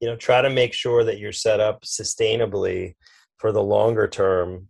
you 0.00 0.08
know 0.08 0.16
try 0.16 0.40
to 0.40 0.50
make 0.50 0.72
sure 0.72 1.04
that 1.04 1.18
you're 1.18 1.32
set 1.32 1.60
up 1.60 1.82
sustainably 1.82 2.94
for 3.36 3.52
the 3.52 3.62
longer 3.62 4.06
term 4.06 4.68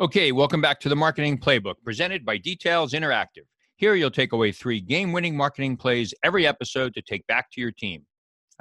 Okay, 0.00 0.32
welcome 0.32 0.60
back 0.60 0.80
to 0.80 0.88
the 0.88 0.96
Marketing 0.96 1.38
Playbook 1.38 1.76
presented 1.84 2.24
by 2.24 2.36
Details 2.36 2.92
Interactive. 2.92 3.46
Here 3.76 3.94
you'll 3.94 4.10
take 4.10 4.32
away 4.32 4.50
three 4.50 4.80
game 4.80 5.12
winning 5.12 5.36
marketing 5.36 5.76
plays 5.76 6.12
every 6.24 6.44
episode 6.44 6.92
to 6.94 7.02
take 7.02 7.24
back 7.28 7.52
to 7.52 7.60
your 7.60 7.70
team. 7.70 8.04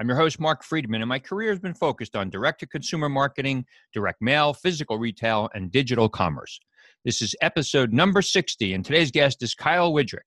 I'm 0.02 0.08
your 0.08 0.18
host, 0.18 0.40
Mark 0.40 0.64
Friedman, 0.64 1.04
and 1.04 1.10
my 1.10 1.20
career 1.20 1.52
has 1.52 1.60
been 1.60 1.76
focused 1.76 2.16
on 2.16 2.32
direct 2.32 2.62
to 2.62 2.66
consumer 2.66 3.08
marketing, 3.08 3.68
direct 3.94 4.20
mail, 4.20 4.52
physical 4.52 4.98
retail, 4.98 5.48
and 5.54 5.72
digital 5.72 6.10
commerce. 6.10 6.60
This 7.06 7.22
is 7.22 7.36
episode 7.40 7.94
number 7.94 8.24
60, 8.24 8.74
and 8.74 8.84
today's 8.84 9.12
guest 9.12 9.44
is 9.44 9.54
Kyle 9.54 9.94
Widrick. 9.94 10.26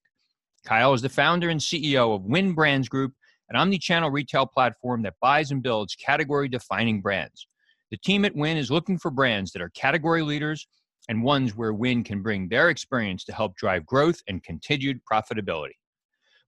Kyle 0.65 0.95
is 0.95 1.03
the 1.03 1.09
founder 1.09 1.49
and 1.49 1.59
CEO 1.59 2.15
of 2.15 2.23
Win 2.23 2.53
Brands 2.53 2.89
Group, 2.89 3.15
an 3.49 3.57
omni 3.57 3.79
channel 3.79 4.13
retail 4.13 4.47
platform 4.47 5.03
that 5.03 5.15
buys 5.21 5.51
and 5.51 5.61
builds 5.61 5.97
category 5.97 6.47
defining 6.47 7.03
brands. 7.03 7.49
The 7.91 7.97
team 7.97 8.25
at 8.25 8.37
Win 8.37 8.57
is 8.57 8.71
looking 8.71 8.97
for 8.97 9.11
brands 9.11 9.51
that 9.51 9.61
are 9.63 9.71
category 9.71 10.23
leaders 10.23 10.69
and 11.09 11.25
ones 11.25 11.57
where 11.57 11.73
Win 11.73 12.05
can 12.05 12.23
bring 12.23 12.49
their 12.49 12.71
experience 12.71 13.25
to 13.25 13.35
help 13.35 13.57
drive 13.57 13.85
growth 13.87 14.21
and 14.29 14.41
continued 14.41 15.01
profitability. 15.13 15.75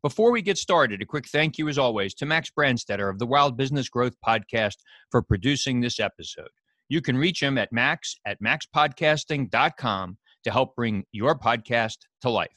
Before 0.06 0.30
we 0.30 0.40
get 0.40 0.56
started, 0.56 1.02
a 1.02 1.04
quick 1.04 1.26
thank 1.26 1.58
you, 1.58 1.68
as 1.68 1.78
always, 1.78 2.14
to 2.14 2.26
Max 2.26 2.48
Brandstetter 2.56 3.10
of 3.10 3.18
the 3.18 3.26
Wild 3.26 3.56
Business 3.56 3.88
Growth 3.88 4.14
Podcast 4.24 4.76
for 5.10 5.20
producing 5.20 5.80
this 5.80 5.98
episode. 5.98 6.46
You 6.88 7.00
can 7.00 7.16
reach 7.16 7.42
him 7.42 7.58
at 7.58 7.72
max 7.72 8.14
at 8.24 8.40
maxpodcasting.com 8.40 10.16
to 10.44 10.50
help 10.52 10.76
bring 10.76 11.02
your 11.10 11.36
podcast 11.36 11.96
to 12.20 12.30
life. 12.30 12.56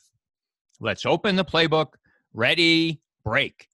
Let's 0.80 1.08
open 1.08 1.38
the 1.38 1.44
playbook. 1.44 1.94
Ready, 2.36 3.02
break. 3.26 3.68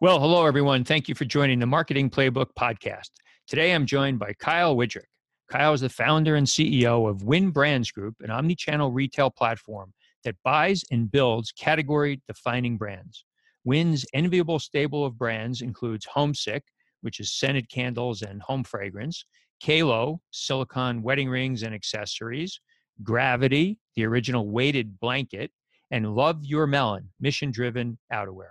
Well, 0.00 0.18
hello, 0.18 0.44
everyone. 0.44 0.82
Thank 0.82 1.08
you 1.08 1.14
for 1.14 1.24
joining 1.24 1.60
the 1.60 1.66
Marketing 1.66 2.10
Playbook 2.10 2.48
podcast. 2.58 3.10
Today, 3.46 3.72
I'm 3.74 3.86
joined 3.86 4.18
by 4.18 4.32
Kyle 4.40 4.74
Widrick. 4.74 5.04
Kyle 5.48 5.72
is 5.72 5.82
the 5.82 5.88
founder 5.88 6.34
and 6.34 6.48
CEO 6.48 7.08
of 7.08 7.22
Win 7.22 7.50
Brands 7.50 7.92
Group, 7.92 8.16
an 8.22 8.30
omni-channel 8.32 8.90
retail 8.90 9.30
platform 9.30 9.92
that 10.24 10.36
buys 10.44 10.84
and 10.90 11.10
builds 11.10 11.52
category 11.52 12.20
defining 12.26 12.76
brands. 12.76 13.24
Win's 13.64 14.06
enviable 14.14 14.58
stable 14.58 15.04
of 15.04 15.18
brands 15.18 15.60
includes 15.60 16.06
Homesick, 16.06 16.64
which 17.02 17.20
is 17.20 17.34
scented 17.34 17.68
candles 17.70 18.22
and 18.22 18.40
home 18.42 18.64
fragrance, 18.64 19.24
Qalo, 19.62 20.18
silicone 20.30 21.02
wedding 21.02 21.28
rings 21.28 21.62
and 21.62 21.74
accessories, 21.74 22.60
Gravity, 23.02 23.78
the 23.96 24.04
original 24.04 24.48
weighted 24.48 25.00
blanket, 25.00 25.50
and 25.90 26.14
Love 26.14 26.44
Your 26.44 26.66
Melon, 26.66 27.10
mission 27.20 27.50
driven 27.50 27.98
outerwear. 28.12 28.50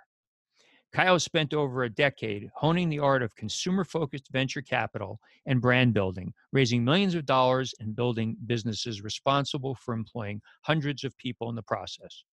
Kyle 0.92 1.20
spent 1.20 1.54
over 1.54 1.84
a 1.84 1.90
decade 1.90 2.50
honing 2.56 2.90
the 2.90 3.00
art 3.00 3.22
of 3.22 3.36
consumer 3.36 3.84
focused 3.84 4.30
venture 4.32 4.62
capital 4.62 5.20
and 5.46 5.62
brand 5.62 5.94
building, 5.94 6.34
raising 6.52 6.84
millions 6.84 7.14
of 7.14 7.26
dollars 7.26 7.76
and 7.80 7.96
building 7.96 8.36
businesses 8.48 9.04
responsible 9.04 9.76
for 9.76 9.94
employing 9.94 10.42
hundreds 10.64 11.04
of 11.04 11.16
people 11.18 11.50
in 11.50 11.56
the 11.56 11.62
process. 11.62 12.24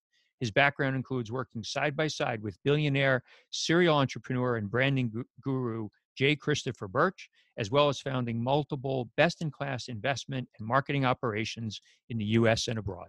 His 0.40 0.50
background 0.50 0.96
includes 0.96 1.30
working 1.30 1.62
side 1.62 1.94
by 1.94 2.08
side 2.08 2.42
with 2.42 2.62
billionaire, 2.64 3.22
serial 3.50 3.96
entrepreneur, 3.96 4.56
and 4.56 4.70
branding 4.70 5.12
guru 5.42 5.88
J. 6.16 6.34
Christopher 6.34 6.88
Burch, 6.88 7.28
as 7.58 7.70
well 7.70 7.90
as 7.90 8.00
founding 8.00 8.42
multiple 8.42 9.10
best 9.18 9.42
in 9.42 9.50
class 9.50 9.88
investment 9.88 10.48
and 10.58 10.66
marketing 10.66 11.04
operations 11.04 11.80
in 12.08 12.16
the 12.16 12.24
US 12.24 12.68
and 12.68 12.78
abroad. 12.78 13.08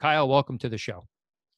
Kyle, 0.00 0.28
welcome 0.28 0.56
to 0.58 0.68
the 0.68 0.78
show. 0.78 1.04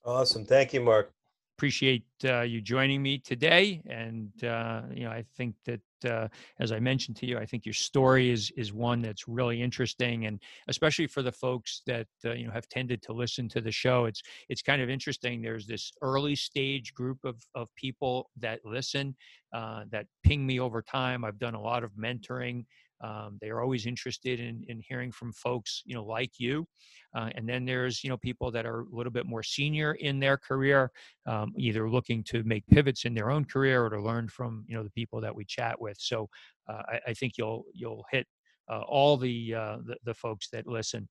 Awesome. 0.05 0.45
Thank 0.45 0.73
you, 0.73 0.81
Mark 0.81 1.13
appreciate 1.60 2.06
uh, 2.25 2.41
you 2.41 2.59
joining 2.62 3.03
me 3.03 3.19
today. 3.19 3.82
And 3.87 4.31
uh, 4.43 4.81
you 4.94 5.04
know, 5.04 5.10
I 5.10 5.22
think 5.37 5.56
that 5.66 5.82
uh, 6.09 6.28
as 6.59 6.72
I 6.72 6.81
mentioned 6.81 7.19
to 7.19 7.26
you, 7.26 7.37
I 7.37 7.44
think 7.44 7.66
your 7.66 7.75
story 7.75 8.31
is 8.31 8.50
is 8.56 8.72
one 8.72 9.03
that's 9.03 9.28
really 9.28 9.60
interesting, 9.60 10.25
and 10.25 10.41
especially 10.69 11.06
for 11.06 11.21
the 11.21 11.32
folks 11.32 11.82
that 11.87 12.06
uh, 12.25 12.32
you 12.32 12.47
know 12.47 12.53
have 12.53 12.66
tended 12.71 13.03
to 13.03 13.12
listen 13.12 13.47
to 13.50 13.60
the 13.60 13.71
show, 13.71 14.06
it's 14.06 14.22
it's 14.48 14.62
kind 14.62 14.81
of 14.81 14.88
interesting. 14.88 15.43
There's 15.43 15.66
this 15.66 15.93
early 16.00 16.34
stage 16.34 16.94
group 16.94 17.19
of 17.25 17.37
of 17.54 17.69
people 17.77 18.31
that 18.38 18.60
listen 18.65 19.15
uh, 19.53 19.82
that 19.91 20.06
ping 20.22 20.47
me 20.47 20.60
over 20.60 20.81
time. 20.81 21.27
I've 21.27 21.38
done 21.38 21.54
a 21.54 21.60
lot 21.60 21.84
of 21.84 21.91
mentoring. 21.92 22.65
Um, 23.03 23.38
they 23.41 23.49
are 23.49 23.61
always 23.62 23.87
interested 23.87 24.41
in, 24.41 24.65
in 24.69 24.81
hearing 24.87 25.11
from 25.11 25.33
folks, 25.33 25.83
you 25.87 25.94
know, 25.94 26.05
like 26.05 26.33
you. 26.38 26.66
Uh, 27.15 27.31
and 27.34 27.49
then 27.49 27.65
there's, 27.65 28.05
you 28.05 28.11
know, 28.11 28.16
people 28.19 28.50
that 28.50 28.66
are 28.66 28.81
a 28.81 28.94
little 28.94 29.12
bit 29.12 29.27
more 29.27 29.43
senior 29.43 29.94
in 29.94 30.21
their 30.21 30.37
career, 30.37 30.91
um, 31.27 31.53
either 31.56 31.91
looking 31.91 32.22
to 32.25 32.43
make 32.44 32.66
pivots 32.66 33.05
in 33.05 33.15
their 33.15 33.31
own 33.31 33.44
career 33.44 33.84
or 33.84 33.91
to 33.91 34.00
learn 34.00 34.28
from, 34.28 34.65
you 34.69 34.77
know, 34.77 34.83
the 34.83 34.91
people 34.91 35.21
that 35.21 35.34
we 35.34 35.44
chat 35.44 35.81
with. 35.81 35.97
So 35.99 36.28
uh, 36.69 36.83
I, 36.89 37.00
I, 37.09 37.15
think 37.15 37.34
you'll 37.39 37.65
you'll 37.72 38.05
hit 38.10 38.27
uh, 38.71 38.83
all 38.83 39.16
the, 39.16 39.55
uh, 39.55 39.77
the 39.84 39.97
the 40.05 40.15
folks 40.15 40.49
that 40.50 40.66
listen. 40.66 41.09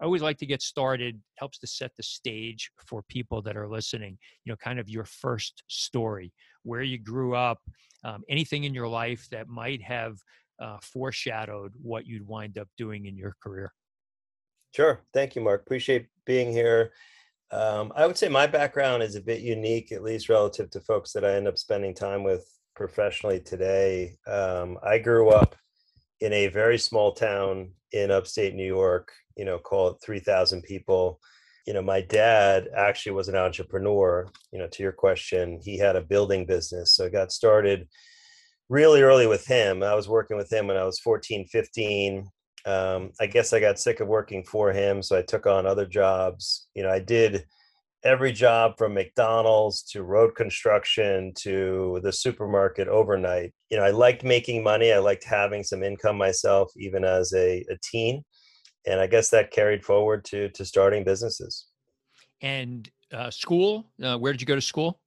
I 0.00 0.04
always 0.04 0.22
like 0.22 0.38
to 0.38 0.46
get 0.46 0.62
started. 0.62 1.20
Helps 1.36 1.58
to 1.58 1.66
set 1.66 1.92
the 1.96 2.02
stage 2.02 2.70
for 2.86 3.02
people 3.08 3.42
that 3.42 3.56
are 3.56 3.68
listening. 3.68 4.18
You 4.44 4.52
know, 4.52 4.56
kind 4.56 4.80
of 4.80 4.88
your 4.88 5.04
first 5.04 5.62
story, 5.68 6.32
where 6.62 6.82
you 6.82 6.98
grew 6.98 7.34
up, 7.34 7.58
um, 8.04 8.22
anything 8.28 8.64
in 8.64 8.74
your 8.74 8.88
life 8.88 9.28
that 9.30 9.48
might 9.48 9.82
have 9.82 10.16
uh, 10.60 10.78
foreshadowed 10.82 11.72
what 11.80 12.06
you'd 12.06 12.26
wind 12.26 12.58
up 12.58 12.68
doing 12.76 13.06
in 13.06 13.16
your 13.16 13.36
career. 13.42 13.72
Sure. 14.74 15.02
Thank 15.12 15.36
you, 15.36 15.42
Mark. 15.42 15.62
Appreciate 15.62 16.06
being 16.24 16.50
here. 16.50 16.92
Um, 17.50 17.92
I 17.94 18.06
would 18.06 18.16
say 18.16 18.28
my 18.28 18.46
background 18.46 19.02
is 19.02 19.14
a 19.14 19.20
bit 19.20 19.40
unique, 19.40 19.92
at 19.92 20.02
least 20.02 20.30
relative 20.30 20.70
to 20.70 20.80
folks 20.80 21.12
that 21.12 21.24
I 21.24 21.34
end 21.34 21.46
up 21.46 21.58
spending 21.58 21.94
time 21.94 22.22
with 22.22 22.48
professionally 22.74 23.40
today. 23.40 24.16
Um, 24.26 24.78
I 24.82 24.98
grew 24.98 25.28
up 25.28 25.54
in 26.20 26.32
a 26.32 26.46
very 26.46 26.78
small 26.78 27.12
town 27.12 27.72
in 27.92 28.10
upstate 28.10 28.54
New 28.54 28.66
York, 28.66 29.12
you 29.36 29.44
know, 29.44 29.58
call 29.58 29.88
it 29.88 29.98
3,000 30.02 30.62
people. 30.62 31.20
You 31.66 31.74
know, 31.74 31.82
my 31.82 32.00
dad 32.00 32.68
actually 32.74 33.12
was 33.12 33.28
an 33.28 33.36
entrepreneur. 33.36 34.26
You 34.50 34.60
know, 34.60 34.68
to 34.68 34.82
your 34.82 34.92
question, 34.92 35.60
he 35.62 35.76
had 35.76 35.96
a 35.96 36.00
building 36.00 36.46
business. 36.46 36.94
So 36.94 37.06
I 37.06 37.08
got 37.10 37.32
started 37.32 37.86
really 38.68 39.02
early 39.02 39.26
with 39.26 39.46
him. 39.46 39.82
I 39.82 39.94
was 39.94 40.08
working 40.08 40.36
with 40.36 40.52
him 40.52 40.66
when 40.66 40.76
I 40.76 40.84
was 40.84 40.98
14, 41.00 41.46
15. 41.46 42.26
Um, 42.64 43.10
I 43.20 43.26
guess 43.26 43.52
I 43.52 43.60
got 43.60 43.78
sick 43.78 44.00
of 44.00 44.08
working 44.08 44.44
for 44.44 44.72
him, 44.72 45.02
so 45.02 45.18
I 45.18 45.22
took 45.22 45.46
on 45.46 45.66
other 45.66 45.86
jobs. 45.86 46.68
You 46.74 46.84
know, 46.84 46.90
I 46.90 47.00
did 47.00 47.44
every 48.04 48.32
job 48.32 48.74
from 48.78 48.94
McDonald's 48.94 49.82
to 49.82 50.02
road 50.02 50.34
construction 50.34 51.32
to 51.38 52.00
the 52.02 52.12
supermarket 52.12 52.88
overnight. 52.88 53.52
You 53.70 53.76
know, 53.76 53.84
I 53.84 53.90
liked 53.90 54.24
making 54.24 54.62
money. 54.62 54.92
I 54.92 54.98
liked 54.98 55.24
having 55.24 55.62
some 55.62 55.82
income 55.82 56.16
myself, 56.16 56.70
even 56.76 57.04
as 57.04 57.32
a, 57.32 57.64
a 57.70 57.76
teen. 57.82 58.24
And 58.86 59.00
I 59.00 59.06
guess 59.06 59.30
that 59.30 59.52
carried 59.52 59.84
forward 59.84 60.24
to 60.26 60.48
to 60.50 60.64
starting 60.64 61.04
businesses. 61.04 61.66
And 62.40 62.90
uh, 63.12 63.30
school, 63.30 63.86
uh, 64.02 64.18
where 64.18 64.32
did 64.32 64.40
you 64.40 64.46
go 64.46 64.56
to 64.56 64.60
school? 64.60 65.00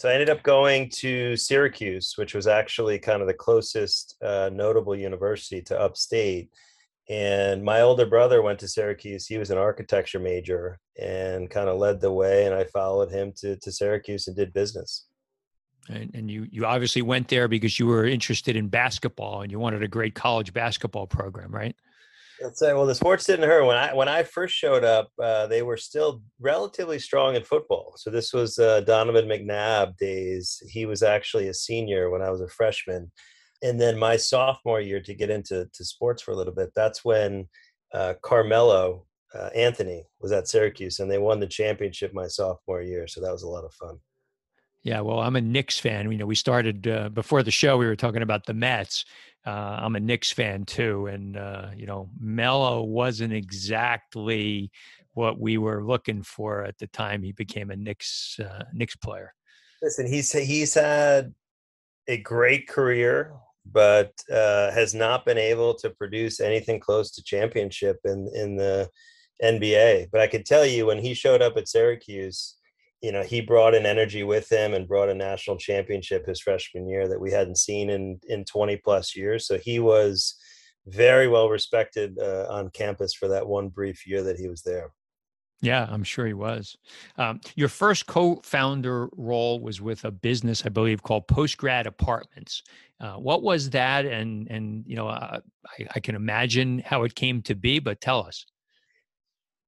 So 0.00 0.08
I 0.08 0.14
ended 0.14 0.30
up 0.30 0.42
going 0.42 0.88
to 0.92 1.36
Syracuse, 1.36 2.14
which 2.16 2.34
was 2.34 2.46
actually 2.46 2.98
kind 2.98 3.20
of 3.20 3.28
the 3.28 3.34
closest 3.34 4.16
uh, 4.24 4.48
notable 4.50 4.96
university 4.96 5.60
to 5.60 5.78
upstate. 5.78 6.48
And 7.10 7.62
my 7.62 7.82
older 7.82 8.06
brother 8.06 8.40
went 8.40 8.58
to 8.60 8.68
Syracuse. 8.68 9.26
He 9.26 9.36
was 9.36 9.50
an 9.50 9.58
architecture 9.58 10.18
major 10.18 10.78
and 10.98 11.50
kind 11.50 11.68
of 11.68 11.76
led 11.76 12.00
the 12.00 12.10
way. 12.10 12.46
And 12.46 12.54
I 12.54 12.64
followed 12.64 13.10
him 13.10 13.34
to, 13.40 13.56
to 13.56 13.70
Syracuse 13.70 14.26
and 14.26 14.34
did 14.34 14.54
business. 14.54 15.04
And, 15.90 16.10
and 16.14 16.30
you, 16.30 16.46
you 16.50 16.64
obviously 16.64 17.02
went 17.02 17.28
there 17.28 17.46
because 17.46 17.78
you 17.78 17.86
were 17.86 18.06
interested 18.06 18.56
in 18.56 18.68
basketball 18.68 19.42
and 19.42 19.52
you 19.52 19.58
wanted 19.58 19.82
a 19.82 19.88
great 19.88 20.14
college 20.14 20.54
basketball 20.54 21.08
program, 21.08 21.54
right? 21.54 21.76
Let's 22.42 22.58
say, 22.58 22.72
well, 22.72 22.86
the 22.86 22.94
sports 22.94 23.26
didn't 23.26 23.48
hurt. 23.48 23.66
When 23.66 23.76
I 23.76 23.92
when 23.92 24.08
I 24.08 24.22
first 24.22 24.54
showed 24.54 24.82
up, 24.82 25.10
uh, 25.22 25.46
they 25.46 25.62
were 25.62 25.76
still 25.76 26.22
relatively 26.40 26.98
strong 26.98 27.34
in 27.34 27.42
football. 27.42 27.94
So 27.96 28.10
this 28.10 28.32
was 28.32 28.58
uh, 28.58 28.80
Donovan 28.80 29.26
McNabb 29.26 29.96
days. 29.98 30.62
He 30.68 30.86
was 30.86 31.02
actually 31.02 31.48
a 31.48 31.54
senior 31.54 32.10
when 32.10 32.22
I 32.22 32.30
was 32.30 32.40
a 32.40 32.48
freshman, 32.48 33.12
and 33.62 33.80
then 33.80 33.98
my 33.98 34.16
sophomore 34.16 34.80
year 34.80 35.00
to 35.00 35.14
get 35.14 35.30
into 35.30 35.68
to 35.72 35.84
sports 35.84 36.22
for 36.22 36.32
a 36.32 36.36
little 36.36 36.54
bit. 36.54 36.70
That's 36.74 37.04
when 37.04 37.48
uh, 37.92 38.14
Carmelo 38.22 39.06
uh, 39.34 39.50
Anthony 39.54 40.04
was 40.20 40.32
at 40.32 40.48
Syracuse, 40.48 40.98
and 40.98 41.10
they 41.10 41.18
won 41.18 41.40
the 41.40 41.46
championship 41.46 42.14
my 42.14 42.26
sophomore 42.26 42.82
year. 42.82 43.06
So 43.06 43.20
that 43.20 43.32
was 43.32 43.42
a 43.42 43.48
lot 43.48 43.64
of 43.64 43.74
fun. 43.74 43.98
Yeah, 44.82 45.02
well, 45.02 45.20
I'm 45.20 45.36
a 45.36 45.40
Knicks 45.40 45.78
fan. 45.78 46.10
You 46.10 46.18
know, 46.18 46.26
we 46.26 46.34
started 46.34 46.88
uh, 46.88 47.10
before 47.10 47.42
the 47.42 47.50
show. 47.50 47.76
We 47.76 47.86
were 47.86 47.96
talking 47.96 48.22
about 48.22 48.46
the 48.46 48.54
Mets. 48.54 49.04
Uh, 49.46 49.78
I'm 49.82 49.96
a 49.96 50.00
Knicks 50.00 50.30
fan 50.30 50.64
too, 50.64 51.06
and 51.06 51.36
uh, 51.36 51.68
you 51.74 51.86
know, 51.86 52.10
Melo 52.20 52.82
wasn't 52.82 53.32
exactly 53.32 54.70
what 55.14 55.40
we 55.40 55.58
were 55.58 55.84
looking 55.84 56.22
for 56.22 56.64
at 56.64 56.78
the 56.78 56.86
time 56.88 57.22
he 57.22 57.32
became 57.32 57.70
a 57.70 57.76
Knicks 57.76 58.38
uh, 58.38 58.64
Knicks 58.72 58.96
player. 58.96 59.34
Listen, 59.82 60.06
he's 60.06 60.30
he's 60.32 60.74
had 60.74 61.34
a 62.06 62.18
great 62.18 62.68
career, 62.68 63.32
but 63.64 64.12
uh, 64.30 64.70
has 64.72 64.94
not 64.94 65.24
been 65.24 65.38
able 65.38 65.74
to 65.74 65.90
produce 65.90 66.40
anything 66.40 66.78
close 66.78 67.10
to 67.12 67.22
championship 67.22 67.98
in 68.04 68.30
in 68.34 68.56
the 68.56 68.90
NBA. 69.42 70.08
But 70.12 70.20
I 70.20 70.26
could 70.26 70.44
tell 70.44 70.66
you 70.66 70.86
when 70.86 70.98
he 70.98 71.14
showed 71.14 71.40
up 71.40 71.56
at 71.56 71.68
Syracuse, 71.68 72.56
you 73.00 73.12
know, 73.12 73.22
he 73.22 73.40
brought 73.40 73.74
an 73.74 73.86
energy 73.86 74.22
with 74.22 74.50
him 74.50 74.74
and 74.74 74.86
brought 74.86 75.08
a 75.08 75.14
national 75.14 75.56
championship 75.56 76.26
his 76.26 76.40
freshman 76.40 76.86
year 76.86 77.08
that 77.08 77.20
we 77.20 77.30
hadn't 77.30 77.58
seen 77.58 77.90
in 77.90 78.20
in 78.28 78.44
20 78.44 78.76
plus 78.78 79.16
years. 79.16 79.46
So 79.46 79.58
he 79.58 79.80
was 79.80 80.36
very 80.86 81.28
well 81.28 81.48
respected 81.48 82.18
uh, 82.18 82.46
on 82.50 82.70
campus 82.70 83.14
for 83.14 83.28
that 83.28 83.46
one 83.46 83.68
brief 83.68 84.06
year 84.06 84.22
that 84.22 84.38
he 84.38 84.48
was 84.48 84.62
there. 84.62 84.92
Yeah, 85.62 85.86
I'm 85.90 86.04
sure 86.04 86.26
he 86.26 86.32
was. 86.32 86.76
Um, 87.18 87.40
your 87.54 87.68
first 87.68 88.06
co-founder 88.06 89.10
role 89.16 89.60
was 89.60 89.80
with 89.80 90.06
a 90.06 90.10
business, 90.10 90.64
I 90.64 90.70
believe, 90.70 91.02
called 91.02 91.28
Postgrad 91.28 91.84
Apartments. 91.84 92.62
Uh, 92.98 93.14
what 93.14 93.42
was 93.42 93.68
that? 93.70 94.06
And 94.06 94.48
and 94.50 94.84
you 94.86 94.96
know, 94.96 95.08
uh, 95.08 95.40
I, 95.66 95.86
I, 95.94 96.00
can 96.00 96.14
imagine 96.14 96.78
how 96.84 97.02
it 97.04 97.14
came 97.14 97.42
to 97.42 97.54
be, 97.54 97.78
but 97.78 98.00
tell 98.00 98.24
us. 98.24 98.46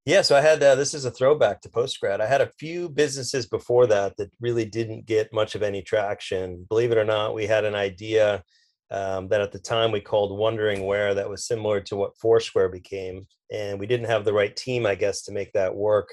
Yeah, 0.04 0.22
so 0.22 0.36
I 0.36 0.40
had 0.40 0.60
uh, 0.60 0.74
this 0.74 0.94
is 0.94 1.04
a 1.04 1.12
throwback 1.12 1.60
to 1.60 1.68
Postgrad. 1.68 2.20
I 2.20 2.26
had 2.26 2.40
a 2.40 2.50
few 2.58 2.88
businesses 2.88 3.46
before 3.46 3.86
that 3.86 4.16
that 4.16 4.32
really 4.40 4.64
didn't 4.64 5.06
get 5.06 5.32
much 5.32 5.54
of 5.54 5.62
any 5.62 5.80
traction. 5.80 6.66
Believe 6.68 6.90
it 6.90 6.98
or 6.98 7.04
not, 7.04 7.34
we 7.34 7.46
had 7.46 7.64
an 7.64 7.76
idea 7.76 8.42
um, 8.90 9.28
that 9.28 9.40
at 9.40 9.52
the 9.52 9.60
time 9.60 9.92
we 9.92 10.00
called 10.00 10.36
Wondering 10.36 10.86
Where 10.86 11.14
that 11.14 11.30
was 11.30 11.46
similar 11.46 11.80
to 11.82 11.94
what 11.94 12.18
Foursquare 12.18 12.68
became. 12.68 13.28
And 13.52 13.78
we 13.78 13.86
didn't 13.86 14.08
have 14.08 14.24
the 14.24 14.32
right 14.32 14.54
team, 14.56 14.86
I 14.86 14.96
guess, 14.96 15.22
to 15.22 15.32
make 15.32 15.52
that 15.52 15.74
work. 15.74 16.12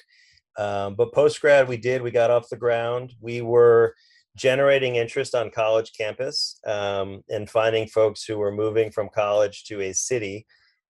Um, 0.57 0.93
but 0.93 1.11
post 1.11 1.41
grad, 1.41 1.67
we 1.67 1.77
did. 1.77 2.03
We 2.03 2.11
got 2.11 2.29
off 2.29 2.49
the 2.49 2.57
ground. 2.57 3.13
We 3.19 3.41
were 3.41 3.95
generating 4.35 4.97
interest 4.97 5.33
on 5.33 5.49
college 5.49 5.93
campus 5.97 6.59
um, 6.67 7.23
and 7.27 7.49
finding 7.49 7.87
folks 7.87 8.23
who 8.23 8.37
were 8.37 8.51
moving 8.51 8.91
from 8.91 9.09
college 9.09 9.63
to 9.65 9.81
a 9.81 9.93
city 9.93 10.45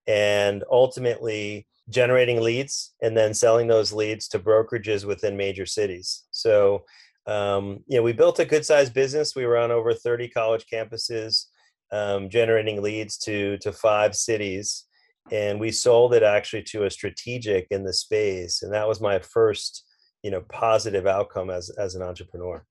and 0.06 0.66
ultimately 0.70 1.66
generating 1.90 2.42
leads 2.42 2.94
and 3.02 3.18
then 3.18 3.34
selling 3.34 3.68
those 3.68 3.92
leads 3.92 4.28
to 4.30 4.40
brokerages 4.40 5.06
within 5.06 5.36
major 5.36 5.66
cities. 5.66 6.26
So, 6.32 6.86
um, 7.28 7.84
you 7.88 7.98
know, 7.98 8.04
we 8.04 8.14
built 8.14 8.40
a 8.40 8.46
good 8.46 8.66
sized 8.66 8.94
business. 8.94 9.36
We 9.36 9.46
were 9.46 9.58
on 9.58 9.72
over 9.72 9.94
30 9.94 10.30
college 10.30 10.66
campuses 10.72 11.46
um, 11.92 12.30
generating 12.30 12.82
leads 12.82 13.18
to 13.20 13.58
to 13.60 13.72
five 13.72 14.16
cities, 14.16 14.86
and 15.32 15.60
we 15.60 15.72
sold 15.72 16.14
it 16.14 16.24
actually 16.24 16.64
to 16.64 16.86
a 16.86 16.92
strategic 16.92 17.68
in 17.72 17.84
the 17.84 17.94
space, 17.94 18.62
and 18.62 18.74
that 18.74 18.88
was 18.88 19.02
my 19.02 19.20
first 19.20 19.86
you 20.24 20.32
know 20.32 20.42
positive 20.50 21.08
outcome 21.08 21.50
as 21.50 21.70
as 21.72 21.96
an 21.96 22.02
entrepreneur. 22.02 22.64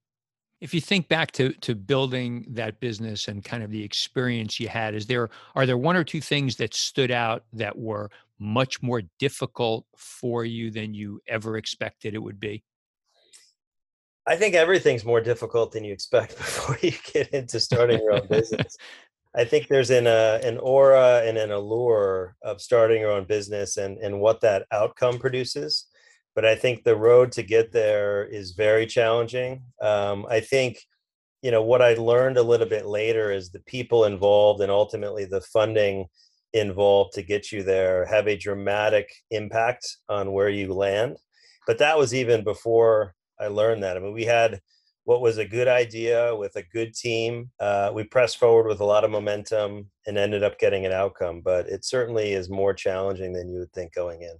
If 0.61 0.73
you 0.73 0.81
think 0.81 1.07
back 1.07 1.31
to 1.33 1.53
to 1.53 1.75
building 1.75 2.45
that 2.49 2.79
business 2.79 3.27
and 3.27 3.43
kind 3.43 3.63
of 3.63 3.71
the 3.71 3.83
experience 3.83 4.59
you 4.59 4.67
had, 4.67 4.93
is 4.93 5.05
there 5.05 5.29
are 5.55 5.65
there 5.65 5.77
one 5.77 5.95
or 5.95 6.03
two 6.03 6.21
things 6.21 6.57
that 6.57 6.73
stood 6.73 7.11
out 7.11 7.43
that 7.53 7.77
were 7.77 8.09
much 8.39 8.81
more 8.81 9.01
difficult 9.19 9.85
for 9.95 10.45
you 10.45 10.71
than 10.71 10.93
you 10.93 11.21
ever 11.27 11.57
expected 11.57 12.13
it 12.13 12.19
would 12.19 12.39
be? 12.39 12.63
I 14.25 14.35
think 14.35 14.53
everything's 14.53 15.03
more 15.03 15.21
difficult 15.21 15.71
than 15.71 15.83
you 15.83 15.91
expect 15.91 16.37
before 16.37 16.77
you 16.81 16.93
get 17.13 17.29
into 17.29 17.59
starting 17.59 17.99
your 17.99 18.13
own 18.13 18.27
business. 18.27 18.77
I 19.35 19.45
think 19.45 19.67
there's 19.67 19.91
an 19.91 20.07
uh, 20.07 20.39
an 20.43 20.57
aura 20.57 21.21
and 21.23 21.37
an 21.37 21.51
allure 21.51 22.35
of 22.41 22.61
starting 22.61 23.01
your 23.01 23.11
own 23.11 23.25
business 23.25 23.77
and 23.77 23.97
and 23.99 24.19
what 24.19 24.41
that 24.41 24.65
outcome 24.71 25.19
produces. 25.19 25.85
But 26.39 26.45
I 26.45 26.55
think 26.55 26.85
the 26.85 26.95
road 26.95 27.33
to 27.33 27.43
get 27.43 27.73
there 27.73 28.23
is 28.23 28.51
very 28.51 28.85
challenging. 28.85 29.61
Um, 29.81 30.25
I 30.29 30.39
think 30.39 30.79
you 31.41 31.51
know 31.51 31.61
what 31.61 31.81
I 31.81 31.95
learned 31.95 32.37
a 32.37 32.43
little 32.43 32.65
bit 32.65 32.85
later 32.85 33.33
is 33.33 33.49
the 33.49 33.59
people 33.59 34.05
involved 34.05 34.61
and 34.61 34.71
ultimately 34.71 35.25
the 35.25 35.41
funding 35.41 36.05
involved 36.53 37.11
to 37.15 37.23
get 37.23 37.51
you 37.51 37.61
there 37.61 38.05
have 38.05 38.29
a 38.29 38.37
dramatic 38.37 39.09
impact 39.31 39.97
on 40.07 40.31
where 40.31 40.47
you 40.47 40.73
land. 40.73 41.17
But 41.67 41.77
that 41.79 41.97
was 41.97 42.13
even 42.13 42.45
before 42.45 43.15
I 43.37 43.47
learned 43.47 43.83
that. 43.83 43.97
I 43.97 43.99
mean, 43.99 44.13
we 44.13 44.23
had 44.23 44.61
what 45.03 45.19
was 45.19 45.39
a 45.39 45.45
good 45.45 45.67
idea 45.67 46.33
with 46.33 46.55
a 46.55 46.63
good 46.63 46.93
team. 46.93 47.51
Uh, 47.59 47.91
we 47.93 48.05
pressed 48.05 48.37
forward 48.37 48.67
with 48.67 48.79
a 48.79 48.85
lot 48.85 49.03
of 49.03 49.11
momentum 49.11 49.89
and 50.07 50.17
ended 50.17 50.43
up 50.43 50.57
getting 50.57 50.85
an 50.85 50.93
outcome, 50.93 51.41
but 51.41 51.67
it 51.67 51.83
certainly 51.83 52.31
is 52.31 52.49
more 52.49 52.73
challenging 52.73 53.33
than 53.33 53.49
you 53.49 53.59
would 53.59 53.73
think 53.73 53.93
going 53.93 54.21
in. 54.21 54.37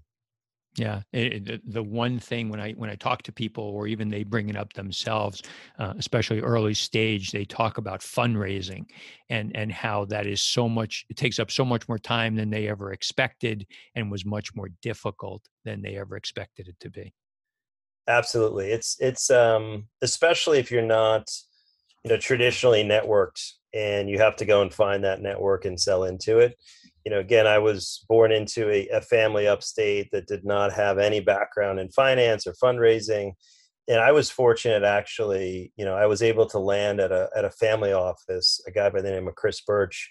Yeah, 0.79 1.01
it, 1.11 1.49
it, 1.49 1.73
the 1.73 1.83
one 1.83 2.19
thing 2.19 2.47
when 2.47 2.61
I 2.61 2.71
when 2.71 2.89
I 2.89 2.95
talk 2.95 3.21
to 3.23 3.33
people, 3.33 3.65
or 3.65 3.85
even 3.85 4.09
they 4.09 4.23
bring 4.23 4.47
it 4.47 4.55
up 4.55 4.71
themselves, 4.71 5.43
uh, 5.77 5.93
especially 5.97 6.39
early 6.39 6.73
stage, 6.73 7.31
they 7.31 7.43
talk 7.43 7.77
about 7.77 7.99
fundraising 7.99 8.85
and 9.29 9.53
and 9.55 9.73
how 9.73 10.05
that 10.05 10.25
is 10.25 10.41
so 10.41 10.69
much. 10.69 11.05
It 11.09 11.17
takes 11.17 11.37
up 11.37 11.51
so 11.51 11.65
much 11.65 11.89
more 11.89 11.99
time 11.99 12.33
than 12.35 12.49
they 12.49 12.69
ever 12.69 12.93
expected, 12.93 13.67
and 13.95 14.09
was 14.09 14.25
much 14.25 14.55
more 14.55 14.69
difficult 14.81 15.43
than 15.65 15.81
they 15.81 15.97
ever 15.97 16.15
expected 16.15 16.69
it 16.69 16.79
to 16.79 16.89
be 16.89 17.13
absolutely 18.07 18.71
it's 18.71 18.97
it's 18.99 19.29
um 19.29 19.85
especially 20.01 20.57
if 20.57 20.71
you're 20.71 20.81
not 20.81 21.29
you 22.03 22.09
know 22.09 22.17
traditionally 22.17 22.83
networked 22.83 23.51
and 23.73 24.09
you 24.09 24.17
have 24.17 24.35
to 24.35 24.45
go 24.45 24.63
and 24.63 24.73
find 24.73 25.03
that 25.03 25.21
network 25.21 25.65
and 25.65 25.79
sell 25.79 26.05
into 26.05 26.39
it 26.39 26.57
you 27.05 27.11
know 27.11 27.19
again 27.19 27.47
i 27.47 27.57
was 27.57 28.05
born 28.07 28.31
into 28.31 28.69
a, 28.69 28.87
a 28.89 29.01
family 29.01 29.47
upstate 29.47 30.09
that 30.11 30.27
did 30.27 30.45
not 30.45 30.73
have 30.73 30.97
any 30.97 31.19
background 31.19 31.79
in 31.79 31.89
finance 31.89 32.45
or 32.45 32.53
fundraising. 32.53 33.33
And 33.87 33.99
i 33.99 34.11
was 34.11 34.29
fortunate 34.29 34.83
actually 34.83 35.73
you 35.75 35.85
know 35.85 35.95
i 35.95 36.05
was 36.05 36.21
able 36.21 36.45
to 36.47 36.59
land 36.59 36.99
at 36.99 37.11
a 37.11 37.29
at 37.35 37.45
a 37.45 37.49
family 37.49 37.91
office 37.91 38.61
a 38.67 38.71
guy 38.71 38.89
by 38.89 39.01
the 39.01 39.11
name 39.11 39.27
of 39.27 39.35
chris 39.35 39.61
burch 39.61 40.09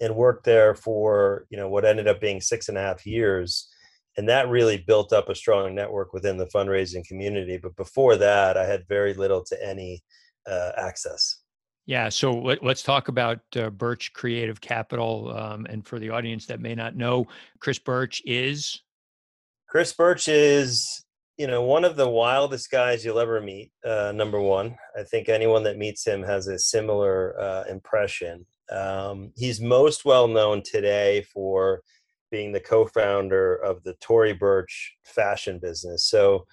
and 0.00 0.16
worked 0.16 0.44
there 0.44 0.74
for 0.74 1.46
you 1.50 1.56
know 1.56 1.68
what 1.68 1.84
ended 1.84 2.08
up 2.08 2.20
being 2.20 2.40
six 2.40 2.68
and 2.68 2.78
a 2.78 2.82
half 2.82 3.06
years. 3.06 3.68
And 4.16 4.28
that 4.28 4.48
really 4.48 4.78
built 4.78 5.12
up 5.12 5.28
a 5.28 5.34
strong 5.34 5.74
network 5.74 6.12
within 6.12 6.36
the 6.36 6.46
fundraising 6.46 7.04
community. 7.04 7.58
But 7.58 7.76
before 7.76 8.16
that 8.16 8.56
i 8.56 8.64
had 8.64 8.88
very 8.88 9.14
little 9.14 9.42
to 9.44 9.66
any 9.66 10.02
uh, 10.46 10.72
access 10.76 11.43
yeah 11.86 12.08
so 12.08 12.32
let, 12.32 12.62
us 12.64 12.82
talk 12.82 13.08
about 13.08 13.40
uh, 13.56 13.70
burch 13.70 14.12
creative 14.12 14.60
capital 14.60 15.36
um, 15.36 15.66
and 15.68 15.86
for 15.86 15.98
the 15.98 16.10
audience 16.10 16.46
that 16.46 16.60
may 16.60 16.74
not 16.74 16.96
know 16.96 17.26
chris 17.60 17.78
burch 17.78 18.22
is? 18.24 18.80
Chris 19.68 19.92
burch 19.92 20.28
is 20.28 21.04
you 21.36 21.48
know 21.48 21.62
one 21.62 21.84
of 21.84 21.96
the 21.96 22.08
wildest 22.08 22.70
guys 22.70 23.04
you'll 23.04 23.18
ever 23.18 23.40
meet 23.40 23.72
uh, 23.84 24.12
number 24.14 24.40
one. 24.40 24.76
I 24.96 25.02
think 25.02 25.28
anyone 25.28 25.64
that 25.64 25.78
meets 25.78 26.06
him 26.06 26.22
has 26.22 26.46
a 26.46 26.58
similar 26.58 27.34
uh, 27.40 27.64
impression. 27.68 28.46
Um, 28.70 29.32
he's 29.36 29.60
most 29.60 30.04
well 30.04 30.28
known 30.28 30.62
today 30.62 31.22
for 31.22 31.82
being 32.30 32.52
the 32.52 32.60
co-founder 32.60 33.56
of 33.56 33.82
the 33.82 33.94
Tory 34.00 34.32
Burch 34.32 34.94
fashion 35.04 35.58
business. 35.60 36.08
So 36.08 36.46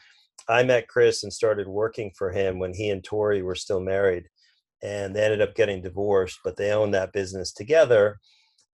I 0.50 0.64
met 0.64 0.88
Chris 0.88 1.24
and 1.24 1.32
started 1.32 1.68
working 1.68 2.12
for 2.18 2.32
him 2.32 2.60
when 2.60 2.74
he 2.74 2.90
and 2.90 3.04
Tory 3.04 3.42
were 3.42 3.56
still 3.56 3.80
married 3.80 4.26
and 4.84 5.16
they 5.16 5.24
ended 5.24 5.42
up 5.42 5.56
getting 5.56 5.82
divorced, 5.82 6.40
but 6.44 6.58
they 6.58 6.72
owned 6.72 6.94
that 6.94 7.14
business 7.14 7.52
together. 7.52 8.20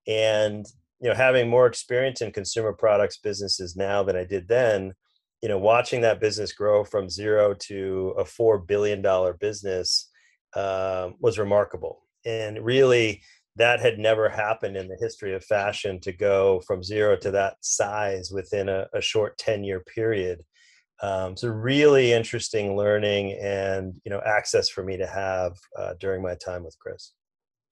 And 0.08 0.66
you 1.00 1.10
know, 1.10 1.16
having 1.16 1.50
more 1.50 1.68
experience 1.68 2.22
in 2.22 2.32
consumer 2.32 2.74
products 2.74 3.18
businesses 3.18 3.76
now 3.76 4.04
than 4.04 4.16
I 4.16 4.24
did 4.24 4.48
then, 4.48 4.94
you 5.42 5.50
know, 5.50 5.60
watching 5.60 6.02
that 6.02 6.20
business 6.20 6.54
grow 6.54 6.84
from 6.84 7.10
zero 7.10 7.54
to 7.54 8.16
a 8.18 8.26
four 8.26 8.58
billion 8.58 9.02
dollar 9.02 9.34
business 9.34 10.10
uh, 10.56 11.10
was 11.20 11.38
remarkable. 11.38 12.02
And 12.26 12.64
really, 12.66 13.22
that 13.58 13.80
had 13.80 14.00
never 14.00 14.30
happened 14.30 14.78
in 14.78 14.88
the 14.88 14.98
history 15.00 15.34
of 15.34 15.44
fashion 15.44 16.00
to 16.02 16.12
go 16.12 16.62
from 16.66 16.84
zero 16.84 17.16
to 17.18 17.32
that 17.32 17.58
size 17.62 18.32
within 18.32 18.70
a, 18.70 18.88
a 18.94 19.02
short 19.02 19.38
10 19.38 19.64
year 19.64 19.80
period 19.80 20.44
um, 21.02 21.38
so 21.38 21.50
really 21.50 22.14
interesting 22.14 22.76
learning 22.76 23.38
and 23.42 23.94
you 24.04 24.12
know 24.12 24.22
access 24.26 24.70
for 24.70 24.84
me 24.84 24.98
to 24.98 25.08
have 25.08 25.58
uh, 25.78 25.94
during 26.00 26.22
my 26.22 26.36
time 26.36 26.64
with 26.64 26.78
chris. 26.80 27.14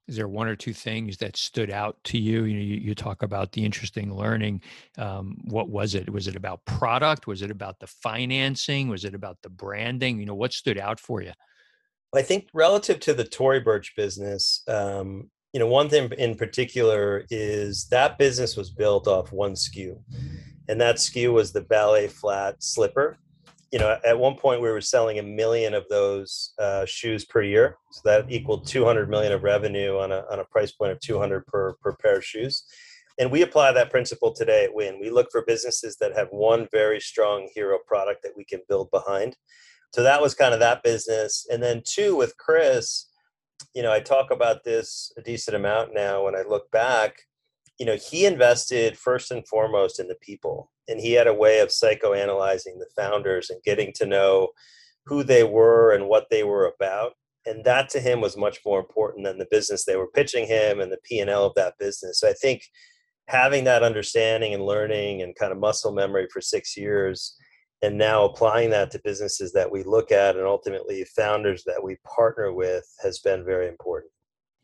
Is 0.08 0.16
there 0.16 0.28
one 0.28 0.48
or 0.48 0.56
two 0.56 0.74
things 0.74 1.18
that 1.18 1.36
stood 1.36 1.72
out 1.72 1.98
to 2.06 2.20
you? 2.20 2.44
You 2.44 2.54
know 2.54 2.62
you, 2.62 2.94
talk 2.94 3.24
about 3.24 3.52
the 3.52 3.66
interesting 3.66 4.14
learning. 4.14 4.62
Um, 5.00 5.38
what 5.46 5.70
was 5.70 5.96
it? 5.96 6.08
Was 6.12 6.28
it 6.28 6.36
about 6.36 6.64
product? 6.66 7.26
Was 7.26 7.42
it 7.42 7.50
about 7.50 7.80
the 7.80 7.88
financing? 7.88 8.88
Was 8.88 9.04
it 9.04 9.16
about 9.16 9.38
the 9.42 9.50
branding? 9.50 10.20
You 10.20 10.28
know 10.28 10.36
what 10.36 10.54
stood 10.54 10.78
out 10.78 11.00
for 11.00 11.22
you? 11.22 11.32
I 12.14 12.22
think 12.22 12.48
relative 12.54 13.00
to 13.02 13.14
the 13.14 13.26
Tory 13.26 13.60
burch 13.60 13.94
business, 13.96 14.62
um, 14.68 15.30
you 15.54 15.60
know, 15.60 15.68
one 15.68 15.90
thing 15.90 16.12
in 16.18 16.36
particular 16.36 17.26
is 17.30 17.88
that 17.90 18.18
business 18.18 18.56
was 18.56 18.70
built 18.70 19.08
off 19.08 19.32
one 19.32 19.54
SKU, 19.54 19.98
and 20.68 20.80
that 20.82 20.96
SKU 20.96 21.34
was 21.34 21.52
the 21.52 21.62
ballet 21.62 22.08
flat 22.08 22.64
slipper. 22.64 23.18
You 23.72 23.80
know, 23.80 23.98
at 24.06 24.18
one 24.18 24.36
point 24.36 24.62
we 24.62 24.70
were 24.70 24.82
selling 24.82 25.20
a 25.20 25.24
million 25.24 25.74
of 25.74 25.86
those 25.90 26.54
uh, 26.60 26.86
shoes 26.86 27.26
per 27.26 27.42
year, 27.42 27.78
so 27.92 28.02
that 28.06 28.32
equaled 28.32 28.68
200 28.68 29.10
million 29.10 29.34
of 29.34 29.44
revenue 29.44 29.98
on 29.98 30.12
a 30.12 30.24
on 30.32 30.40
a 30.40 30.46
price 30.46 30.72
point 30.72 30.92
of 30.92 31.00
200 31.00 31.46
per 31.48 31.74
per 31.82 31.96
pair 31.96 32.18
of 32.18 32.26
shoes. 32.26 32.64
And 33.18 33.32
we 33.32 33.44
apply 33.44 33.72
that 33.72 33.92
principle 33.92 34.34
today 34.34 34.66
at 34.66 34.74
Win. 34.74 35.00
We 35.00 35.10
look 35.10 35.30
for 35.32 35.44
businesses 35.46 35.96
that 36.02 36.16
have 36.18 36.28
one 36.32 36.68
very 36.72 37.00
strong 37.00 37.50
hero 37.54 37.80
product 37.88 38.24
that 38.24 38.34
we 38.36 38.44
can 38.44 38.60
build 38.68 38.92
behind 38.92 39.38
so 39.96 40.04
that 40.04 40.22
was 40.22 40.36
kind 40.36 40.54
of 40.54 40.60
that 40.60 40.84
business. 40.84 41.48
And 41.50 41.64
then 41.64 41.82
two 41.86 42.18
with 42.18 42.36
Chris, 42.38 43.06
you 43.74 43.82
know, 43.82 43.94
I 43.94 44.02
talk 44.02 44.30
about 44.30 44.66
this 44.66 45.10
a 45.18 45.22
decent 45.22 45.56
amount 45.56 45.94
now 45.94 46.26
when 46.26 46.36
I 46.36 46.42
look 46.42 46.70
back. 46.70 47.16
You 47.78 47.86
know, 47.86 47.98
he 47.98 48.26
invested 48.26 48.98
first 48.98 49.32
and 49.32 49.46
foremost 49.48 50.00
in 50.00 50.08
the 50.08 50.16
people, 50.16 50.72
and 50.88 51.00
he 51.00 51.14
had 51.14 51.28
a 51.28 51.34
way 51.34 51.60
of 51.60 51.70
psychoanalyzing 51.70 52.80
the 52.80 52.88
founders 52.96 53.50
and 53.50 53.62
getting 53.64 53.92
to 53.96 54.06
know 54.06 54.50
who 55.06 55.24
they 55.24 55.44
were 55.44 55.94
and 55.94 56.08
what 56.08 56.28
they 56.30 56.44
were 56.44 56.72
about. 56.74 57.14
And 57.46 57.64
that 57.66 57.90
to 57.90 58.00
him 58.00 58.22
was 58.22 58.38
much 58.38 58.60
more 58.66 58.80
important 58.80 59.26
than 59.26 59.38
the 59.38 59.48
business 59.52 59.86
they 59.86 59.98
were 59.98 60.08
pitching 60.08 60.48
him 60.48 60.80
and 60.80 60.92
the 60.92 61.00
P 61.04 61.20
and 61.20 61.30
L 61.30 61.46
of 61.46 61.54
that 61.56 61.78
business. 61.78 62.20
So 62.20 62.30
I 62.30 62.34
think 62.34 62.64
having 63.28 63.64
that 63.66 63.84
understanding 63.84 64.54
and 64.54 64.66
learning 64.66 65.22
and 65.22 65.36
kind 65.36 65.52
of 65.52 65.60
muscle 65.60 65.92
memory 65.92 66.28
for 66.32 66.42
six 66.42 66.76
years 66.78 67.36
and 67.82 67.98
now 67.98 68.24
applying 68.24 68.70
that 68.72 68.90
to 68.92 69.02
businesses 69.04 69.52
that 69.54 69.70
we 69.70 69.84
look 69.84 70.12
at 70.12 70.36
and 70.36 70.46
ultimately 70.46 71.06
founders 71.16 71.64
that 71.66 71.84
we 71.84 71.98
partner 72.04 72.54
with 72.54 72.86
has 73.04 73.20
been 73.20 73.44
very 73.44 73.68
important 73.68 74.12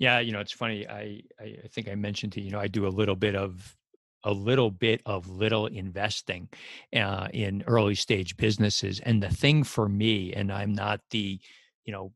yeah 0.01 0.19
you 0.19 0.33
know 0.33 0.39
it's 0.39 0.51
funny 0.51 0.87
i 0.89 1.21
i 1.39 1.55
think 1.69 1.87
i 1.87 1.95
mentioned 1.95 2.33
to 2.33 2.41
you 2.41 2.51
know 2.51 2.59
i 2.59 2.67
do 2.67 2.87
a 2.87 2.89
little 2.89 3.15
bit 3.15 3.35
of 3.35 3.77
a 4.23 4.33
little 4.33 4.69
bit 4.69 5.01
of 5.05 5.27
little 5.29 5.65
investing 5.65 6.47
uh, 6.95 7.27
in 7.33 7.63
early 7.65 7.95
stage 7.95 8.37
businesses 8.37 8.99
and 8.99 9.23
the 9.23 9.29
thing 9.29 9.63
for 9.63 9.87
me 9.87 10.33
and 10.33 10.51
i'm 10.51 10.73
not 10.73 10.99
the 11.11 11.39
you 11.85 11.93
know 11.93 12.11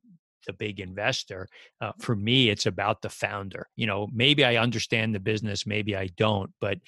the 0.45 0.53
big 0.53 0.79
investor. 0.79 1.47
Uh, 1.81 1.91
for 1.99 2.15
me, 2.15 2.49
it's 2.49 2.65
about 2.65 3.01
the 3.01 3.09
founder. 3.09 3.67
You 3.75 3.87
know, 3.87 4.07
maybe 4.13 4.43
I 4.43 4.57
understand 4.57 5.13
the 5.13 5.19
business, 5.19 5.65
maybe 5.65 5.95
I 5.95 6.07
don't, 6.17 6.51
but 6.59 6.79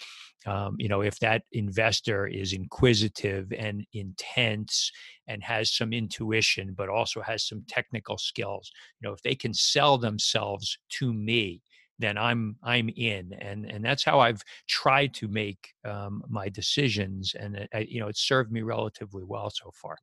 um, 0.45 0.75
you 0.79 0.87
know, 0.87 1.01
if 1.01 1.19
that 1.19 1.43
investor 1.51 2.25
is 2.27 2.53
inquisitive 2.53 3.51
and 3.51 3.85
intense 3.93 4.91
and 5.27 5.43
has 5.43 5.75
some 5.75 5.91
intuition, 5.91 6.73
but 6.73 6.89
also 6.89 7.21
has 7.21 7.45
some 7.45 7.63
technical 7.67 8.17
skills, 8.17 8.71
you 9.01 9.07
know, 9.07 9.13
if 9.13 9.21
they 9.23 9.35
can 9.35 9.53
sell 9.53 9.97
themselves 9.97 10.77
to 10.89 11.13
me, 11.13 11.61
then 11.99 12.17
I'm 12.17 12.55
I'm 12.63 12.89
in, 12.95 13.33
and 13.33 13.65
and 13.65 13.83
that's 13.83 14.03
how 14.03 14.19
I've 14.19 14.43
tried 14.67 15.13
to 15.15 15.27
make 15.27 15.73
um, 15.83 16.23
my 16.29 16.47
decisions, 16.47 17.35
and 17.37 17.55
it, 17.55 17.89
you 17.89 17.99
know, 17.99 18.07
it's 18.07 18.27
served 18.27 18.51
me 18.51 18.61
relatively 18.61 19.23
well 19.23 19.49
so 19.49 19.71
far. 19.73 19.97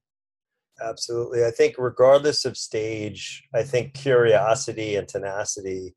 Absolutely. 0.82 1.44
I 1.44 1.50
think, 1.50 1.76
regardless 1.78 2.44
of 2.44 2.56
stage, 2.56 3.44
I 3.54 3.62
think 3.62 3.94
curiosity 3.94 4.96
and 4.96 5.06
tenacity 5.06 5.94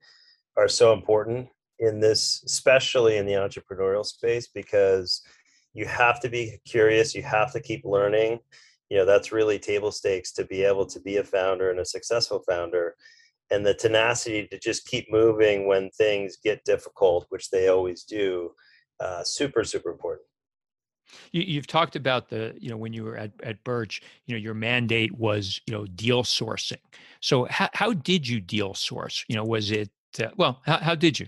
are 0.55 0.67
so 0.67 0.93
important 0.93 1.49
in 1.79 1.99
this, 1.99 2.43
especially 2.45 3.17
in 3.17 3.25
the 3.25 3.33
entrepreneurial 3.33 4.05
space, 4.05 4.47
because 4.53 5.21
you 5.73 5.85
have 5.85 6.19
to 6.21 6.29
be 6.29 6.59
curious, 6.65 7.15
you 7.15 7.23
have 7.23 7.51
to 7.53 7.59
keep 7.59 7.83
learning. 7.85 8.39
You 8.89 8.97
know, 8.97 9.05
that's 9.05 9.31
really 9.31 9.59
table 9.59 9.91
stakes 9.91 10.31
to 10.33 10.45
be 10.45 10.63
able 10.63 10.85
to 10.87 10.99
be 11.01 11.17
a 11.17 11.23
founder 11.23 11.71
and 11.71 11.79
a 11.79 11.85
successful 11.85 12.43
founder. 12.47 12.95
And 13.51 13.65
the 13.65 13.73
tenacity 13.73 14.47
to 14.47 14.59
just 14.59 14.87
keep 14.87 15.11
moving 15.11 15.67
when 15.67 15.89
things 15.91 16.37
get 16.41 16.63
difficult, 16.65 17.25
which 17.29 17.49
they 17.49 17.67
always 17.67 18.03
do, 18.03 18.51
uh, 18.99 19.23
super, 19.23 19.63
super 19.63 19.91
important. 19.91 20.27
You, 21.31 21.55
have 21.55 21.67
talked 21.67 21.95
about 21.95 22.29
the, 22.29 22.55
you 22.59 22.69
know, 22.69 22.77
when 22.77 22.93
you 22.93 23.03
were 23.03 23.17
at, 23.17 23.31
at 23.43 23.63
Burch, 23.63 24.01
you 24.25 24.35
know, 24.35 24.39
your 24.39 24.53
mandate 24.53 25.17
was, 25.17 25.59
you 25.65 25.73
know, 25.73 25.85
deal 25.85 26.23
sourcing. 26.23 26.77
So 27.21 27.45
how, 27.45 27.69
how 27.73 27.93
did 27.93 28.27
you 28.27 28.39
deal 28.39 28.73
source? 28.73 29.25
You 29.27 29.35
know, 29.35 29.43
was 29.43 29.71
it, 29.71 29.89
uh, 30.19 30.27
well, 30.37 30.61
how, 30.65 30.77
how 30.77 30.95
did 30.95 31.19
you? 31.19 31.27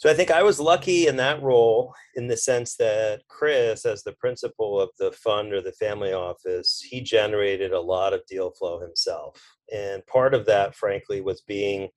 So 0.00 0.08
I 0.08 0.14
think 0.14 0.30
I 0.30 0.42
was 0.42 0.58
lucky 0.58 1.08
in 1.08 1.16
that 1.16 1.42
role 1.42 1.94
in 2.16 2.26
the 2.26 2.36
sense 2.36 2.74
that 2.76 3.20
Chris, 3.28 3.84
as 3.84 4.02
the 4.02 4.14
principal 4.14 4.80
of 4.80 4.88
the 4.98 5.12
fund 5.12 5.52
or 5.52 5.60
the 5.60 5.72
family 5.72 6.14
office, 6.14 6.80
he 6.80 7.02
generated 7.02 7.72
a 7.72 7.80
lot 7.80 8.14
of 8.14 8.24
deal 8.24 8.50
flow 8.50 8.80
himself. 8.80 9.38
And 9.70 10.04
part 10.06 10.32
of 10.32 10.46
that, 10.46 10.74
frankly, 10.74 11.20
was 11.20 11.42
being 11.42 11.90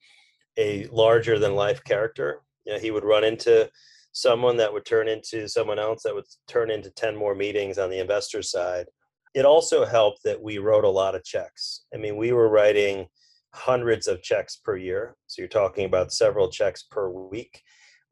a 0.57 0.85
larger 0.87 1.39
than 1.39 1.55
life 1.55 1.81
character. 1.85 2.41
You 2.65 2.73
know, 2.73 2.79
he 2.79 2.91
would 2.91 3.05
run 3.05 3.23
into 3.23 3.69
someone 4.13 4.55
that 4.57 4.71
would 4.71 4.85
turn 4.85 5.07
into 5.07 5.49
someone 5.49 5.79
else 5.79 6.03
that 6.03 6.13
would 6.13 6.25
turn 6.47 6.71
into 6.71 6.91
10 6.91 7.15
more 7.15 7.35
meetings 7.35 7.77
on 7.77 7.89
the 7.89 7.99
investor 7.99 8.41
side. 8.41 8.85
It 9.33 9.43
also 9.43 9.83
helped 9.83 10.23
that 10.23 10.41
we 10.41 10.59
wrote 10.59 10.85
a 10.85 10.89
lot 10.89 11.15
of 11.15 11.23
checks. 11.23 11.85
I 11.93 11.97
mean, 11.97 12.15
we 12.15 12.31
were 12.31 12.49
writing 12.49 13.07
hundreds 13.53 14.07
of 14.07 14.21
checks 14.21 14.55
per 14.55 14.77
year. 14.77 15.15
So 15.25 15.41
you're 15.41 15.49
talking 15.49 15.85
about 15.85 16.13
several 16.13 16.49
checks 16.49 16.83
per 16.83 17.09
week, 17.09 17.61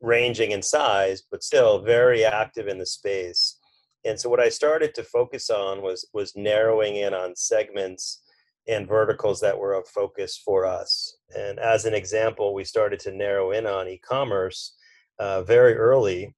ranging 0.01 0.51
in 0.51 0.63
size, 0.63 1.24
but 1.29 1.43
still 1.43 1.84
very 1.84 2.25
active 2.25 2.67
in 2.67 2.79
the 2.79 2.86
space. 2.86 3.58
And 4.03 4.20
so 4.20 4.29
what 4.29 4.39
I 4.39 4.50
started 4.50 4.96
to 4.96 5.03
focus 5.03 5.51
on 5.51 5.84
was 5.84 6.08
was 6.13 6.36
narrowing 6.36 6.96
in 6.96 7.13
on 7.13 7.36
segments 7.36 8.24
and 8.67 8.88
verticals 8.88 9.39
that 9.41 9.58
were 9.58 9.74
of 9.74 9.88
focus 9.88 10.41
for 10.43 10.65
us. 10.65 11.17
And 11.38 11.60
as 11.60 11.86
an 11.86 11.93
example, 11.93 12.55
we 12.55 12.63
started 12.63 13.00
to 13.01 13.12
narrow 13.12 13.51
in 13.51 13.67
on 13.67 13.88
e-commerce 13.88 14.75
uh, 15.22 15.44
very 15.44 15.75
early 15.75 16.34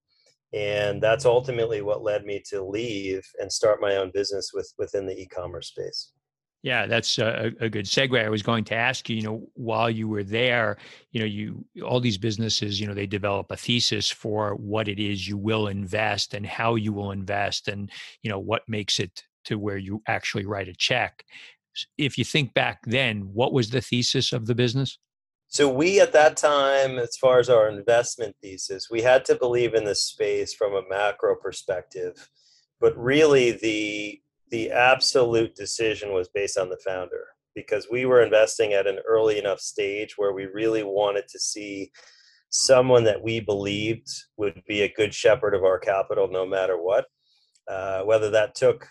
and 0.53 1.01
that's 1.01 1.25
ultimately 1.25 1.81
what 1.81 2.03
led 2.03 2.25
me 2.25 2.41
to 2.49 2.63
leave 2.63 3.25
and 3.39 3.51
start 3.51 3.81
my 3.81 3.95
own 3.95 4.11
business 4.13 4.51
with 4.53 4.71
within 4.77 5.05
the 5.05 5.19
e-commerce 5.19 5.69
space. 5.69 6.11
Yeah 6.61 6.85
that's 6.85 7.17
a, 7.17 7.51
a, 7.59 7.69
good 7.69 7.85
segue. 7.85 8.23
I 8.23 8.29
was 8.29 8.43
going 8.43 8.63
to 8.65 8.75
ask 8.75 9.09
you 9.09 9.15
you 9.15 9.23
know 9.23 9.47
while 9.55 9.89
you 9.89 10.07
were 10.07 10.23
there 10.23 10.77
you 11.11 11.19
know 11.19 11.25
you 11.25 11.65
all 11.83 11.99
these 11.99 12.17
businesses 12.17 12.79
you 12.79 12.87
know 12.87 12.93
they 12.93 13.07
develop 13.07 13.47
a 13.49 13.57
thesis 13.57 14.09
for 14.09 14.55
what 14.55 14.87
it 14.87 14.99
is 14.99 15.27
you 15.27 15.37
will 15.37 15.67
invest 15.67 16.33
and 16.33 16.45
how 16.45 16.75
you 16.75 16.93
will 16.93 17.11
invest 17.11 17.67
and 17.67 17.91
you 18.21 18.29
know 18.29 18.39
what 18.39 18.61
makes 18.67 18.99
it 18.99 19.23
to 19.45 19.57
where 19.57 19.77
you 19.77 20.01
actually 20.07 20.45
write 20.45 20.69
a 20.69 20.75
check. 20.75 21.25
If 21.97 22.17
you 22.17 22.23
think 22.23 22.53
back 22.53 22.79
then 22.85 23.21
what 23.33 23.53
was 23.53 23.69
the 23.71 23.81
thesis 23.81 24.33
of 24.33 24.45
the 24.45 24.55
business 24.55 24.99
so 25.53 25.69
we 25.69 26.01
at 26.01 26.13
that 26.13 26.35
time, 26.35 26.97
as 26.97 27.15
far 27.15 27.37
as 27.37 27.47
our 27.47 27.69
investment 27.69 28.35
thesis, 28.41 28.89
we 28.89 29.03
had 29.03 29.23
to 29.25 29.35
believe 29.35 29.75
in 29.75 29.83
this 29.83 30.03
space 30.03 30.51
from 30.51 30.73
a 30.73 30.81
macro 30.89 31.35
perspective, 31.35 32.27
but 32.81 32.97
really 32.97 33.51
the 33.51 34.19
the 34.49 34.71
absolute 34.71 35.53
decision 35.53 36.11
was 36.11 36.27
based 36.33 36.57
on 36.57 36.69
the 36.69 36.79
founder 36.83 37.25
because 37.53 37.87
we 37.91 38.05
were 38.05 38.23
investing 38.23 38.73
at 38.73 38.87
an 38.87 38.97
early 39.07 39.37
enough 39.37 39.59
stage 39.59 40.15
where 40.17 40.33
we 40.33 40.45
really 40.45 40.81
wanted 40.81 41.27
to 41.27 41.39
see 41.39 41.91
someone 42.49 43.03
that 43.03 43.21
we 43.21 43.39
believed 43.39 44.07
would 44.37 44.59
be 44.67 44.81
a 44.81 44.93
good 44.93 45.13
shepherd 45.13 45.53
of 45.53 45.63
our 45.63 45.77
capital 45.77 46.27
no 46.31 46.47
matter 46.47 46.81
what. 46.81 47.05
Uh, 47.69 48.01
whether 48.01 48.31
that 48.31 48.55
took 48.55 48.87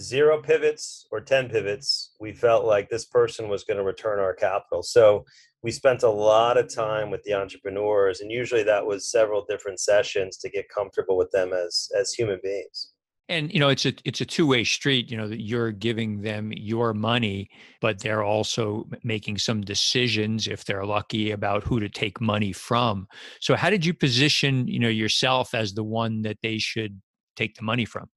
zero 0.00 0.40
pivots 0.42 1.06
or 1.10 1.20
10 1.20 1.48
pivots, 1.48 2.12
we 2.20 2.32
felt 2.32 2.64
like 2.64 2.88
this 2.88 3.06
person 3.06 3.48
was 3.48 3.64
going 3.64 3.78
to 3.78 3.82
return 3.82 4.18
our 4.18 4.34
capital. 4.34 4.82
So 4.82 5.24
we 5.62 5.70
spent 5.70 6.02
a 6.02 6.10
lot 6.10 6.58
of 6.58 6.72
time 6.72 7.10
with 7.10 7.22
the 7.24 7.34
entrepreneurs 7.34 8.20
and 8.20 8.30
usually 8.30 8.62
that 8.64 8.86
was 8.86 9.10
several 9.10 9.44
different 9.48 9.80
sessions 9.80 10.36
to 10.38 10.50
get 10.50 10.68
comfortable 10.68 11.16
with 11.16 11.30
them 11.30 11.52
as 11.52 11.88
as 11.98 12.12
human 12.12 12.38
beings. 12.42 12.92
And 13.28 13.52
you 13.52 13.58
know 13.58 13.70
it's 13.70 13.86
a 13.86 13.94
it's 14.04 14.20
a 14.20 14.26
two-way 14.26 14.62
street 14.62 15.10
you 15.10 15.16
know 15.16 15.26
that 15.26 15.42
you're 15.42 15.72
giving 15.72 16.22
them 16.22 16.52
your 16.52 16.94
money 16.94 17.50
but 17.80 17.98
they're 17.98 18.22
also 18.22 18.88
making 19.02 19.38
some 19.38 19.62
decisions 19.62 20.46
if 20.46 20.64
they're 20.64 20.84
lucky 20.84 21.32
about 21.32 21.64
who 21.64 21.80
to 21.80 21.88
take 21.88 22.20
money 22.20 22.52
from. 22.52 23.08
So 23.40 23.56
how 23.56 23.70
did 23.70 23.84
you 23.84 23.94
position 23.94 24.68
you 24.68 24.78
know 24.78 24.88
yourself 24.88 25.54
as 25.54 25.74
the 25.74 25.84
one 25.84 26.22
that 26.22 26.36
they 26.42 26.58
should 26.58 27.00
take 27.34 27.56
the 27.56 27.64
money 27.64 27.84
from 27.84 28.08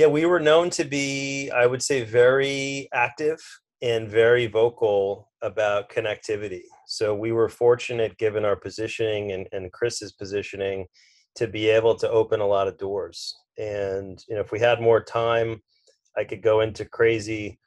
yeah 0.00 0.06
we 0.06 0.24
were 0.26 0.40
known 0.40 0.70
to 0.70 0.84
be 0.84 1.50
i 1.50 1.66
would 1.66 1.82
say 1.82 2.02
very 2.02 2.88
active 2.92 3.38
and 3.82 4.08
very 4.08 4.46
vocal 4.46 5.30
about 5.42 5.90
connectivity. 5.90 6.62
So 6.86 7.14
we 7.14 7.32
were 7.32 7.48
fortunate, 7.48 8.18
given 8.18 8.44
our 8.44 8.56
positioning 8.56 9.32
and, 9.32 9.46
and 9.52 9.72
Chris's 9.72 10.12
positioning, 10.12 10.86
to 11.36 11.46
be 11.46 11.68
able 11.68 11.94
to 11.96 12.10
open 12.10 12.40
a 12.40 12.46
lot 12.46 12.68
of 12.68 12.78
doors. 12.78 13.34
And 13.56 14.22
you 14.28 14.34
know, 14.34 14.40
if 14.40 14.52
we 14.52 14.60
had 14.60 14.80
more 14.80 15.02
time, 15.02 15.62
I 16.16 16.24
could 16.24 16.42
go 16.42 16.60
into 16.60 16.84
crazy 16.84 17.58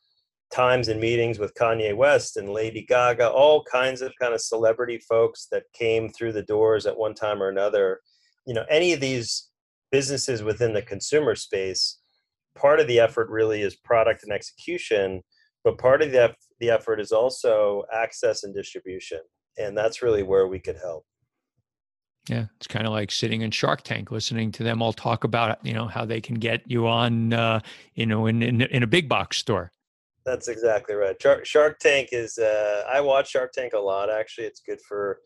times 0.52 0.88
and 0.88 1.00
meetings 1.00 1.40
with 1.40 1.56
Kanye 1.56 1.96
West 1.96 2.38
and 2.38 2.50
Lady 2.50 2.86
Gaga, 2.88 3.30
all 3.30 3.64
kinds 3.64 4.02
of 4.02 4.14
kind 4.20 4.34
of 4.34 4.42
celebrity 4.42 5.00
folks 5.00 5.48
that 5.52 5.64
came 5.74 6.10
through 6.10 6.34
the 6.34 6.44
doors 6.44 6.86
at 6.86 6.98
one 6.98 7.16
time 7.16 7.42
or 7.42 7.50
another. 7.50 8.02
You 8.46 8.54
know, 8.54 8.66
any 8.70 8.94
of 8.94 9.00
these 9.00 9.50
businesses 9.92 10.44
within 10.44 10.74
the 10.74 10.82
consumer 10.82 11.34
space, 11.34 11.98
part 12.56 12.80
of 12.80 12.88
the 12.88 13.00
effort 13.00 13.30
really 13.30 13.62
is 13.62 13.76
product 13.76 14.24
and 14.24 14.32
execution 14.32 15.22
but 15.64 15.78
part 15.78 16.02
of 16.02 16.12
the, 16.12 16.36
the 16.60 16.70
effort 16.70 17.00
is 17.00 17.12
also 17.12 17.84
access 17.94 18.44
and 18.44 18.54
distribution 18.54 19.20
and 19.58 19.78
that's 19.78 20.02
really 20.02 20.24
where 20.24 20.48
we 20.48 20.60
could 20.60 20.78
help. 20.78 21.06
Yeah 22.30 22.46
it's 22.56 22.68
kind 22.68 22.88
of 22.88 22.94
like 22.94 23.12
sitting 23.12 23.42
in 23.42 23.52
shark 23.52 23.84
tank 23.84 24.10
listening 24.10 24.52
to 24.54 24.64
them 24.64 24.82
all 24.82 24.94
talk 24.94 25.26
about 25.26 25.64
you 25.66 25.74
know 25.74 25.88
how 25.88 26.06
they 26.06 26.22
can 26.22 26.36
get 26.36 26.62
you 26.66 26.88
on 26.88 27.34
uh, 27.34 27.60
you 27.96 28.06
know 28.06 28.28
in, 28.28 28.42
in, 28.42 28.62
in 28.62 28.84
a 28.84 28.88
big 28.88 29.10
box 29.10 29.38
store. 29.38 29.72
That's 30.26 30.48
exactly 30.48 30.96
right. 30.96 31.22
Shark, 31.22 31.46
shark 31.46 31.80
tank 31.80 32.10
is 32.14 32.38
uh, 32.38 32.84
i 32.90 33.02
watch 33.02 33.32
shark 33.32 33.52
tank 33.52 33.74
a 33.74 33.80
lot 33.80 34.10
actually. 34.10 34.48
It's 34.48 34.62
good 34.62 34.80
for 34.88 35.20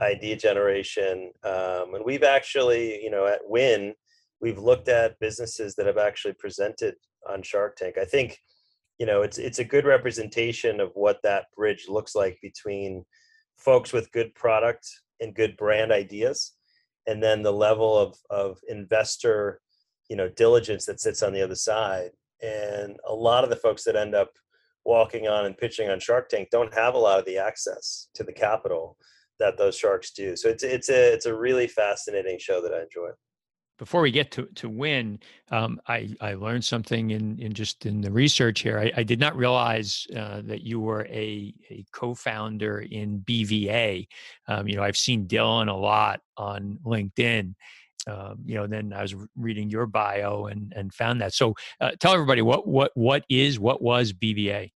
idea 0.00 0.34
generation 0.34 1.30
um, 1.44 1.94
and 1.94 2.04
we've 2.04 2.24
actually 2.24 3.00
you 3.02 3.10
know 3.10 3.26
at 3.26 3.40
win 3.44 3.94
we've 4.40 4.58
looked 4.58 4.88
at 4.88 5.18
businesses 5.20 5.74
that 5.74 5.86
have 5.86 5.98
actually 5.98 6.34
presented 6.34 6.94
on 7.28 7.42
shark 7.42 7.76
tank. 7.76 7.96
I 7.98 8.04
think 8.04 8.38
you 8.98 9.06
know 9.06 9.22
it's 9.22 9.38
it's 9.38 9.58
a 9.58 9.64
good 9.64 9.84
representation 9.84 10.80
of 10.80 10.90
what 10.94 11.20
that 11.22 11.46
bridge 11.56 11.86
looks 11.88 12.14
like 12.14 12.38
between 12.42 13.04
folks 13.56 13.92
with 13.92 14.12
good 14.12 14.34
product 14.34 14.86
and 15.20 15.34
good 15.34 15.56
brand 15.56 15.92
ideas 15.92 16.54
and 17.06 17.22
then 17.22 17.42
the 17.42 17.52
level 17.52 17.98
of 17.98 18.16
of 18.30 18.58
investor 18.68 19.60
you 20.08 20.16
know 20.16 20.28
diligence 20.28 20.84
that 20.86 21.00
sits 21.00 21.22
on 21.22 21.32
the 21.32 21.42
other 21.42 21.54
side. 21.54 22.10
And 22.42 22.98
a 23.06 23.14
lot 23.14 23.44
of 23.44 23.50
the 23.50 23.56
folks 23.56 23.84
that 23.84 23.96
end 23.96 24.14
up 24.14 24.30
walking 24.84 25.28
on 25.28 25.46
and 25.46 25.56
pitching 25.56 25.90
on 25.90 26.00
shark 26.00 26.28
tank 26.28 26.48
don't 26.50 26.74
have 26.74 26.94
a 26.94 26.98
lot 26.98 27.18
of 27.18 27.26
the 27.26 27.38
access 27.38 28.08
to 28.14 28.24
the 28.24 28.32
capital 28.32 28.96
that 29.38 29.56
those 29.56 29.76
sharks 29.76 30.10
do. 30.10 30.36
So 30.36 30.48
it's 30.48 30.62
it's 30.62 30.90
a 30.90 31.12
it's 31.14 31.26
a 31.26 31.36
really 31.36 31.66
fascinating 31.66 32.38
show 32.38 32.60
that 32.60 32.74
i 32.74 32.82
enjoy 32.82 33.10
before 33.80 34.02
we 34.02 34.10
get 34.10 34.30
to 34.32 34.46
to 34.56 34.68
win, 34.68 35.18
um, 35.50 35.80
I 35.88 36.14
I 36.20 36.34
learned 36.34 36.64
something 36.66 37.12
in 37.12 37.38
in 37.38 37.54
just 37.54 37.86
in 37.86 38.02
the 38.02 38.12
research 38.12 38.60
here. 38.60 38.78
I, 38.78 38.92
I 38.94 39.02
did 39.02 39.18
not 39.18 39.34
realize 39.34 40.06
uh, 40.14 40.42
that 40.44 40.60
you 40.60 40.80
were 40.80 41.06
a 41.06 41.54
a 41.70 41.86
co-founder 41.90 42.80
in 42.80 43.20
BVA. 43.20 44.06
Um, 44.48 44.68
you 44.68 44.76
know, 44.76 44.82
I've 44.82 44.98
seen 44.98 45.26
Dylan 45.26 45.68
a 45.68 45.74
lot 45.74 46.20
on 46.36 46.78
LinkedIn. 46.84 47.54
Um, 48.06 48.40
you 48.44 48.56
know, 48.56 48.66
then 48.66 48.92
I 48.92 49.00
was 49.00 49.14
reading 49.34 49.70
your 49.70 49.86
bio 49.86 50.44
and 50.44 50.74
and 50.76 50.92
found 50.92 51.22
that. 51.22 51.32
So, 51.32 51.54
uh, 51.80 51.92
tell 51.98 52.12
everybody 52.12 52.42
what 52.42 52.68
what 52.68 52.92
what 52.94 53.24
is 53.30 53.58
what 53.58 53.80
was 53.80 54.12
BVA. 54.12 54.72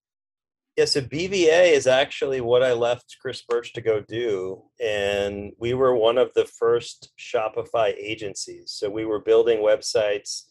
Yeah, 0.78 0.86
so 0.86 1.02
BVA 1.02 1.74
is 1.74 1.86
actually 1.86 2.40
what 2.40 2.64
I 2.64 2.72
left 2.72 3.18
Chris 3.22 3.42
Burch 3.48 3.74
to 3.74 3.82
go 3.82 4.02
do. 4.08 4.64
And 4.82 5.52
we 5.60 5.74
were 5.74 5.96
one 5.96 6.18
of 6.18 6.32
the 6.34 6.46
first 6.46 7.12
Shopify 7.20 7.94
agencies. 7.98 8.72
So 8.72 8.90
we 8.90 9.06
were 9.06 9.20
building 9.20 9.60
websites 9.60 10.44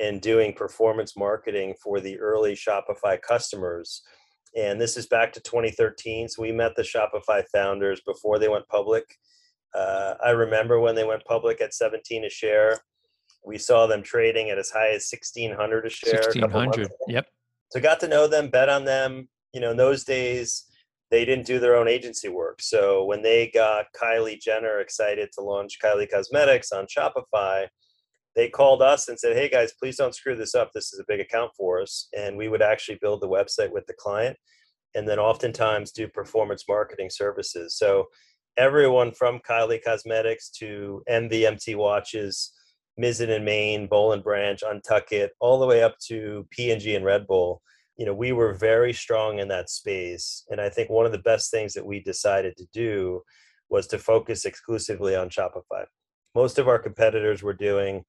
and 0.00 0.20
doing 0.20 0.54
performance 0.54 1.16
marketing 1.16 1.74
for 1.82 2.00
the 2.00 2.18
early 2.18 2.54
Shopify 2.54 3.20
customers. 3.20 4.02
And 4.56 4.80
this 4.80 4.96
is 4.96 5.06
back 5.06 5.32
to 5.34 5.40
2013. 5.40 6.28
So 6.28 6.42
we 6.42 6.52
met 6.52 6.72
the 6.76 6.82
Shopify 6.82 7.44
founders 7.52 8.00
before 8.06 8.38
they 8.38 8.48
went 8.48 8.68
public. 8.68 9.04
Uh, 9.74 10.14
I 10.24 10.30
remember 10.30 10.80
when 10.80 10.94
they 10.94 11.04
went 11.04 11.24
public 11.26 11.60
at 11.60 11.74
17 11.74 12.24
a 12.24 12.30
share. 12.30 12.78
We 13.44 13.58
saw 13.58 13.86
them 13.86 14.02
trading 14.02 14.48
at 14.48 14.58
as 14.58 14.70
high 14.70 14.88
as 14.88 15.06
1600 15.10 15.86
a 15.86 15.90
share. 15.90 16.12
1600. 16.14 16.88
Yep. 17.08 17.26
So 17.72 17.80
got 17.80 18.00
to 18.00 18.08
know 18.08 18.26
them, 18.26 18.48
bet 18.48 18.70
on 18.70 18.84
them, 18.84 19.28
you 19.56 19.60
know, 19.62 19.70
in 19.70 19.78
those 19.78 20.04
days, 20.04 20.64
they 21.10 21.24
didn't 21.24 21.46
do 21.46 21.58
their 21.58 21.76
own 21.76 21.88
agency 21.88 22.28
work. 22.28 22.60
So 22.60 23.06
when 23.06 23.22
they 23.22 23.50
got 23.54 23.86
Kylie 23.98 24.38
Jenner 24.38 24.80
excited 24.80 25.30
to 25.32 25.40
launch 25.40 25.78
Kylie 25.82 26.10
Cosmetics 26.10 26.72
on 26.72 26.84
Shopify, 26.84 27.66
they 28.34 28.50
called 28.50 28.82
us 28.82 29.08
and 29.08 29.18
said, 29.18 29.34
Hey 29.34 29.48
guys, 29.48 29.72
please 29.80 29.96
don't 29.96 30.14
screw 30.14 30.36
this 30.36 30.54
up. 30.54 30.72
This 30.74 30.92
is 30.92 31.00
a 31.00 31.06
big 31.08 31.20
account 31.20 31.52
for 31.56 31.80
us. 31.80 32.08
And 32.14 32.36
we 32.36 32.48
would 32.48 32.60
actually 32.60 32.98
build 33.00 33.22
the 33.22 33.30
website 33.30 33.72
with 33.72 33.86
the 33.86 33.94
client 33.94 34.36
and 34.94 35.08
then 35.08 35.18
oftentimes 35.18 35.90
do 35.90 36.06
performance 36.06 36.64
marketing 36.68 37.08
services. 37.08 37.78
So 37.78 38.08
everyone 38.58 39.12
from 39.12 39.40
Kylie 39.48 39.82
Cosmetics 39.82 40.50
to 40.58 41.02
MVMT 41.08 41.76
watches, 41.76 42.52
Mizzen 43.00 43.34
and 43.34 43.44
Main, 43.46 43.86
Boll 43.86 44.12
and 44.12 44.22
Branch, 44.22 44.62
Untuckit, 44.62 45.30
all 45.40 45.58
the 45.58 45.66
way 45.66 45.82
up 45.82 45.96
to 46.08 46.46
P&G 46.50 46.94
and 46.94 47.06
Red 47.06 47.26
Bull 47.26 47.62
you 47.96 48.04
know 48.04 48.14
we 48.14 48.32
were 48.32 48.52
very 48.52 48.92
strong 48.92 49.38
in 49.38 49.48
that 49.48 49.70
space 49.70 50.44
and 50.50 50.60
i 50.60 50.68
think 50.68 50.90
one 50.90 51.06
of 51.06 51.12
the 51.12 51.18
best 51.18 51.50
things 51.50 51.72
that 51.72 51.86
we 51.86 52.00
decided 52.00 52.56
to 52.56 52.66
do 52.72 53.22
was 53.68 53.86
to 53.88 53.98
focus 53.98 54.44
exclusively 54.44 55.14
on 55.16 55.28
shopify. 55.28 55.84
Most 56.34 56.58
of 56.58 56.68
our 56.68 56.78
competitors 56.78 57.42
were 57.42 57.54
doing 57.54 58.04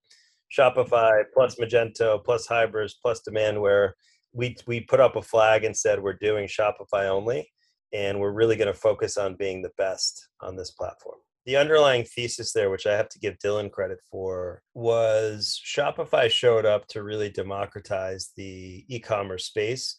shopify 0.55 1.23
plus 1.33 1.55
magento 1.55 2.23
plus 2.23 2.47
hybris 2.47 2.93
plus 3.01 3.21
demandware. 3.27 3.91
We 4.33 4.55
we 4.65 4.81
put 4.81 4.99
up 4.99 5.15
a 5.15 5.21
flag 5.21 5.63
and 5.63 5.75
said 5.75 6.01
we're 6.01 6.13
doing 6.13 6.47
shopify 6.47 7.05
only 7.09 7.49
and 7.93 8.19
we're 8.19 8.31
really 8.31 8.55
going 8.55 8.71
to 8.71 8.73
focus 8.73 9.17
on 9.17 9.35
being 9.35 9.61
the 9.61 9.71
best 9.77 10.29
on 10.41 10.55
this 10.55 10.71
platform 10.71 11.17
the 11.47 11.55
underlying 11.55 12.03
thesis 12.03 12.51
there, 12.51 12.69
which 12.69 12.85
I 12.85 12.97
have 12.97 13.07
to 13.07 13.19
give 13.19 13.39
Dylan 13.39 13.71
credit 13.71 13.99
for, 14.11 14.61
was 14.73 15.59
Shopify 15.65 16.29
showed 16.29 16.65
up 16.65 16.85
to 16.89 17.03
really 17.03 17.29
democratize 17.29 18.31
the 18.35 18.83
e 18.89 18.99
commerce 18.99 19.45
space. 19.45 19.95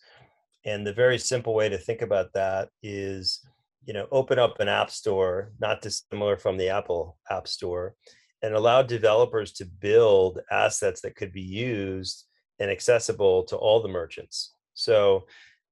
And 0.67 0.87
the 0.87 0.93
very 0.93 1.17
simple 1.19 1.55
way 1.55 1.71
to 1.71 1.79
think 1.79 2.03
about 2.03 2.35
that 2.35 2.69
is, 2.83 3.41
you 3.87 3.95
know, 3.95 4.07
open 4.13 4.39
up 4.39 4.61
an 4.61 4.69
app 4.69 4.91
store, 4.91 5.53
not 5.59 5.81
dissimilar 5.81 6.37
from 6.37 6.59
the 6.59 6.69
Apple 6.69 7.17
App 7.31 7.49
Store, 7.49 7.95
and 8.43 8.55
allow 8.55 8.83
developers 8.83 9.53
to 9.53 9.65
build 9.65 10.41
assets 10.51 11.01
that 11.01 11.17
could 11.17 11.33
be 11.33 11.41
used 11.41 12.27
and 12.59 12.71
accessible 12.71 13.45
to 13.45 13.57
all 13.57 13.81
the 13.81 13.89
merchants. 13.89 14.53
So 14.75 15.25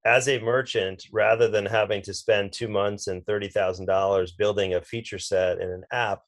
as 0.05 0.27
a 0.27 0.39
merchant, 0.39 1.03
rather 1.11 1.49
than 1.49 1.65
having 1.65 2.01
to 2.03 2.13
spend 2.13 2.51
two 2.51 2.67
months 2.67 3.07
and 3.07 3.25
$30,000 3.25 4.37
building 4.37 4.73
a 4.73 4.81
feature 4.81 5.19
set 5.19 5.59
in 5.59 5.69
an 5.69 5.83
app, 5.91 6.21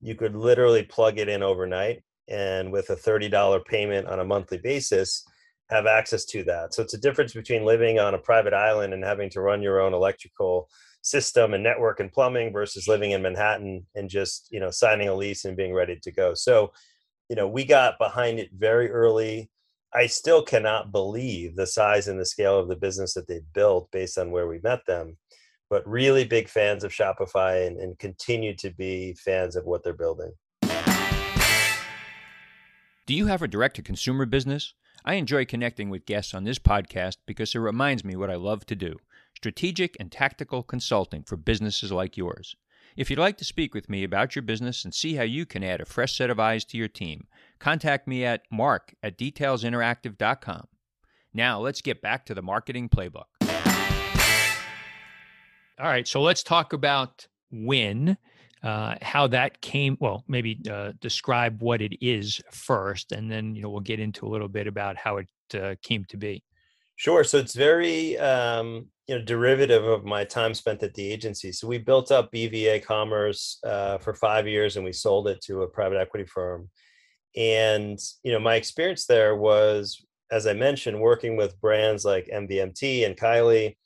you 0.00 0.14
could 0.14 0.34
literally 0.34 0.82
plug 0.82 1.18
it 1.18 1.28
in 1.28 1.42
overnight 1.42 2.02
and 2.28 2.72
with 2.72 2.90
a 2.90 2.96
$30 2.96 3.64
payment 3.66 4.06
on 4.08 4.20
a 4.20 4.24
monthly 4.24 4.58
basis, 4.58 5.24
have 5.70 5.86
access 5.86 6.24
to 6.24 6.44
that. 6.44 6.74
So 6.74 6.82
it's 6.82 6.94
a 6.94 7.00
difference 7.00 7.34
between 7.34 7.64
living 7.64 7.98
on 7.98 8.14
a 8.14 8.18
private 8.18 8.54
island 8.54 8.94
and 8.94 9.04
having 9.04 9.30
to 9.30 9.40
run 9.40 9.62
your 9.62 9.80
own 9.80 9.94
electrical 9.94 10.68
system 11.02 11.54
and 11.54 11.62
network 11.62 12.00
and 12.00 12.12
plumbing 12.12 12.52
versus 12.52 12.88
living 12.88 13.12
in 13.12 13.22
Manhattan 13.22 13.86
and 13.94 14.08
just, 14.08 14.48
you 14.50 14.60
know, 14.60 14.70
signing 14.70 15.08
a 15.08 15.14
lease 15.14 15.44
and 15.44 15.56
being 15.56 15.74
ready 15.74 15.98
to 16.02 16.12
go. 16.12 16.34
So, 16.34 16.72
you 17.28 17.36
know, 17.36 17.48
we 17.48 17.64
got 17.64 17.98
behind 17.98 18.38
it 18.38 18.50
very 18.56 18.90
early 18.90 19.50
I 19.96 20.08
still 20.08 20.42
cannot 20.42 20.92
believe 20.92 21.56
the 21.56 21.66
size 21.66 22.06
and 22.06 22.20
the 22.20 22.26
scale 22.26 22.58
of 22.58 22.68
the 22.68 22.76
business 22.76 23.14
that 23.14 23.26
they've 23.26 23.50
built 23.54 23.90
based 23.90 24.18
on 24.18 24.30
where 24.30 24.46
we 24.46 24.60
met 24.62 24.84
them. 24.86 25.16
But 25.70 25.88
really 25.88 26.26
big 26.26 26.50
fans 26.50 26.84
of 26.84 26.92
Shopify 26.92 27.66
and, 27.66 27.78
and 27.78 27.98
continue 27.98 28.54
to 28.56 28.68
be 28.68 29.14
fans 29.14 29.56
of 29.56 29.64
what 29.64 29.82
they're 29.82 29.94
building. 29.94 30.32
Do 33.06 33.14
you 33.14 33.28
have 33.28 33.40
a 33.40 33.48
direct 33.48 33.76
to 33.76 33.82
consumer 33.82 34.26
business? 34.26 34.74
I 35.02 35.14
enjoy 35.14 35.46
connecting 35.46 35.88
with 35.88 36.04
guests 36.04 36.34
on 36.34 36.44
this 36.44 36.58
podcast 36.58 37.16
because 37.24 37.54
it 37.54 37.60
reminds 37.60 38.04
me 38.04 38.16
what 38.16 38.30
I 38.30 38.34
love 38.34 38.66
to 38.66 38.74
do 38.74 38.96
strategic 39.34 39.96
and 39.98 40.12
tactical 40.12 40.62
consulting 40.62 41.22
for 41.22 41.38
businesses 41.38 41.90
like 41.90 42.18
yours. 42.18 42.54
If 42.96 43.10
you'd 43.10 43.18
like 43.18 43.36
to 43.38 43.44
speak 43.44 43.74
with 43.74 43.90
me 43.90 44.04
about 44.04 44.34
your 44.34 44.42
business 44.42 44.82
and 44.82 44.94
see 44.94 45.16
how 45.16 45.22
you 45.22 45.44
can 45.44 45.62
add 45.62 45.82
a 45.82 45.84
fresh 45.84 46.16
set 46.16 46.30
of 46.30 46.40
eyes 46.40 46.64
to 46.66 46.78
your 46.78 46.88
team, 46.88 47.26
contact 47.58 48.08
me 48.08 48.24
at 48.24 48.44
mark 48.50 48.94
at 49.02 49.18
detailsinteractive.com. 49.18 50.66
Now, 51.34 51.60
let's 51.60 51.82
get 51.82 52.00
back 52.00 52.24
to 52.24 52.34
the 52.34 52.40
marketing 52.40 52.88
playbook. 52.88 53.24
All 55.78 55.86
right, 55.86 56.08
so 56.08 56.22
let's 56.22 56.42
talk 56.42 56.72
about 56.72 57.26
Win, 57.52 58.16
uh, 58.62 58.94
how 59.02 59.26
that 59.26 59.60
came. 59.60 59.98
Well, 60.00 60.24
maybe 60.26 60.58
uh, 60.70 60.92
describe 60.98 61.60
what 61.60 61.82
it 61.82 62.02
is 62.02 62.40
first, 62.50 63.12
and 63.12 63.30
then 63.30 63.54
you 63.54 63.60
know 63.60 63.68
we'll 63.68 63.80
get 63.80 64.00
into 64.00 64.26
a 64.26 64.30
little 64.30 64.48
bit 64.48 64.66
about 64.66 64.96
how 64.96 65.18
it 65.18 65.28
uh, 65.54 65.74
came 65.82 66.06
to 66.06 66.16
be. 66.16 66.42
Sure. 66.96 67.24
So 67.24 67.38
it's 67.38 67.54
very 67.54 68.16
um, 68.18 68.86
you 69.06 69.16
know 69.18 69.22
derivative 69.24 69.84
of 69.84 70.04
my 70.04 70.24
time 70.24 70.54
spent 70.54 70.82
at 70.82 70.94
the 70.94 71.10
agency. 71.12 71.52
So 71.52 71.68
we 71.68 71.78
built 71.78 72.10
up 72.10 72.32
BVA 72.32 72.82
Commerce 72.82 73.58
uh, 73.64 73.98
for 73.98 74.14
five 74.14 74.48
years, 74.48 74.76
and 74.76 74.84
we 74.84 74.92
sold 74.92 75.28
it 75.28 75.40
to 75.42 75.62
a 75.62 75.68
private 75.68 75.98
equity 76.00 76.24
firm. 76.26 76.70
And 77.36 77.98
you 78.22 78.32
know 78.32 78.40
my 78.40 78.54
experience 78.56 79.06
there 79.06 79.36
was, 79.36 80.04
as 80.30 80.46
I 80.46 80.54
mentioned, 80.54 81.00
working 81.00 81.36
with 81.36 81.60
brands 81.60 82.04
like 82.04 82.28
MVMT 82.32 83.06
and 83.06 83.16
Kylie. 83.16 83.76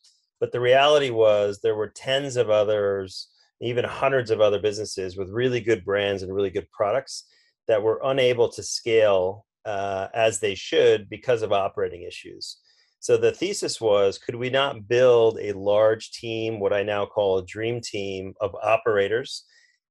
But 0.40 0.52
the 0.52 0.60
reality 0.60 1.10
was 1.10 1.60
there 1.60 1.74
were 1.74 1.88
tens 1.88 2.36
of 2.36 2.48
others, 2.48 3.28
even 3.60 3.84
hundreds 3.84 4.30
of 4.30 4.40
other 4.40 4.60
businesses 4.60 5.16
with 5.16 5.30
really 5.30 5.60
good 5.60 5.84
brands 5.84 6.22
and 6.22 6.32
really 6.34 6.50
good 6.50 6.70
products 6.70 7.24
that 7.68 7.82
were 7.82 8.00
unable 8.04 8.48
to 8.50 8.62
scale 8.62 9.46
uh, 9.66 10.08
as 10.14 10.40
they 10.40 10.54
should 10.54 11.10
because 11.10 11.42
of 11.42 11.52
operating 11.52 12.02
issues. 12.02 12.58
So 13.00 13.16
the 13.16 13.32
thesis 13.32 13.80
was 13.80 14.18
could 14.18 14.36
we 14.36 14.50
not 14.50 14.86
build 14.86 15.38
a 15.40 15.52
large 15.52 16.12
team, 16.12 16.60
what 16.60 16.74
I 16.74 16.82
now 16.82 17.06
call 17.06 17.38
a 17.38 17.46
dream 17.46 17.80
team 17.80 18.34
of 18.42 18.54
operators, 18.62 19.44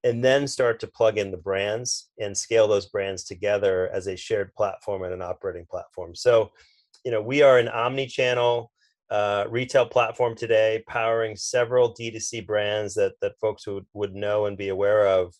and 0.04 0.24
then 0.24 0.48
start 0.48 0.80
to 0.80 0.88
plug 0.88 1.17
in 1.17 1.32
the 1.32 1.38
brands 1.38 2.10
and 2.19 2.38
scale 2.38 2.67
those 2.67 2.86
brands 2.86 3.24
together 3.24 3.89
as 3.91 4.08
a 4.08 4.15
shared 4.15 4.54
platform 4.54 5.04
and 5.04 5.13
an 5.13 5.24
operating 5.24 5.65
platform. 5.69 6.15
So, 6.15 6.52
you 7.04 7.12
know, 7.12 7.22
we 7.22 7.41
are 7.41 7.58
an 7.58 7.67
omni 7.67 8.06
channel 8.06 8.72
uh, 9.10 9.45
retail 9.50 9.88
platform 9.88 10.36
today, 10.36 10.84
powering 10.88 11.36
several 11.36 11.95
D2C 11.95 12.45
brands 12.45 12.93
that, 12.93 13.13
that 13.22 13.39
folks 13.41 13.65
would, 13.65 13.88
would 13.93 14.13
know 14.13 14.45
and 14.45 14.56
be 14.56 14.69
aware 14.69 15.08
of. 15.08 15.34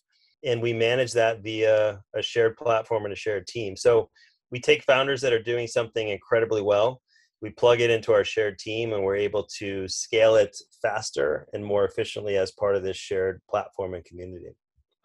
And 0.44 0.60
we 0.60 0.72
manage 0.72 1.12
that 1.12 1.42
via 1.44 2.00
a 2.16 2.22
shared 2.22 2.56
platform 2.56 3.04
and 3.04 3.12
a 3.12 3.16
shared 3.16 3.46
team. 3.46 3.76
So 3.76 4.10
we 4.50 4.58
take 4.58 4.82
founders 4.82 5.20
that 5.20 5.32
are 5.32 5.42
doing 5.42 5.68
something 5.68 6.08
incredibly 6.08 6.62
well 6.62 7.00
we 7.42 7.50
plug 7.50 7.80
it 7.80 7.90
into 7.90 8.12
our 8.12 8.24
shared 8.24 8.58
team 8.58 8.92
and 8.92 9.02
we're 9.02 9.16
able 9.16 9.44
to 9.58 9.88
scale 9.88 10.36
it 10.36 10.56
faster 10.82 11.46
and 11.52 11.64
more 11.64 11.84
efficiently 11.84 12.36
as 12.36 12.52
part 12.52 12.76
of 12.76 12.82
this 12.82 12.96
shared 12.96 13.40
platform 13.48 13.94
and 13.94 14.04
community 14.04 14.46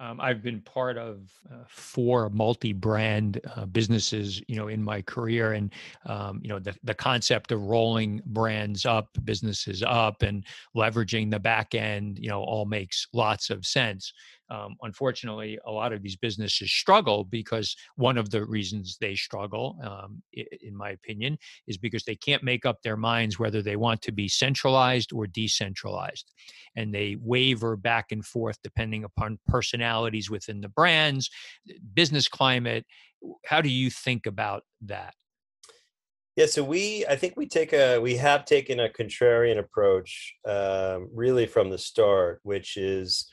Um, 0.02 0.20
I've 0.20 0.44
been 0.44 0.60
part 0.60 0.98
of 0.98 1.32
uh, 1.50 1.64
four 1.70 2.30
multi-brand 2.30 3.40
uh, 3.56 3.66
businesses, 3.66 4.42
you 4.50 4.58
know, 4.58 4.68
in 4.68 4.84
my 4.84 5.02
career, 5.02 5.54
and 5.54 5.72
um, 6.06 6.42
you 6.44 6.50
know, 6.50 6.60
the 6.60 6.76
the 6.84 6.94
concept 6.94 7.54
of 7.54 7.62
rolling 7.62 8.22
brands 8.26 8.86
up, 8.86 9.08
businesses 9.24 9.84
up, 9.84 10.22
and 10.22 10.44
leveraging 10.76 11.32
the 11.32 11.40
back 11.40 11.76
end, 11.76 12.20
you 12.20 12.28
know, 12.28 12.42
all 12.44 12.66
makes 12.66 13.08
lots 13.14 13.50
of 13.50 13.66
sense. 13.66 14.12
Um, 14.50 14.76
unfortunately, 14.82 15.58
a 15.66 15.72
lot 15.72 15.94
of 15.94 16.02
these 16.02 16.16
businesses 16.16 16.72
struggle 16.72 17.24
because 17.24 17.76
one 17.96 18.18
of 18.18 18.30
the 18.30 18.46
reasons 18.46 18.98
they 19.00 19.16
struggle, 19.16 19.78
um, 19.84 20.22
in 20.34 20.76
my 20.76 20.92
opinion, 20.92 21.38
is 21.68 21.78
because 21.78 22.04
they 22.04 22.16
can't 22.16 22.44
make 22.44 22.66
up 22.66 22.82
their 22.82 22.98
minds 22.98 23.40
whether 23.40 23.62
they 23.62 23.76
want 23.76 24.02
to 24.04 24.12
be 24.12 24.28
centralized 24.28 25.12
or 25.14 25.28
decentralized. 25.28 26.32
And 26.76 26.94
they 26.94 27.18
waver 27.20 27.76
back 27.76 28.12
and 28.12 28.26
forth 28.26 28.58
depending 28.64 29.04
upon 29.04 29.40
personalities 29.48 30.30
within 30.30 30.62
the 30.62 30.70
brands, 30.70 31.30
business 31.94 32.28
climate. 32.28 32.86
How 33.46 33.62
do 33.62 33.70
you 33.70 33.90
think 33.90 34.26
about 34.26 34.64
that? 34.82 35.14
Yeah, 36.36 36.48
so 36.48 36.66
we, 36.66 37.06
I 37.10 37.16
think 37.16 37.38
we 37.38 37.48
take 37.48 37.72
a, 37.72 37.98
we 37.98 38.18
have 38.18 38.44
taken 38.44 38.82
a 38.82 38.90
contrarian 38.90 39.58
approach, 39.58 40.36
um, 40.46 41.10
really 41.14 41.46
from 41.46 41.70
the 41.70 41.78
start, 41.78 42.42
which 42.44 42.76
is 42.76 43.32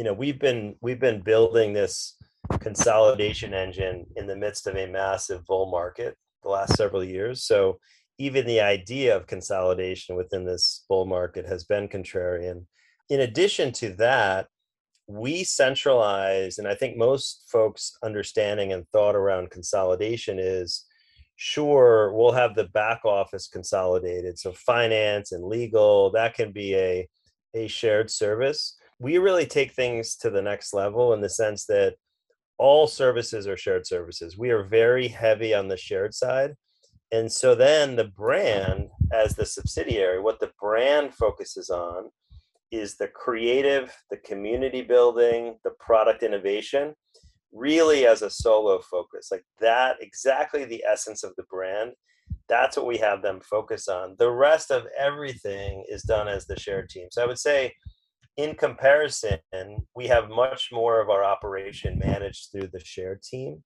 you 0.00 0.04
know 0.04 0.14
we've 0.14 0.38
been 0.38 0.74
we've 0.80 0.98
been 0.98 1.20
building 1.20 1.74
this 1.74 2.16
consolidation 2.60 3.52
engine 3.52 4.06
in 4.16 4.26
the 4.26 4.34
midst 4.34 4.66
of 4.66 4.74
a 4.74 4.86
massive 4.86 5.44
bull 5.44 5.70
market 5.70 6.16
the 6.42 6.48
last 6.48 6.74
several 6.74 7.04
years. 7.04 7.44
So 7.44 7.78
even 8.16 8.46
the 8.46 8.62
idea 8.62 9.14
of 9.14 9.26
consolidation 9.26 10.16
within 10.16 10.46
this 10.46 10.86
bull 10.88 11.04
market 11.04 11.44
has 11.46 11.64
been 11.64 11.86
contrarian. 11.86 12.64
In 13.10 13.20
addition 13.20 13.72
to 13.72 13.90
that 13.96 14.46
we 15.06 15.44
centralize 15.44 16.56
and 16.56 16.66
i 16.66 16.74
think 16.74 16.96
most 16.96 17.44
folks 17.52 17.92
understanding 18.02 18.72
and 18.72 18.88
thought 18.88 19.16
around 19.16 19.50
consolidation 19.50 20.38
is 20.38 20.86
sure 21.36 22.14
we'll 22.14 22.32
have 22.32 22.54
the 22.54 22.68
back 22.68 23.04
office 23.04 23.48
consolidated. 23.48 24.38
So 24.38 24.52
finance 24.52 25.32
and 25.32 25.44
legal 25.44 26.10
that 26.12 26.32
can 26.32 26.52
be 26.52 26.74
a 26.74 27.06
a 27.54 27.66
shared 27.68 28.10
service 28.10 28.79
we 29.00 29.18
really 29.18 29.46
take 29.46 29.72
things 29.72 30.14
to 30.16 30.30
the 30.30 30.42
next 30.42 30.72
level 30.74 31.14
in 31.14 31.20
the 31.20 31.28
sense 31.28 31.64
that 31.66 31.96
all 32.58 32.86
services 32.86 33.48
are 33.48 33.56
shared 33.56 33.86
services. 33.86 34.36
We 34.36 34.50
are 34.50 34.62
very 34.62 35.08
heavy 35.08 35.54
on 35.54 35.68
the 35.68 35.78
shared 35.78 36.14
side. 36.14 36.54
And 37.10 37.32
so 37.32 37.54
then 37.54 37.96
the 37.96 38.04
brand, 38.04 38.90
as 39.12 39.34
the 39.34 39.46
subsidiary, 39.46 40.20
what 40.20 40.38
the 40.38 40.52
brand 40.60 41.14
focuses 41.14 41.70
on 41.70 42.10
is 42.70 42.96
the 42.96 43.08
creative, 43.08 43.92
the 44.10 44.18
community 44.18 44.82
building, 44.82 45.56
the 45.64 45.72
product 45.80 46.22
innovation, 46.22 46.94
really 47.52 48.06
as 48.06 48.20
a 48.20 48.30
solo 48.30 48.80
focus. 48.80 49.30
Like 49.32 49.44
that, 49.60 49.96
exactly 50.00 50.66
the 50.66 50.84
essence 50.86 51.24
of 51.24 51.34
the 51.36 51.44
brand. 51.50 51.92
That's 52.48 52.76
what 52.76 52.86
we 52.86 52.98
have 52.98 53.22
them 53.22 53.40
focus 53.40 53.88
on. 53.88 54.14
The 54.18 54.30
rest 54.30 54.70
of 54.70 54.86
everything 54.96 55.84
is 55.88 56.02
done 56.02 56.28
as 56.28 56.46
the 56.46 56.60
shared 56.60 56.90
team. 56.90 57.08
So 57.10 57.22
I 57.22 57.26
would 57.26 57.38
say, 57.38 57.72
in 58.36 58.54
comparison, 58.54 59.38
we 59.94 60.06
have 60.06 60.30
much 60.30 60.70
more 60.72 61.00
of 61.00 61.10
our 61.10 61.24
operation 61.24 61.98
managed 61.98 62.48
through 62.50 62.68
the 62.72 62.84
shared 62.84 63.22
team 63.22 63.62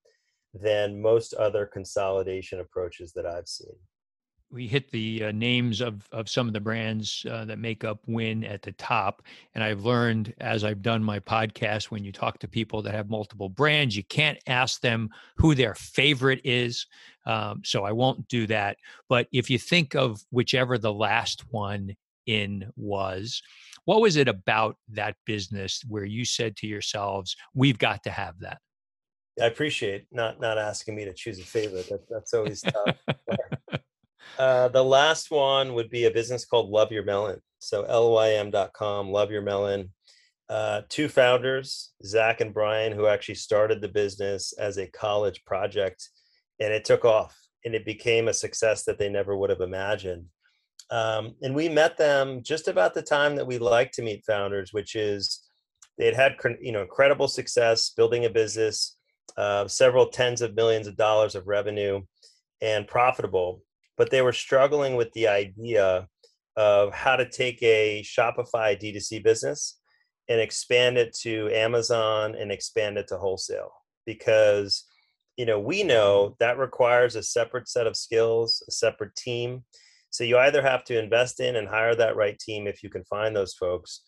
than 0.54 1.02
most 1.02 1.34
other 1.34 1.66
consolidation 1.66 2.60
approaches 2.60 3.12
that 3.12 3.26
I've 3.26 3.48
seen. 3.48 3.74
We 4.50 4.68
hit 4.68 4.88
the 4.92 5.24
uh, 5.24 5.32
names 5.32 5.80
of, 5.80 6.06
of 6.12 6.28
some 6.28 6.46
of 6.46 6.52
the 6.52 6.60
brands 6.60 7.26
uh, 7.28 7.44
that 7.46 7.58
make 7.58 7.82
up 7.82 7.98
Win 8.06 8.44
at 8.44 8.62
the 8.62 8.70
top. 8.72 9.22
And 9.54 9.64
I've 9.64 9.84
learned 9.84 10.32
as 10.38 10.62
I've 10.62 10.82
done 10.82 11.02
my 11.02 11.18
podcast, 11.18 11.86
when 11.86 12.04
you 12.04 12.12
talk 12.12 12.38
to 12.38 12.48
people 12.48 12.80
that 12.82 12.94
have 12.94 13.10
multiple 13.10 13.48
brands, 13.48 13.96
you 13.96 14.04
can't 14.04 14.38
ask 14.46 14.80
them 14.80 15.10
who 15.36 15.56
their 15.56 15.74
favorite 15.74 16.40
is. 16.44 16.86
Um, 17.26 17.62
so 17.64 17.84
I 17.84 17.90
won't 17.90 18.28
do 18.28 18.46
that. 18.46 18.76
But 19.08 19.26
if 19.32 19.50
you 19.50 19.58
think 19.58 19.96
of 19.96 20.22
whichever 20.30 20.78
the 20.78 20.92
last 20.92 21.44
one 21.50 21.96
in 22.26 22.70
was, 22.76 23.42
what 23.84 24.00
was 24.00 24.16
it 24.16 24.28
about 24.28 24.76
that 24.90 25.16
business 25.26 25.82
where 25.88 26.04
you 26.04 26.24
said 26.24 26.56
to 26.56 26.66
yourselves, 26.66 27.36
"We've 27.54 27.78
got 27.78 28.02
to 28.04 28.10
have 28.10 28.38
that"? 28.40 28.58
I 29.40 29.46
appreciate 29.46 30.06
not 30.10 30.40
not 30.40 30.58
asking 30.58 30.94
me 30.94 31.04
to 31.04 31.12
choose 31.12 31.38
a 31.38 31.44
favorite. 31.44 31.88
That, 31.88 32.08
that's 32.08 32.34
always 32.34 32.62
tough. 32.62 32.96
uh, 34.38 34.68
the 34.68 34.84
last 34.84 35.30
one 35.30 35.74
would 35.74 35.90
be 35.90 36.04
a 36.04 36.10
business 36.10 36.44
called 36.44 36.70
Love 36.70 36.92
Your 36.92 37.04
Melon. 37.04 37.40
So 37.58 37.82
lym.com, 37.82 39.10
Love 39.10 39.30
Your 39.30 39.42
Melon. 39.42 39.90
Uh, 40.48 40.82
two 40.90 41.08
founders, 41.08 41.92
Zach 42.04 42.42
and 42.42 42.52
Brian, 42.52 42.92
who 42.92 43.06
actually 43.06 43.36
started 43.36 43.80
the 43.80 43.88
business 43.88 44.52
as 44.52 44.76
a 44.76 44.86
college 44.88 45.42
project, 45.46 46.10
and 46.60 46.72
it 46.72 46.84
took 46.84 47.04
off 47.04 47.36
and 47.64 47.74
it 47.74 47.86
became 47.86 48.28
a 48.28 48.34
success 48.34 48.84
that 48.84 48.98
they 48.98 49.08
never 49.08 49.36
would 49.36 49.50
have 49.50 49.62
imagined. 49.62 50.26
Um, 50.90 51.34
and 51.42 51.54
we 51.54 51.68
met 51.68 51.96
them 51.96 52.42
just 52.42 52.68
about 52.68 52.94
the 52.94 53.02
time 53.02 53.36
that 53.36 53.46
we 53.46 53.58
like 53.58 53.90
to 53.92 54.02
meet 54.02 54.24
founders, 54.26 54.72
which 54.72 54.94
is 54.94 55.40
they 55.98 56.06
had 56.06 56.14
had 56.14 56.36
you 56.60 56.72
know 56.72 56.82
incredible 56.82 57.28
success 57.28 57.90
building 57.90 58.24
a 58.24 58.30
business, 58.30 58.96
uh, 59.36 59.66
several 59.66 60.06
tens 60.06 60.42
of 60.42 60.54
millions 60.54 60.86
of 60.86 60.96
dollars 60.96 61.34
of 61.34 61.46
revenue, 61.46 62.02
and 62.60 62.86
profitable, 62.86 63.62
but 63.96 64.10
they 64.10 64.22
were 64.22 64.32
struggling 64.32 64.96
with 64.96 65.12
the 65.12 65.28
idea 65.28 66.08
of 66.56 66.92
how 66.92 67.16
to 67.16 67.28
take 67.28 67.62
a 67.62 68.02
Shopify 68.02 68.78
D2C 68.80 69.22
business 69.22 69.78
and 70.28 70.40
expand 70.40 70.96
it 70.96 71.14
to 71.22 71.50
Amazon 71.52 72.34
and 72.34 72.50
expand 72.50 72.96
it 72.96 73.08
to 73.08 73.18
wholesale 73.18 73.72
because 74.06 74.84
you 75.36 75.46
know 75.46 75.58
we 75.58 75.82
know 75.82 76.36
that 76.40 76.58
requires 76.58 77.16
a 77.16 77.22
separate 77.22 77.68
set 77.68 77.86
of 77.86 77.96
skills, 77.96 78.62
a 78.68 78.70
separate 78.70 79.14
team 79.16 79.64
so 80.14 80.22
you 80.22 80.38
either 80.38 80.62
have 80.62 80.84
to 80.84 80.96
invest 80.96 81.40
in 81.40 81.56
and 81.56 81.66
hire 81.66 81.96
that 81.96 82.14
right 82.14 82.38
team 82.38 82.68
if 82.68 82.84
you 82.84 82.88
can 82.88 83.02
find 83.06 83.34
those 83.34 83.54
folks, 83.54 84.02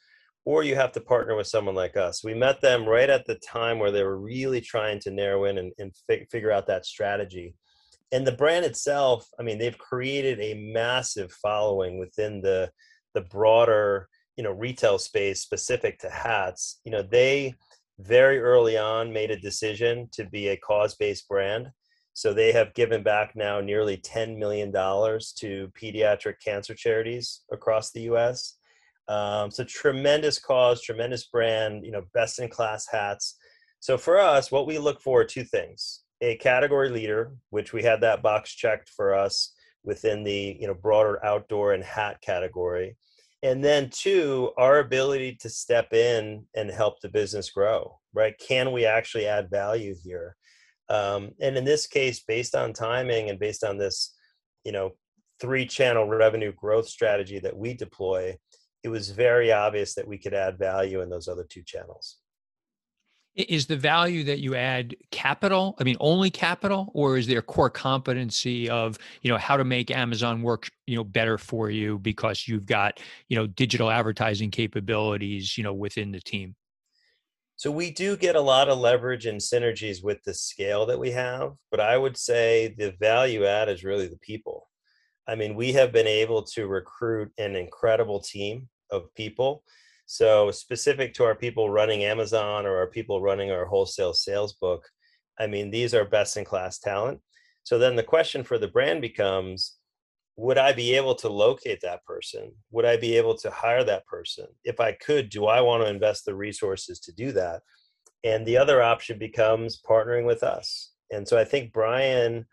or 0.45 0.63
you 0.63 0.77
have 0.77 0.93
to 0.93 1.01
partner 1.01 1.35
with 1.35 1.49
someone 1.49 1.75
like 1.75 1.97
us. 1.97 2.23
We 2.23 2.33
met 2.33 2.61
them 2.61 2.87
right 2.87 3.11
at 3.11 3.27
the 3.27 3.35
time 3.35 3.81
where 3.81 3.91
they 3.91 4.05
were 4.05 4.21
really 4.21 4.61
trying 4.61 5.01
to 5.01 5.11
narrow 5.11 5.47
in 5.47 5.59
and, 5.59 5.73
and 5.79 5.93
fi- 6.07 6.25
figure 6.31 6.53
out 6.53 6.69
that 6.69 6.87
strategy. 6.87 7.57
And 8.13 8.25
the 8.25 8.31
brand 8.31 8.65
itself, 8.65 9.27
I 9.41 9.43
mean, 9.43 9.59
they've 9.59 9.77
created 9.77 10.39
a 10.41 10.55
massive 10.73 11.33
following 11.33 11.99
within 11.99 12.41
the 12.41 12.71
the 13.15 13.23
broader, 13.23 14.09
you 14.37 14.45
know, 14.45 14.53
retail 14.53 14.99
space 14.99 15.41
specific 15.41 15.99
to 16.01 16.11
hats. 16.11 16.81
You 16.85 16.93
know, 16.93 17.03
they 17.03 17.57
very 17.99 18.39
early 18.39 18.79
on 18.79 19.13
made 19.13 19.33
a 19.33 19.41
decision 19.41 20.09
to 20.13 20.25
be 20.25 20.49
a 20.49 20.57
cause-based 20.57 21.27
brand 21.27 21.67
so 22.17 22.33
they 22.33 22.51
have 22.51 22.73
given 22.73 23.03
back 23.03 23.37
now 23.37 23.61
nearly 23.61 23.99
$10 23.99 24.39
million 24.39 24.73
to 24.73 25.71
pediatric 25.79 26.37
cancer 26.43 26.75
charities 26.75 27.43
across 27.53 27.91
the 27.91 28.01
US. 28.13 28.57
Um, 29.07 29.51
so 29.51 29.65
tremendous 29.65 30.39
cause, 30.39 30.81
tremendous 30.81 31.27
brand, 31.27 31.85
you 31.85 31.93
know, 31.93 32.05
best 32.15 32.39
in 32.39 32.49
class 32.49 32.87
hats. 32.91 33.37
So 33.81 33.99
for 33.99 34.19
us, 34.19 34.51
what 34.51 34.67
we 34.67 34.79
look 34.79 35.03
for 35.03 35.21
are 35.21 35.25
two 35.27 35.45
things. 35.45 36.05
A 36.23 36.37
category 36.37 36.89
leader, 36.89 37.35
which 37.51 37.75
we 37.75 37.83
had 37.83 38.01
that 38.01 38.23
box 38.23 38.55
checked 38.55 38.89
for 38.89 39.15
us 39.15 39.53
within 39.85 40.25
the 40.25 40.57
you 40.59 40.67
know 40.67 40.75
broader 40.75 41.23
outdoor 41.23 41.75
and 41.75 41.85
hat 41.85 42.23
category. 42.23 42.97
And 43.43 43.63
then 43.63 43.91
two, 43.91 44.53
our 44.57 44.79
ability 44.79 45.37
to 45.43 45.51
step 45.51 45.93
in 45.93 46.47
and 46.57 46.71
help 46.71 46.99
the 47.03 47.11
business 47.11 47.51
grow, 47.51 47.99
right? 48.15 48.35
Can 48.39 48.73
we 48.73 48.87
actually 48.87 49.27
add 49.27 49.51
value 49.51 49.95
here? 50.03 50.35
Um, 50.89 51.31
and 51.41 51.57
in 51.57 51.65
this 51.65 51.87
case, 51.87 52.23
based 52.27 52.55
on 52.55 52.73
timing 52.73 53.31
and 53.31 53.39
based 53.39 53.65
on 53.65 53.79
this, 53.79 54.15
you 54.65 54.73
know, 54.73 54.93
three 55.41 55.67
channel 55.67 56.07
revenue 56.07 56.53
growth 56.53 56.89
strategy 56.89 57.39
that 57.41 57.57
we 57.57 57.75
deploy, 57.75 58.37
it 58.83 58.89
was 58.89 59.11
very 59.11 59.53
obvious 59.53 59.95
that 59.95 60.07
we 60.07 60.19
could 60.19 60.35
add 60.35 60.59
value 60.59 61.01
in 61.01 61.11
those 61.11 61.29
other 61.29 61.45
two 61.49 61.63
channels. 61.63 62.19
Is 63.35 63.67
the 63.67 63.77
value 63.77 64.25
that 64.25 64.39
you 64.39 64.55
add 64.55 64.97
capital? 65.11 65.77
I 65.79 65.85
mean, 65.85 65.97
only 66.01 66.31
capital, 66.31 66.91
or 66.95 67.19
is 67.19 67.27
there 67.27 67.43
core 67.43 67.69
competency 67.69 68.71
of 68.71 68.97
you 69.21 69.31
know 69.31 69.37
how 69.37 69.59
to 69.59 69.65
make 69.65 69.91
Amazon 69.91 70.41
work 70.41 70.71
you 70.87 70.97
know 70.97 71.05
better 71.05 71.37
for 71.37 71.69
you 71.69 71.99
because 71.99 72.49
you've 72.49 72.65
got 72.65 72.99
you 73.29 73.37
know 73.37 73.47
digital 73.47 73.91
advertising 73.91 74.51
capabilities 74.51 75.59
you 75.59 75.65
know 75.65 75.75
within 75.75 76.13
the 76.13 76.21
team? 76.21 76.55
So 77.59 77.71
we 77.71 77.91
do 77.91 78.19
get 78.19 78.37
a 78.37 78.41
lot 78.41 78.69
of 78.69 78.79
leverage 78.79 79.25
and 79.25 79.41
synergies 79.41 80.05
with 80.05 80.23
the 80.25 80.35
scale 80.35 80.85
that 80.87 80.99
we 80.99 81.11
have, 81.13 81.55
but 81.71 81.81
I 81.81 81.97
would 81.97 82.19
say 82.19 82.75
the 82.77 82.93
value 83.01 83.47
add 83.47 83.71
is 83.71 83.83
really 83.83 84.09
the 84.09 84.19
people. 84.19 84.69
I 85.27 85.37
mean, 85.37 85.55
we 85.55 85.73
have 85.73 85.91
been 85.91 86.07
able 86.07 86.43
to 86.43 86.67
recruit 86.67 87.33
an 87.39 87.57
incredible 87.57 88.21
team 88.21 88.69
of 88.91 89.13
people. 89.15 89.65
So 90.05 90.51
specific 90.51 91.15
to 91.15 91.25
our 91.25 91.35
people 91.35 91.71
running 91.71 92.05
Amazon 92.05 92.67
or 92.67 92.77
our 92.77 92.87
people 92.89 93.23
running 93.23 93.51
our 93.51 93.65
wholesale 93.65 94.13
sales 94.13 94.53
book, 94.53 94.85
I 95.39 95.47
mean, 95.47 95.71
these 95.71 95.95
are 95.95 96.05
best 96.05 96.37
in 96.37 96.45
class 96.45 96.79
talent. 96.79 97.21
So 97.65 97.79
then 97.79 97.97
the 97.97 98.03
question 98.03 98.45
for 98.45 98.59
the 98.59 98.69
brand 98.69 99.01
becomes 99.01 99.77
would 100.37 100.59
I 100.59 100.73
be 100.73 100.95
able 100.95 101.15
to 101.17 101.29
locate 101.29 101.81
that 101.81 102.05
person? 102.05 102.53
Would 102.71 102.85
I 102.85 102.97
be 102.97 103.17
able 103.17 103.37
to 103.39 103.51
hire 103.51 103.85
that 103.85 104.07
person? 104.07 104.47
If 104.65 104.81
I 104.81 104.93
could, 104.93 105.31
do 105.31 105.47
I 105.47 105.61
want 105.61 105.83
to 105.83 105.89
invest 105.89 106.25
the 106.25 106.35
resources 106.35 107.01
to 107.01 107.13
do 107.13 107.33
that? 107.33 107.63
And 108.23 108.45
the 108.45 108.59
other 108.59 108.83
option 108.83 109.19
becomes 109.19 109.81
partnering 109.81 110.27
with 110.27 110.43
us. 110.43 110.93
And 111.11 111.27
so 111.27 111.39
I 111.39 111.45
think 111.45 111.73
Brian 111.73 112.45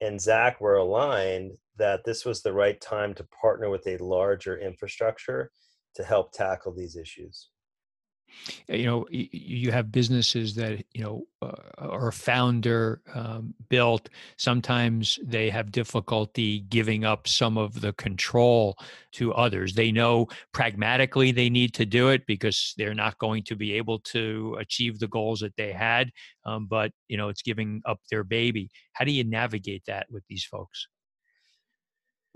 and 0.00 0.20
Zach 0.20 0.60
were 0.60 0.76
aligned 0.76 1.52
that 1.76 2.04
this 2.04 2.24
was 2.24 2.42
the 2.42 2.52
right 2.52 2.80
time 2.80 3.12
to 3.14 3.24
partner 3.24 3.68
with 3.68 3.86
a 3.86 3.98
larger 3.98 4.58
infrastructure 4.58 5.50
to 5.96 6.04
help 6.04 6.32
tackle 6.32 6.74
these 6.74 6.96
issues 6.96 7.48
you 8.68 8.84
know 8.84 9.06
you 9.10 9.70
have 9.72 9.92
businesses 9.92 10.54
that 10.54 10.84
you 10.92 11.02
know 11.02 11.26
uh, 11.42 11.52
are 11.78 12.12
founder 12.12 13.00
um, 13.14 13.54
built. 13.68 14.08
Sometimes 14.36 15.18
they 15.22 15.50
have 15.50 15.70
difficulty 15.72 16.60
giving 16.60 17.04
up 17.04 17.28
some 17.28 17.56
of 17.58 17.80
the 17.80 17.92
control 17.94 18.76
to 19.12 19.32
others. 19.34 19.74
They 19.74 19.92
know 19.92 20.28
pragmatically 20.52 21.32
they 21.32 21.50
need 21.50 21.74
to 21.74 21.86
do 21.86 22.08
it 22.08 22.26
because 22.26 22.74
they're 22.76 22.94
not 22.94 23.18
going 23.18 23.44
to 23.44 23.56
be 23.56 23.72
able 23.74 23.98
to 24.00 24.56
achieve 24.60 24.98
the 24.98 25.08
goals 25.08 25.40
that 25.40 25.56
they 25.56 25.72
had 25.72 26.10
um, 26.46 26.66
but 26.66 26.92
you 27.08 27.16
know 27.16 27.28
it's 27.28 27.42
giving 27.42 27.82
up 27.84 28.00
their 28.10 28.24
baby. 28.24 28.70
How 28.92 29.04
do 29.04 29.12
you 29.12 29.24
navigate 29.24 29.82
that 29.86 30.06
with 30.10 30.24
these 30.28 30.44
folks 30.44 30.86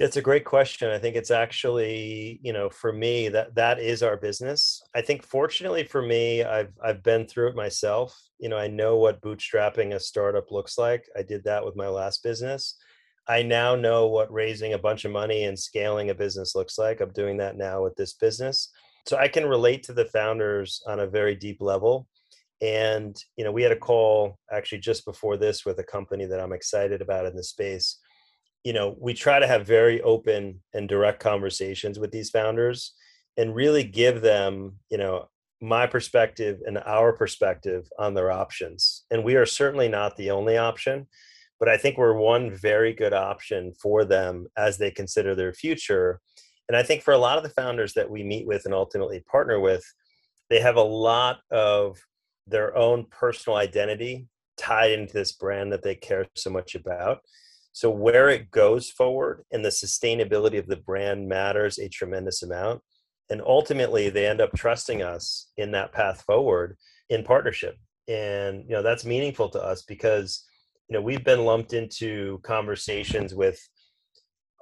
it's 0.00 0.16
a 0.16 0.22
great 0.22 0.46
question. 0.46 0.88
I 0.90 0.98
think 0.98 1.14
it's 1.14 1.30
actually, 1.30 2.40
you 2.42 2.54
know, 2.54 2.70
for 2.70 2.90
me 2.90 3.28
that 3.28 3.54
that 3.56 3.78
is 3.78 4.02
our 4.02 4.16
business. 4.16 4.82
I 4.94 5.02
think 5.02 5.22
fortunately 5.22 5.84
for 5.84 6.00
me, 6.00 6.42
I've 6.42 6.72
I've 6.82 7.02
been 7.02 7.26
through 7.26 7.50
it 7.50 7.54
myself. 7.54 8.18
You 8.38 8.48
know, 8.48 8.56
I 8.56 8.66
know 8.66 8.96
what 8.96 9.20
bootstrapping 9.20 9.94
a 9.94 10.00
startup 10.00 10.50
looks 10.50 10.78
like. 10.78 11.04
I 11.16 11.22
did 11.22 11.44
that 11.44 11.64
with 11.64 11.76
my 11.76 11.86
last 11.86 12.22
business. 12.22 12.76
I 13.28 13.42
now 13.42 13.76
know 13.76 14.06
what 14.06 14.32
raising 14.32 14.72
a 14.72 14.78
bunch 14.78 15.04
of 15.04 15.12
money 15.12 15.44
and 15.44 15.58
scaling 15.58 16.08
a 16.08 16.14
business 16.14 16.54
looks 16.54 16.78
like. 16.78 17.02
I'm 17.02 17.12
doing 17.12 17.36
that 17.36 17.58
now 17.58 17.82
with 17.82 17.94
this 17.96 18.14
business. 18.14 18.70
So 19.06 19.18
I 19.18 19.28
can 19.28 19.46
relate 19.46 19.82
to 19.84 19.92
the 19.92 20.06
founders 20.06 20.82
on 20.86 21.00
a 21.00 21.06
very 21.06 21.34
deep 21.34 21.60
level. 21.60 22.08
And, 22.62 23.22
you 23.36 23.44
know, 23.44 23.52
we 23.52 23.62
had 23.62 23.72
a 23.72 23.76
call 23.76 24.38
actually 24.50 24.78
just 24.78 25.04
before 25.04 25.36
this 25.36 25.66
with 25.66 25.78
a 25.78 25.84
company 25.84 26.24
that 26.24 26.40
I'm 26.40 26.52
excited 26.52 27.02
about 27.02 27.26
in 27.26 27.36
the 27.36 27.44
space 27.44 27.98
you 28.64 28.72
know 28.72 28.96
we 28.98 29.14
try 29.14 29.38
to 29.38 29.46
have 29.46 29.66
very 29.66 30.00
open 30.02 30.60
and 30.74 30.88
direct 30.88 31.20
conversations 31.20 31.98
with 31.98 32.10
these 32.10 32.30
founders 32.30 32.94
and 33.36 33.54
really 33.54 33.84
give 33.84 34.20
them 34.20 34.76
you 34.90 34.98
know 34.98 35.28
my 35.62 35.86
perspective 35.86 36.58
and 36.66 36.78
our 36.78 37.12
perspective 37.12 37.86
on 37.98 38.14
their 38.14 38.30
options. 38.30 39.04
And 39.10 39.22
we 39.22 39.34
are 39.34 39.44
certainly 39.44 39.88
not 39.88 40.16
the 40.16 40.30
only 40.30 40.56
option 40.56 41.06
but 41.60 41.68
i 41.68 41.76
think 41.76 41.96
we're 41.96 42.14
one 42.14 42.50
very 42.50 42.92
good 42.92 43.12
option 43.12 43.72
for 43.80 44.04
them 44.04 44.46
as 44.56 44.78
they 44.78 44.90
consider 44.90 45.34
their 45.36 45.52
future. 45.52 46.20
And 46.68 46.76
i 46.76 46.82
think 46.82 47.02
for 47.02 47.12
a 47.12 47.18
lot 47.18 47.36
of 47.36 47.44
the 47.44 47.50
founders 47.50 47.92
that 47.94 48.10
we 48.10 48.24
meet 48.24 48.46
with 48.46 48.64
and 48.64 48.74
ultimately 48.74 49.20
partner 49.30 49.60
with 49.60 49.84
they 50.48 50.60
have 50.60 50.76
a 50.76 50.82
lot 50.82 51.38
of 51.52 51.98
their 52.48 52.76
own 52.76 53.06
personal 53.10 53.56
identity 53.56 54.26
tied 54.56 54.90
into 54.90 55.12
this 55.12 55.32
brand 55.32 55.72
that 55.72 55.82
they 55.82 55.94
care 55.94 56.26
so 56.34 56.50
much 56.50 56.74
about 56.74 57.20
so 57.72 57.90
where 57.90 58.28
it 58.28 58.50
goes 58.50 58.90
forward 58.90 59.44
and 59.52 59.64
the 59.64 59.70
sustainability 59.70 60.58
of 60.58 60.66
the 60.66 60.76
brand 60.76 61.28
matters 61.28 61.78
a 61.78 61.88
tremendous 61.88 62.42
amount. 62.42 62.80
And 63.30 63.40
ultimately 63.42 64.10
they 64.10 64.26
end 64.26 64.40
up 64.40 64.50
trusting 64.56 65.02
us 65.02 65.50
in 65.56 65.70
that 65.72 65.92
path 65.92 66.22
forward 66.22 66.76
in 67.08 67.22
partnership. 67.22 67.76
And 68.08 68.64
you 68.68 68.74
know, 68.74 68.82
that's 68.82 69.04
meaningful 69.04 69.48
to 69.50 69.62
us 69.62 69.82
because 69.82 70.44
you 70.88 70.94
know, 70.96 71.02
we've 71.02 71.24
been 71.24 71.44
lumped 71.44 71.72
into 71.72 72.40
conversations 72.42 73.32
with 73.32 73.60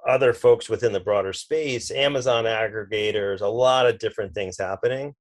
other 0.07 0.33
folks 0.33 0.69
within 0.69 0.93
the 0.93 0.99
broader 0.99 1.33
space, 1.33 1.89
Amazon 1.91 2.45
aggregators, 2.45 3.41
a 3.41 3.47
lot 3.47 3.87
of 3.87 3.97
different 3.97 4.33
things 4.33 4.57
happening. 4.57 5.15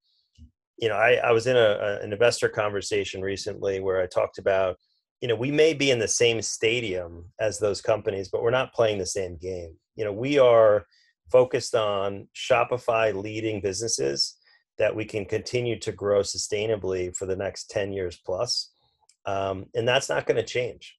You 0.76 0.90
know, 0.90 0.94
I, 0.94 1.14
I 1.14 1.32
was 1.32 1.46
in 1.46 1.56
a, 1.56 1.60
a, 1.60 2.00
an 2.02 2.12
investor 2.12 2.48
conversation 2.48 3.22
recently 3.22 3.80
where 3.80 4.00
I 4.00 4.06
talked 4.06 4.38
about 4.38 4.76
you 5.20 5.28
know 5.28 5.36
we 5.36 5.50
may 5.50 5.74
be 5.74 5.90
in 5.90 5.98
the 5.98 6.08
same 6.08 6.40
stadium 6.42 7.24
as 7.40 7.58
those 7.58 7.80
companies 7.80 8.28
but 8.28 8.42
we're 8.42 8.50
not 8.50 8.72
playing 8.72 8.98
the 8.98 9.06
same 9.06 9.36
game. 9.36 9.76
You 9.96 10.04
know 10.04 10.12
we 10.12 10.38
are 10.38 10.86
focused 11.30 11.74
on 11.74 12.28
shopify 12.34 13.14
leading 13.14 13.60
businesses 13.60 14.36
that 14.78 14.94
we 14.94 15.04
can 15.04 15.24
continue 15.24 15.78
to 15.78 15.92
grow 15.92 16.20
sustainably 16.20 17.14
for 17.14 17.26
the 17.26 17.36
next 17.36 17.68
10 17.70 17.92
years 17.92 18.18
plus 18.24 18.70
um, 19.28 19.66
and 19.74 19.86
that's 19.86 20.08
not 20.08 20.26
going 20.26 20.36
to 20.36 20.42
change. 20.42 20.96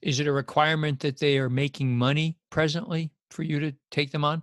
Is 0.00 0.18
it 0.18 0.26
a 0.26 0.32
requirement 0.32 1.00
that 1.00 1.18
they 1.18 1.38
are 1.38 1.50
making 1.50 1.96
money 1.96 2.38
presently 2.50 3.10
for 3.30 3.42
you 3.42 3.60
to 3.60 3.72
take 3.90 4.12
them 4.12 4.24
on? 4.24 4.42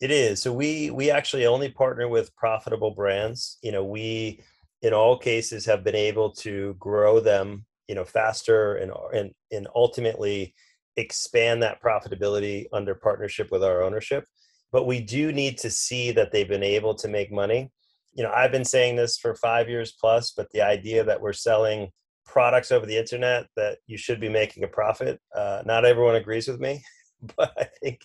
It 0.00 0.10
is. 0.10 0.42
So 0.42 0.52
we 0.52 0.90
we 0.90 1.10
actually 1.10 1.46
only 1.46 1.68
partner 1.68 2.08
with 2.08 2.34
profitable 2.34 2.90
brands. 2.92 3.58
You 3.62 3.72
know 3.72 3.84
we 3.84 4.42
in 4.80 4.92
all 4.92 5.16
cases 5.16 5.64
have 5.66 5.84
been 5.84 5.94
able 5.94 6.32
to 6.32 6.74
grow 6.78 7.20
them 7.20 7.64
you 7.88 7.94
know 7.94 8.04
faster 8.04 8.76
and 8.76 8.92
and 9.14 9.32
and 9.50 9.68
ultimately 9.74 10.54
expand 10.96 11.62
that 11.62 11.82
profitability 11.82 12.66
under 12.72 12.94
partnership 12.94 13.50
with 13.50 13.64
our 13.64 13.82
ownership. 13.82 14.24
But 14.70 14.86
we 14.86 15.00
do 15.00 15.32
need 15.32 15.58
to 15.58 15.70
see 15.70 16.12
that 16.12 16.32
they've 16.32 16.48
been 16.48 16.62
able 16.62 16.94
to 16.96 17.08
make 17.08 17.32
money. 17.32 17.70
You 18.14 18.22
know 18.22 18.32
i've 18.34 18.52
been 18.52 18.64
saying 18.64 18.96
this 18.96 19.16
for 19.16 19.34
5 19.34 19.70
years 19.70 19.94
plus 19.98 20.32
but 20.36 20.48
the 20.52 20.60
idea 20.60 21.02
that 21.02 21.22
we're 21.22 21.32
selling 21.32 21.88
products 22.26 22.70
over 22.70 22.84
the 22.84 22.98
internet 22.98 23.46
that 23.56 23.78
you 23.86 23.96
should 23.96 24.20
be 24.20 24.28
making 24.28 24.64
a 24.64 24.68
profit 24.68 25.18
uh, 25.34 25.62
not 25.64 25.86
everyone 25.86 26.16
agrees 26.16 26.46
with 26.46 26.60
me 26.60 26.82
but 27.36 27.52
i 27.58 27.66
think 27.80 28.00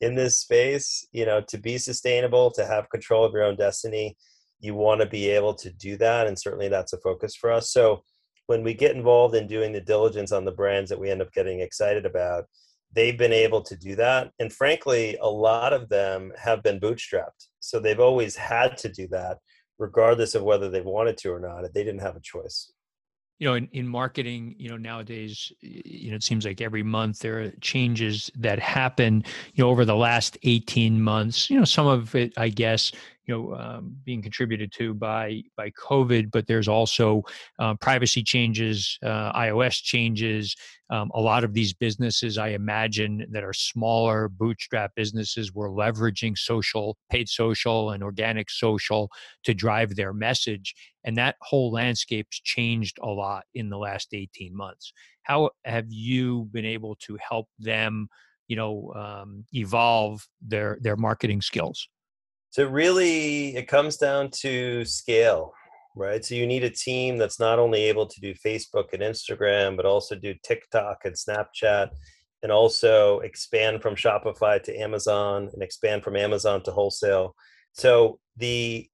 in 0.00 0.14
this 0.14 0.38
space 0.38 1.04
you 1.10 1.26
know 1.26 1.40
to 1.48 1.58
be 1.58 1.76
sustainable 1.76 2.52
to 2.52 2.64
have 2.64 2.88
control 2.88 3.24
of 3.24 3.32
your 3.32 3.42
own 3.42 3.56
destiny 3.56 4.16
you 4.60 4.74
want 4.74 5.00
to 5.00 5.06
be 5.06 5.28
able 5.28 5.54
to 5.54 5.70
do 5.70 5.96
that 5.96 6.26
and 6.26 6.38
certainly 6.38 6.68
that's 6.68 6.92
a 6.92 6.98
focus 6.98 7.34
for 7.34 7.52
us. 7.52 7.70
So 7.70 8.02
when 8.48 8.62
we 8.62 8.72
get 8.72 8.96
involved 8.96 9.34
in 9.34 9.46
doing 9.46 9.72
the 9.72 9.80
diligence 9.80 10.32
on 10.32 10.44
the 10.44 10.50
brands 10.50 10.88
that 10.88 10.98
we 10.98 11.10
end 11.10 11.20
up 11.20 11.30
getting 11.32 11.60
excited 11.60 12.06
about, 12.06 12.46
they've 12.94 13.18
been 13.18 13.32
able 13.32 13.60
to 13.60 13.76
do 13.76 13.94
that. 13.94 14.32
And 14.38 14.50
frankly, 14.50 15.18
a 15.20 15.28
lot 15.28 15.74
of 15.74 15.90
them 15.90 16.32
have 16.42 16.62
been 16.62 16.80
bootstrapped. 16.80 17.48
So 17.60 17.78
they've 17.78 18.00
always 18.00 18.34
had 18.34 18.78
to 18.78 18.88
do 18.88 19.06
that, 19.08 19.38
regardless 19.78 20.34
of 20.34 20.42
whether 20.42 20.70
they 20.70 20.80
wanted 20.80 21.18
to 21.18 21.30
or 21.30 21.38
not. 21.38 21.62
They 21.74 21.84
didn't 21.84 22.00
have 22.00 22.16
a 22.16 22.20
choice 22.20 22.72
you 23.38 23.46
know 23.46 23.54
in, 23.54 23.68
in 23.72 23.86
marketing 23.86 24.54
you 24.58 24.68
know 24.68 24.76
nowadays 24.76 25.52
you 25.60 26.10
know 26.10 26.16
it 26.16 26.22
seems 26.22 26.44
like 26.44 26.60
every 26.60 26.82
month 26.82 27.20
there 27.20 27.40
are 27.40 27.50
changes 27.60 28.30
that 28.36 28.58
happen 28.58 29.22
you 29.54 29.64
know 29.64 29.70
over 29.70 29.84
the 29.84 29.94
last 29.94 30.36
18 30.42 31.00
months 31.00 31.48
you 31.48 31.58
know 31.58 31.64
some 31.64 31.86
of 31.86 32.14
it 32.14 32.32
i 32.36 32.48
guess 32.48 32.90
you 33.28 33.34
know 33.34 33.54
um, 33.54 33.94
being 34.04 34.22
contributed 34.22 34.72
to 34.72 34.94
by 34.94 35.42
by 35.56 35.70
COVID, 35.70 36.30
but 36.32 36.46
there's 36.46 36.66
also 36.66 37.22
uh, 37.58 37.74
privacy 37.74 38.22
changes, 38.22 38.98
uh, 39.04 39.32
iOS 39.38 39.82
changes. 39.82 40.56
Um, 40.90 41.10
a 41.14 41.20
lot 41.20 41.44
of 41.44 41.52
these 41.52 41.74
businesses, 41.74 42.38
I 42.38 42.48
imagine, 42.48 43.26
that 43.30 43.44
are 43.44 43.52
smaller 43.52 44.30
bootstrap 44.30 44.92
businesses, 44.96 45.52
were 45.52 45.68
leveraging 45.68 46.38
social, 46.38 46.96
paid 47.10 47.28
social, 47.28 47.90
and 47.90 48.02
organic 48.02 48.48
social 48.48 49.10
to 49.44 49.52
drive 49.52 49.94
their 49.94 50.14
message, 50.14 50.74
and 51.04 51.16
that 51.18 51.36
whole 51.42 51.70
landscape's 51.70 52.40
changed 52.40 52.98
a 53.02 53.08
lot 53.08 53.44
in 53.54 53.68
the 53.68 53.78
last 53.78 54.14
18 54.14 54.56
months. 54.56 54.92
How 55.22 55.50
have 55.66 55.86
you 55.90 56.48
been 56.50 56.64
able 56.64 56.96
to 57.06 57.18
help 57.28 57.48
them? 57.58 58.08
you 58.48 58.56
know 58.56 58.94
um, 58.96 59.44
evolve 59.52 60.26
their 60.40 60.78
their 60.80 60.96
marketing 60.96 61.42
skills 61.42 61.86
so 62.50 62.64
really, 62.66 63.56
it 63.56 63.68
comes 63.68 63.96
down 63.96 64.30
to 64.40 64.84
scale, 64.84 65.52
right? 65.94 66.24
So 66.24 66.34
you 66.34 66.46
need 66.46 66.64
a 66.64 66.70
team 66.70 67.18
that's 67.18 67.38
not 67.38 67.58
only 67.58 67.82
able 67.84 68.06
to 68.06 68.20
do 68.20 68.34
Facebook 68.34 68.92
and 68.92 69.02
Instagram, 69.02 69.76
but 69.76 69.84
also 69.84 70.14
do 70.14 70.34
TikTok 70.42 71.04
and 71.04 71.14
Snapchat, 71.14 71.90
and 72.42 72.52
also 72.52 73.20
expand 73.20 73.82
from 73.82 73.96
Shopify 73.96 74.62
to 74.62 74.76
Amazon 74.76 75.50
and 75.52 75.62
expand 75.62 76.04
from 76.04 76.16
Amazon 76.16 76.62
to 76.62 76.70
wholesale. 76.70 77.34
So 77.72 78.18
the 78.36 78.88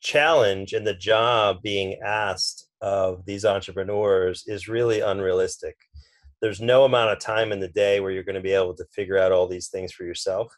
challenge 0.00 0.72
and 0.74 0.86
the 0.86 0.94
job 0.94 1.62
being 1.62 1.98
asked 2.04 2.66
of 2.80 3.24
these 3.24 3.44
entrepreneurs 3.44 4.44
is 4.46 4.68
really 4.68 5.00
unrealistic. 5.00 5.76
There's 6.40 6.60
no 6.60 6.84
amount 6.84 7.10
of 7.10 7.18
time 7.18 7.52
in 7.52 7.60
the 7.60 7.68
day 7.68 8.00
where 8.00 8.12
you're 8.12 8.22
going 8.22 8.36
to 8.36 8.40
be 8.40 8.52
able 8.52 8.74
to 8.76 8.84
figure 8.94 9.18
out 9.18 9.32
all 9.32 9.48
these 9.48 9.68
things 9.68 9.92
for 9.92 10.04
yourself 10.04 10.54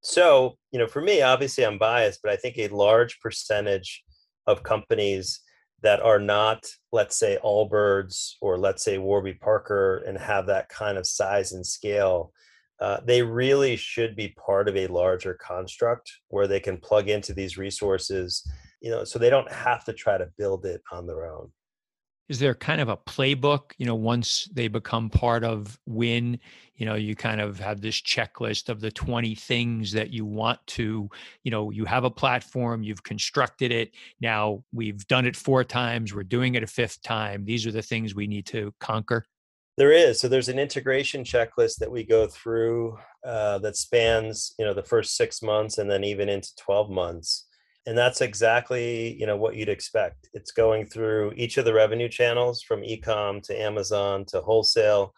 so 0.00 0.56
you 0.72 0.78
know 0.78 0.86
for 0.86 1.02
me 1.02 1.22
obviously 1.22 1.64
i'm 1.64 1.78
biased 1.78 2.20
but 2.22 2.32
i 2.32 2.36
think 2.36 2.56
a 2.58 2.68
large 2.68 3.20
percentage 3.20 4.02
of 4.46 4.62
companies 4.62 5.40
that 5.82 6.00
are 6.00 6.18
not 6.18 6.66
let's 6.92 7.16
say 7.18 7.38
allbirds 7.44 8.32
or 8.40 8.58
let's 8.58 8.82
say 8.82 8.98
warby 8.98 9.34
parker 9.34 9.98
and 10.06 10.18
have 10.18 10.46
that 10.46 10.68
kind 10.68 10.96
of 10.96 11.06
size 11.06 11.52
and 11.52 11.66
scale 11.66 12.32
uh, 12.80 12.98
they 13.04 13.20
really 13.20 13.76
should 13.76 14.16
be 14.16 14.34
part 14.42 14.66
of 14.66 14.74
a 14.74 14.86
larger 14.86 15.34
construct 15.34 16.10
where 16.28 16.46
they 16.46 16.60
can 16.60 16.78
plug 16.78 17.10
into 17.10 17.34
these 17.34 17.58
resources 17.58 18.42
you 18.80 18.90
know 18.90 19.04
so 19.04 19.18
they 19.18 19.30
don't 19.30 19.52
have 19.52 19.84
to 19.84 19.92
try 19.92 20.16
to 20.16 20.28
build 20.38 20.64
it 20.64 20.80
on 20.90 21.06
their 21.06 21.26
own 21.26 21.50
is 22.30 22.38
there 22.38 22.54
kind 22.54 22.80
of 22.80 22.88
a 22.88 22.96
playbook 22.96 23.72
you 23.76 23.84
know 23.84 23.94
once 23.94 24.48
they 24.52 24.68
become 24.68 25.10
part 25.10 25.44
of 25.44 25.78
win 25.84 26.38
you 26.76 26.86
know 26.86 26.94
you 26.94 27.14
kind 27.14 27.40
of 27.40 27.58
have 27.58 27.80
this 27.80 28.00
checklist 28.00 28.68
of 28.68 28.80
the 28.80 28.90
20 28.90 29.34
things 29.34 29.92
that 29.92 30.10
you 30.10 30.24
want 30.24 30.64
to 30.66 31.10
you 31.42 31.50
know 31.50 31.70
you 31.70 31.84
have 31.84 32.04
a 32.04 32.10
platform 32.10 32.82
you've 32.82 33.02
constructed 33.02 33.72
it 33.72 33.90
now 34.20 34.62
we've 34.72 35.06
done 35.08 35.26
it 35.26 35.36
four 35.36 35.64
times 35.64 36.14
we're 36.14 36.22
doing 36.22 36.54
it 36.54 36.62
a 36.62 36.66
fifth 36.66 37.02
time 37.02 37.44
these 37.44 37.66
are 37.66 37.72
the 37.72 37.82
things 37.82 38.14
we 38.14 38.26
need 38.26 38.46
to 38.46 38.72
conquer? 38.80 39.26
There 39.76 39.92
is 39.92 40.20
so 40.20 40.28
there's 40.28 40.48
an 40.48 40.58
integration 40.58 41.24
checklist 41.24 41.78
that 41.78 41.90
we 41.90 42.04
go 42.04 42.26
through 42.26 42.98
uh, 43.24 43.58
that 43.58 43.76
spans 43.76 44.54
you 44.58 44.64
know 44.64 44.74
the 44.74 44.82
first 44.82 45.16
six 45.16 45.42
months 45.42 45.78
and 45.78 45.90
then 45.90 46.04
even 46.04 46.28
into 46.28 46.54
12 46.56 46.90
months 46.90 47.46
and 47.86 47.96
that's 47.96 48.20
exactly 48.20 49.14
you 49.18 49.26
know 49.26 49.36
what 49.36 49.56
you'd 49.56 49.68
expect. 49.68 50.28
It's 50.32 50.52
going 50.52 50.86
through 50.86 51.32
each 51.36 51.56
of 51.56 51.64
the 51.64 51.74
revenue 51.74 52.08
channels 52.08 52.62
from 52.62 52.82
ecom 52.82 53.42
to 53.44 53.60
amazon 53.60 54.24
to 54.26 54.40
wholesale. 54.40 55.14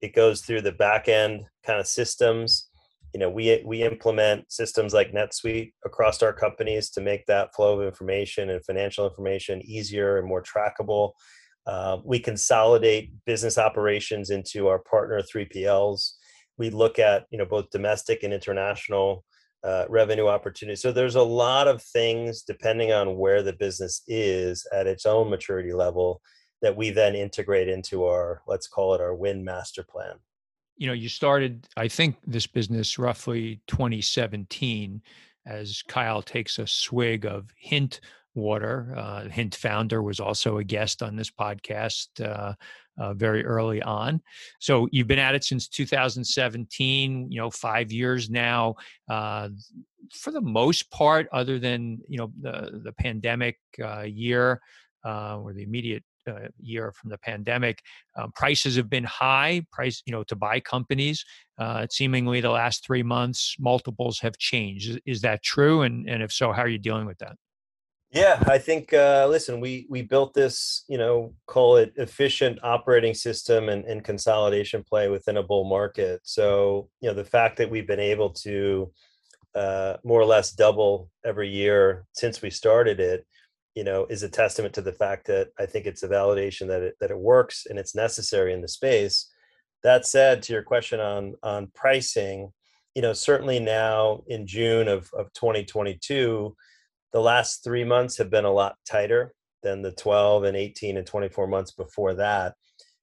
It 0.00 0.14
goes 0.14 0.42
through 0.42 0.62
the 0.62 0.72
back 0.72 1.08
end 1.08 1.44
kind 1.64 1.80
of 1.80 1.86
systems. 1.86 2.68
You 3.12 3.20
know 3.20 3.30
we 3.30 3.62
we 3.64 3.82
implement 3.82 4.50
systems 4.52 4.92
like 4.92 5.12
netsuite 5.12 5.72
across 5.84 6.22
our 6.22 6.32
companies 6.32 6.90
to 6.90 7.00
make 7.00 7.26
that 7.26 7.54
flow 7.54 7.80
of 7.80 7.86
information 7.86 8.50
and 8.50 8.64
financial 8.64 9.06
information 9.06 9.62
easier 9.64 10.18
and 10.18 10.28
more 10.28 10.42
trackable. 10.42 11.12
Uh, 11.66 11.96
we 12.04 12.18
consolidate 12.18 13.10
business 13.24 13.56
operations 13.56 14.28
into 14.28 14.68
our 14.68 14.80
partner 14.80 15.22
3pls 15.22 16.12
we 16.58 16.70
look 16.70 16.98
at 16.98 17.26
you 17.30 17.38
know 17.38 17.44
both 17.44 17.70
domestic 17.70 18.22
and 18.22 18.32
international 18.32 19.24
uh, 19.64 19.86
revenue 19.88 20.26
opportunity. 20.26 20.76
So 20.76 20.92
there's 20.92 21.14
a 21.14 21.22
lot 21.22 21.68
of 21.68 21.82
things 21.82 22.42
depending 22.42 22.92
on 22.92 23.16
where 23.16 23.42
the 23.42 23.54
business 23.54 24.02
is 24.06 24.66
at 24.72 24.86
its 24.86 25.06
own 25.06 25.30
maturity 25.30 25.72
level 25.72 26.20
that 26.62 26.76
we 26.76 26.90
then 26.90 27.14
integrate 27.14 27.68
into 27.68 28.04
our 28.04 28.42
let's 28.46 28.68
call 28.68 28.94
it 28.94 29.00
our 29.00 29.14
win 29.14 29.44
master 29.44 29.82
plan. 29.82 30.16
You 30.76 30.88
know, 30.88 30.92
you 30.92 31.08
started 31.08 31.66
I 31.76 31.88
think 31.88 32.16
this 32.26 32.46
business 32.46 32.98
roughly 32.98 33.60
2017 33.68 35.02
as 35.46 35.82
Kyle 35.88 36.22
takes 36.22 36.58
a 36.58 36.66
swig 36.66 37.26
of 37.26 37.50
hint 37.56 38.00
water. 38.34 38.94
Uh, 38.96 39.28
hint 39.28 39.54
founder 39.54 40.02
was 40.02 40.20
also 40.20 40.58
a 40.58 40.64
guest 40.64 41.02
on 41.02 41.16
this 41.16 41.30
podcast. 41.30 42.08
Uh, 42.20 42.54
uh, 42.96 43.12
very 43.12 43.44
early 43.44 43.82
on. 43.82 44.20
So 44.60 44.88
you've 44.92 45.08
been 45.08 45.18
at 45.18 45.34
it 45.34 45.42
since 45.42 45.66
2017. 45.68 47.30
You 47.30 47.40
know, 47.40 47.50
five 47.50 47.90
years 47.90 48.30
now. 48.30 48.76
Uh, 49.08 49.48
for 50.12 50.30
the 50.30 50.40
most 50.40 50.90
part, 50.90 51.26
other 51.32 51.58
than 51.58 51.98
you 52.08 52.18
know 52.18 52.32
the 52.40 52.82
the 52.84 52.92
pandemic 52.92 53.58
uh, 53.82 54.02
year 54.02 54.60
uh, 55.04 55.40
or 55.40 55.52
the 55.52 55.62
immediate 55.62 56.04
year 56.58 56.90
from 56.92 57.10
the 57.10 57.18
pandemic, 57.18 57.82
um, 58.16 58.32
prices 58.36 58.76
have 58.76 58.88
been 58.88 59.04
high. 59.04 59.66
Price, 59.72 60.02
you 60.06 60.12
know, 60.12 60.22
to 60.24 60.36
buy 60.36 60.60
companies. 60.60 61.24
Seemingly, 61.90 62.40
the 62.40 62.50
last 62.50 62.86
three 62.86 63.02
months, 63.02 63.56
multiples 63.58 64.20
have 64.20 64.38
changed. 64.38 64.88
Is, 64.88 64.98
is 65.04 65.20
that 65.22 65.42
true? 65.42 65.82
And 65.82 66.08
and 66.08 66.22
if 66.22 66.32
so, 66.32 66.52
how 66.52 66.62
are 66.62 66.68
you 66.68 66.78
dealing 66.78 67.06
with 67.06 67.18
that? 67.18 67.36
Yeah, 68.14 68.40
I 68.46 68.58
think 68.58 68.92
uh, 68.92 69.26
listen, 69.28 69.58
we 69.58 69.88
we 69.90 70.02
built 70.02 70.34
this, 70.34 70.84
you 70.88 70.98
know, 70.98 71.34
call 71.46 71.78
it 71.78 71.92
efficient 71.96 72.60
operating 72.62 73.12
system 73.12 73.68
and, 73.68 73.84
and 73.86 74.04
consolidation 74.04 74.84
play 74.84 75.08
within 75.08 75.36
a 75.36 75.42
bull 75.42 75.64
market. 75.64 76.20
So, 76.22 76.88
you 77.00 77.08
know, 77.08 77.14
the 77.14 77.24
fact 77.24 77.56
that 77.56 77.68
we've 77.68 77.88
been 77.88 77.98
able 77.98 78.30
to 78.30 78.92
uh, 79.56 79.96
more 80.04 80.20
or 80.20 80.26
less 80.26 80.52
double 80.52 81.10
every 81.24 81.48
year 81.48 82.06
since 82.12 82.40
we 82.40 82.50
started 82.50 83.00
it, 83.00 83.26
you 83.74 83.82
know, 83.82 84.06
is 84.08 84.22
a 84.22 84.28
testament 84.28 84.74
to 84.74 84.82
the 84.82 84.92
fact 84.92 85.26
that 85.26 85.48
I 85.58 85.66
think 85.66 85.86
it's 85.86 86.04
a 86.04 86.08
validation 86.08 86.68
that 86.68 86.82
it 86.82 86.94
that 87.00 87.10
it 87.10 87.18
works 87.18 87.66
and 87.68 87.80
it's 87.80 87.96
necessary 87.96 88.52
in 88.52 88.62
the 88.62 88.68
space. 88.68 89.28
That 89.82 90.06
said, 90.06 90.40
to 90.44 90.52
your 90.52 90.62
question 90.62 91.00
on 91.00 91.34
on 91.42 91.66
pricing, 91.74 92.52
you 92.94 93.02
know, 93.02 93.12
certainly 93.12 93.58
now 93.58 94.22
in 94.28 94.46
June 94.46 94.86
of 94.86 95.10
of 95.14 95.32
2022 95.32 96.54
the 97.14 97.20
last 97.20 97.62
three 97.62 97.84
months 97.84 98.18
have 98.18 98.28
been 98.28 98.44
a 98.44 98.52
lot 98.52 98.74
tighter 98.84 99.32
than 99.62 99.82
the 99.82 99.92
12 99.92 100.44
and 100.44 100.56
18 100.56 100.96
and 100.96 101.06
24 101.06 101.46
months 101.46 101.70
before 101.70 102.12
that. 102.14 102.54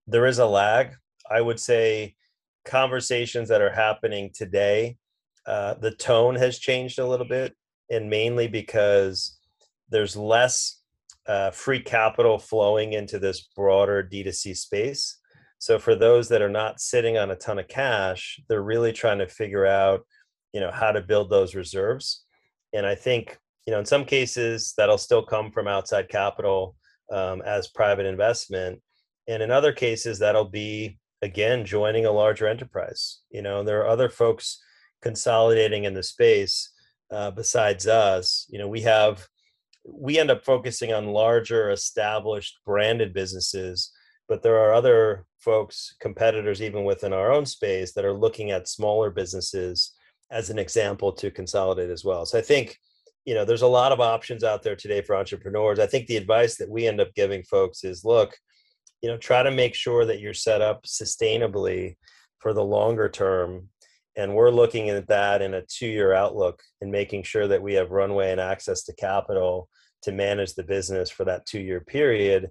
There 0.05 0.25
is 0.25 0.37
a 0.37 0.45
lag. 0.45 0.95
I 1.29 1.39
would 1.39 1.61
say 1.61 2.15
conversations 2.65 3.47
that 3.47 3.61
are 3.61 3.71
happening 3.71 4.29
today, 4.35 4.97
uh, 5.47 5.75
the 5.75 5.95
tone 5.95 6.35
has 6.35 6.59
changed 6.59 6.99
a 6.99 7.07
little 7.07 7.25
bit, 7.25 7.55
and 7.89 8.09
mainly 8.09 8.49
because 8.49 9.39
there's 9.89 10.17
less 10.17 10.81
uh, 11.25 11.51
free 11.51 11.81
capital 11.81 12.37
flowing 12.37 12.91
into 12.91 13.17
this 13.17 13.47
broader 13.55 14.03
D2C 14.03 14.57
space. 14.57 15.19
So 15.57 15.79
for 15.79 15.95
those 15.95 16.27
that 16.29 16.41
are 16.41 16.49
not 16.49 16.81
sitting 16.81 17.17
on 17.17 17.31
a 17.31 17.35
ton 17.37 17.59
of 17.59 17.69
cash, 17.69 18.41
they're 18.49 18.61
really 18.61 18.91
trying 18.91 19.19
to 19.19 19.27
figure 19.27 19.65
out, 19.65 20.01
you 20.51 20.59
know, 20.59 20.71
how 20.71 20.91
to 20.91 21.01
build 21.01 21.29
those 21.29 21.55
reserves. 21.55 22.25
And 22.73 22.85
I 22.85 22.95
think 22.95 23.37
you 23.65 23.71
know 23.71 23.79
in 23.79 23.85
some 23.85 24.05
cases 24.05 24.73
that'll 24.77 24.97
still 24.97 25.23
come 25.23 25.51
from 25.51 25.67
outside 25.67 26.09
capital 26.09 26.75
um, 27.11 27.41
as 27.41 27.67
private 27.67 28.05
investment. 28.05 28.81
And 29.27 29.43
in 29.43 29.51
other 29.51 29.71
cases 29.71 30.19
that'll 30.19 30.49
be 30.49 30.97
again 31.21 31.65
joining 31.65 32.05
a 32.05 32.11
larger 32.11 32.47
enterprise. 32.47 33.19
You 33.29 33.41
know 33.41 33.63
there 33.63 33.81
are 33.81 33.87
other 33.87 34.09
folks 34.09 34.61
consolidating 35.01 35.83
in 35.83 35.93
the 35.93 36.03
space 36.03 36.71
uh, 37.11 37.31
besides 37.31 37.87
us. 37.87 38.47
You 38.49 38.59
know 38.59 38.67
we 38.67 38.81
have 38.81 39.27
we 39.85 40.19
end 40.19 40.31
up 40.31 40.45
focusing 40.45 40.93
on 40.93 41.07
larger 41.07 41.71
established 41.71 42.59
branded 42.65 43.13
businesses 43.13 43.91
but 44.31 44.43
there 44.43 44.57
are 44.57 44.73
other 44.73 45.25
folks 45.39 45.95
competitors 45.99 46.61
even 46.61 46.85
within 46.85 47.11
our 47.11 47.33
own 47.33 47.45
space 47.45 47.91
that 47.91 48.05
are 48.05 48.13
looking 48.13 48.51
at 48.51 48.65
smaller 48.65 49.09
businesses 49.09 49.91
as 50.31 50.49
an 50.49 50.57
example 50.57 51.11
to 51.11 51.29
consolidate 51.29 51.89
as 51.89 52.05
well. 52.05 52.25
So 52.25 52.37
i 52.39 52.41
think 52.41 52.79
you 53.25 53.33
know 53.33 53.45
there's 53.45 53.61
a 53.61 53.67
lot 53.67 53.91
of 53.91 53.99
options 53.99 54.43
out 54.43 54.63
there 54.63 54.75
today 54.75 55.01
for 55.01 55.15
entrepreneurs. 55.15 55.79
I 55.79 55.85
think 55.85 56.07
the 56.07 56.17
advice 56.17 56.57
that 56.57 56.69
we 56.69 56.87
end 56.87 56.99
up 56.99 57.13
giving 57.15 57.43
folks 57.43 57.83
is 57.83 58.03
look 58.03 58.35
you 59.01 59.09
know 59.09 59.17
try 59.17 59.43
to 59.43 59.51
make 59.51 59.75
sure 59.75 60.05
that 60.05 60.19
you're 60.19 60.33
set 60.33 60.61
up 60.61 60.83
sustainably 60.83 61.95
for 62.39 62.53
the 62.53 62.63
longer 62.63 63.09
term. 63.09 63.69
And 64.17 64.35
we're 64.35 64.51
looking 64.51 64.89
at 64.89 65.07
that 65.07 65.41
in 65.41 65.53
a 65.53 65.61
two 65.61 65.87
year 65.87 66.13
outlook 66.13 66.61
and 66.81 66.91
making 66.91 67.23
sure 67.23 67.47
that 67.47 67.61
we 67.61 67.73
have 67.75 67.91
runway 67.91 68.31
and 68.31 68.41
access 68.41 68.83
to 68.83 68.95
capital 68.95 69.69
to 70.01 70.11
manage 70.11 70.55
the 70.55 70.63
business 70.63 71.09
for 71.09 71.23
that 71.25 71.45
two 71.45 71.59
year 71.59 71.79
period 71.79 72.49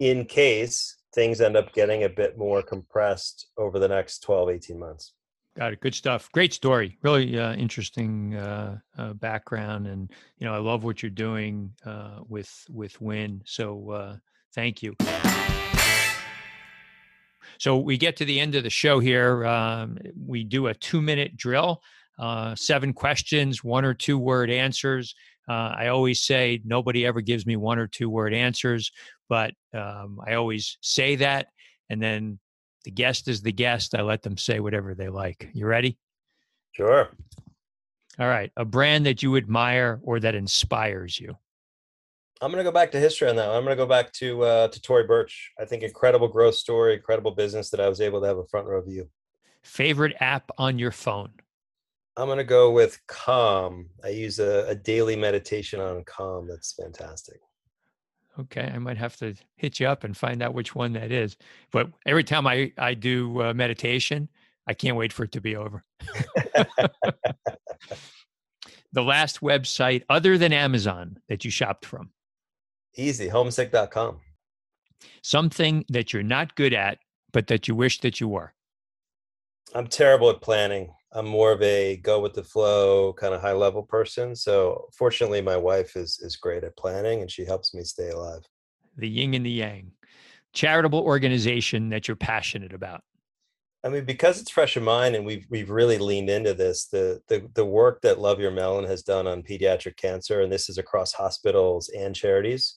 in 0.00 0.24
case 0.24 0.96
things 1.14 1.40
end 1.40 1.56
up 1.56 1.74
getting 1.74 2.04
a 2.04 2.08
bit 2.08 2.38
more 2.38 2.62
compressed 2.62 3.48
over 3.58 3.78
the 3.78 3.88
next 3.88 4.20
12 4.20 4.50
18 4.50 4.78
months 4.78 5.12
Got 5.54 5.74
it. 5.74 5.80
Good 5.80 5.94
stuff. 5.94 6.30
Great 6.32 6.54
story. 6.54 6.96
Really 7.02 7.38
uh, 7.38 7.52
interesting 7.54 8.34
uh, 8.36 8.78
uh, 8.96 9.12
background, 9.12 9.86
and 9.86 10.10
you 10.38 10.46
know 10.46 10.54
I 10.54 10.58
love 10.58 10.82
what 10.82 11.02
you're 11.02 11.10
doing 11.10 11.74
uh, 11.84 12.20
with 12.26 12.64
with 12.70 12.98
Win. 13.02 13.42
So 13.44 13.90
uh, 13.90 14.16
thank 14.54 14.82
you. 14.82 14.96
So 17.58 17.76
we 17.76 17.98
get 17.98 18.16
to 18.16 18.24
the 18.24 18.40
end 18.40 18.54
of 18.54 18.62
the 18.62 18.70
show 18.70 18.98
here. 18.98 19.44
Um, 19.44 19.98
we 20.26 20.42
do 20.42 20.68
a 20.68 20.74
two 20.74 21.02
minute 21.02 21.36
drill, 21.36 21.82
uh, 22.18 22.54
seven 22.54 22.94
questions, 22.94 23.62
one 23.62 23.84
or 23.84 23.92
two 23.92 24.18
word 24.18 24.50
answers. 24.50 25.14
I 25.48 25.88
always 25.88 26.22
say 26.22 26.62
nobody 26.64 27.04
ever 27.04 27.20
gives 27.20 27.44
me 27.44 27.56
one 27.56 27.78
or 27.78 27.86
two 27.86 28.08
word 28.08 28.32
answers, 28.32 28.90
but 29.28 29.52
um, 29.74 30.18
I 30.26 30.32
always 30.32 30.78
say 30.80 31.16
that, 31.16 31.48
and 31.90 32.00
then 32.00 32.38
the 32.84 32.90
guest 32.90 33.28
is 33.28 33.42
the 33.42 33.52
guest. 33.52 33.94
I 33.94 34.02
let 34.02 34.22
them 34.22 34.36
say 34.36 34.60
whatever 34.60 34.94
they 34.94 35.08
like. 35.08 35.50
You 35.52 35.66
ready? 35.66 35.98
Sure. 36.72 37.10
All 38.18 38.28
right. 38.28 38.50
A 38.56 38.64
brand 38.64 39.06
that 39.06 39.22
you 39.22 39.36
admire 39.36 40.00
or 40.02 40.20
that 40.20 40.34
inspires 40.34 41.18
you. 41.18 41.36
I'm 42.40 42.50
going 42.50 42.64
to 42.64 42.68
go 42.68 42.74
back 42.74 42.90
to 42.92 42.98
history 42.98 43.28
on 43.28 43.36
that. 43.36 43.48
I'm 43.48 43.62
going 43.62 43.76
to 43.76 43.82
go 43.82 43.86
back 43.86 44.12
to 44.14 44.42
uh, 44.42 44.68
to 44.68 44.82
Tory 44.82 45.06
Burch. 45.06 45.52
I 45.60 45.64
think 45.64 45.84
incredible 45.84 46.26
growth 46.26 46.56
story, 46.56 46.94
incredible 46.94 47.30
business 47.30 47.70
that 47.70 47.80
I 47.80 47.88
was 47.88 48.00
able 48.00 48.20
to 48.20 48.26
have 48.26 48.38
a 48.38 48.46
front 48.46 48.66
row 48.66 48.82
view. 48.82 49.08
Favorite 49.62 50.16
app 50.18 50.50
on 50.58 50.78
your 50.78 50.90
phone? 50.90 51.30
I'm 52.16 52.26
going 52.26 52.38
to 52.38 52.44
go 52.44 52.72
with 52.72 52.98
Calm. 53.06 53.90
I 54.04 54.08
use 54.08 54.40
a, 54.40 54.66
a 54.68 54.74
daily 54.74 55.14
meditation 55.14 55.80
on 55.80 56.02
Calm. 56.04 56.48
That's 56.48 56.72
fantastic. 56.72 57.38
Okay, 58.40 58.70
I 58.74 58.78
might 58.78 58.96
have 58.96 59.16
to 59.18 59.34
hit 59.56 59.78
you 59.78 59.86
up 59.86 60.04
and 60.04 60.16
find 60.16 60.42
out 60.42 60.54
which 60.54 60.74
one 60.74 60.94
that 60.94 61.12
is. 61.12 61.36
But 61.70 61.88
every 62.06 62.24
time 62.24 62.46
I 62.46 62.72
I 62.78 62.94
do 62.94 63.42
uh, 63.42 63.54
meditation, 63.54 64.28
I 64.66 64.74
can't 64.74 64.96
wait 64.96 65.12
for 65.12 65.24
it 65.24 65.32
to 65.32 65.40
be 65.40 65.56
over. 65.56 65.84
the 68.92 69.02
last 69.02 69.40
website 69.40 70.04
other 70.08 70.38
than 70.38 70.52
Amazon 70.52 71.18
that 71.28 71.44
you 71.44 71.50
shopped 71.50 71.84
from? 71.84 72.10
Easy, 72.96 73.28
homesick.com. 73.28 74.20
Something 75.22 75.84
that 75.88 76.12
you're 76.12 76.22
not 76.22 76.54
good 76.54 76.74
at, 76.74 76.98
but 77.32 77.48
that 77.48 77.66
you 77.66 77.74
wish 77.74 78.00
that 78.00 78.20
you 78.20 78.28
were. 78.28 78.52
I'm 79.74 79.86
terrible 79.86 80.30
at 80.30 80.40
planning. 80.42 80.92
I'm 81.14 81.26
more 81.26 81.52
of 81.52 81.60
a 81.62 81.96
go 81.98 82.20
with 82.20 82.34
the 82.34 82.42
flow 82.42 83.12
kind 83.12 83.34
of 83.34 83.40
high 83.40 83.52
level 83.52 83.82
person. 83.82 84.34
So 84.34 84.88
fortunately, 84.92 85.42
my 85.42 85.56
wife 85.56 85.96
is 85.96 86.18
is 86.20 86.36
great 86.36 86.64
at 86.64 86.76
planning, 86.76 87.20
and 87.20 87.30
she 87.30 87.44
helps 87.44 87.74
me 87.74 87.84
stay 87.84 88.10
alive. 88.10 88.42
The 88.96 89.08
yin 89.08 89.34
and 89.34 89.44
the 89.44 89.50
yang. 89.50 89.92
charitable 90.52 91.00
organization 91.00 91.88
that 91.90 92.08
you're 92.08 92.16
passionate 92.16 92.72
about? 92.72 93.02
I 93.84 93.88
mean, 93.88 94.04
because 94.04 94.40
it's 94.40 94.50
fresh 94.50 94.76
in 94.76 94.84
mind, 94.84 95.16
and 95.16 95.26
we've 95.26 95.46
we've 95.50 95.70
really 95.70 95.98
leaned 95.98 96.30
into 96.30 96.54
this. 96.54 96.86
The 96.86 97.20
the 97.28 97.48
the 97.54 97.64
work 97.64 98.00
that 98.02 98.20
Love 98.20 98.38
Your 98.38 98.52
Melon 98.52 98.84
has 98.84 99.02
done 99.02 99.26
on 99.26 99.42
pediatric 99.42 99.96
cancer, 99.96 100.40
and 100.40 100.52
this 100.52 100.68
is 100.68 100.78
across 100.78 101.12
hospitals 101.12 101.88
and 101.88 102.14
charities, 102.14 102.76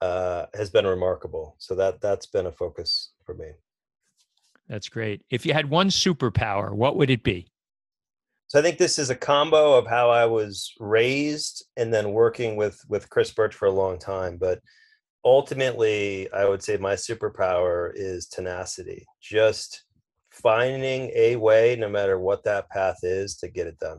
uh, 0.00 0.46
has 0.54 0.70
been 0.70 0.86
remarkable. 0.86 1.56
So 1.58 1.74
that 1.74 2.00
that's 2.00 2.26
been 2.26 2.46
a 2.46 2.52
focus 2.52 3.12
for 3.24 3.34
me. 3.34 3.50
That's 4.68 4.88
great. 4.88 5.22
If 5.30 5.44
you 5.44 5.52
had 5.52 5.68
one 5.68 5.88
superpower, 5.88 6.72
what 6.72 6.96
would 6.96 7.10
it 7.10 7.22
be? 7.22 7.48
So 8.48 8.58
I 8.60 8.62
think 8.62 8.78
this 8.78 8.98
is 8.98 9.10
a 9.10 9.16
combo 9.16 9.74
of 9.74 9.86
how 9.86 10.10
I 10.10 10.26
was 10.26 10.72
raised 10.78 11.64
and 11.76 11.92
then 11.92 12.12
working 12.12 12.56
with 12.56 12.80
with 12.88 13.10
Chris 13.10 13.32
Burch 13.32 13.54
for 13.54 13.66
a 13.66 13.72
long 13.72 13.98
time. 13.98 14.36
But 14.36 14.60
ultimately, 15.24 16.30
I 16.32 16.48
would 16.48 16.62
say 16.62 16.76
my 16.76 16.94
superpower 16.94 17.90
is 17.94 18.26
tenacity. 18.26 19.04
Just 19.20 19.82
finding 20.30 21.10
a 21.14 21.36
way, 21.36 21.76
no 21.76 21.88
matter 21.88 22.20
what 22.20 22.44
that 22.44 22.70
path 22.70 22.98
is, 23.02 23.36
to 23.38 23.48
get 23.48 23.66
it 23.66 23.78
done. 23.78 23.98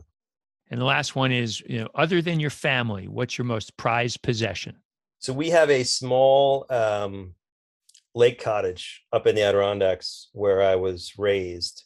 And 0.70 0.80
the 0.80 0.84
last 0.84 1.16
one 1.16 1.32
is, 1.32 1.60
you 1.62 1.80
know, 1.80 1.88
other 1.94 2.22
than 2.22 2.40
your 2.40 2.50
family, 2.50 3.08
what's 3.08 3.38
your 3.38 3.44
most 3.44 3.76
prized 3.76 4.22
possession? 4.22 4.76
So 5.18 5.32
we 5.32 5.50
have 5.50 5.70
a 5.70 5.82
small 5.82 6.66
um, 6.70 7.34
lake 8.14 8.40
cottage 8.40 9.02
up 9.12 9.26
in 9.26 9.34
the 9.34 9.42
Adirondacks 9.42 10.28
where 10.32 10.62
I 10.62 10.76
was 10.76 11.12
raised. 11.18 11.84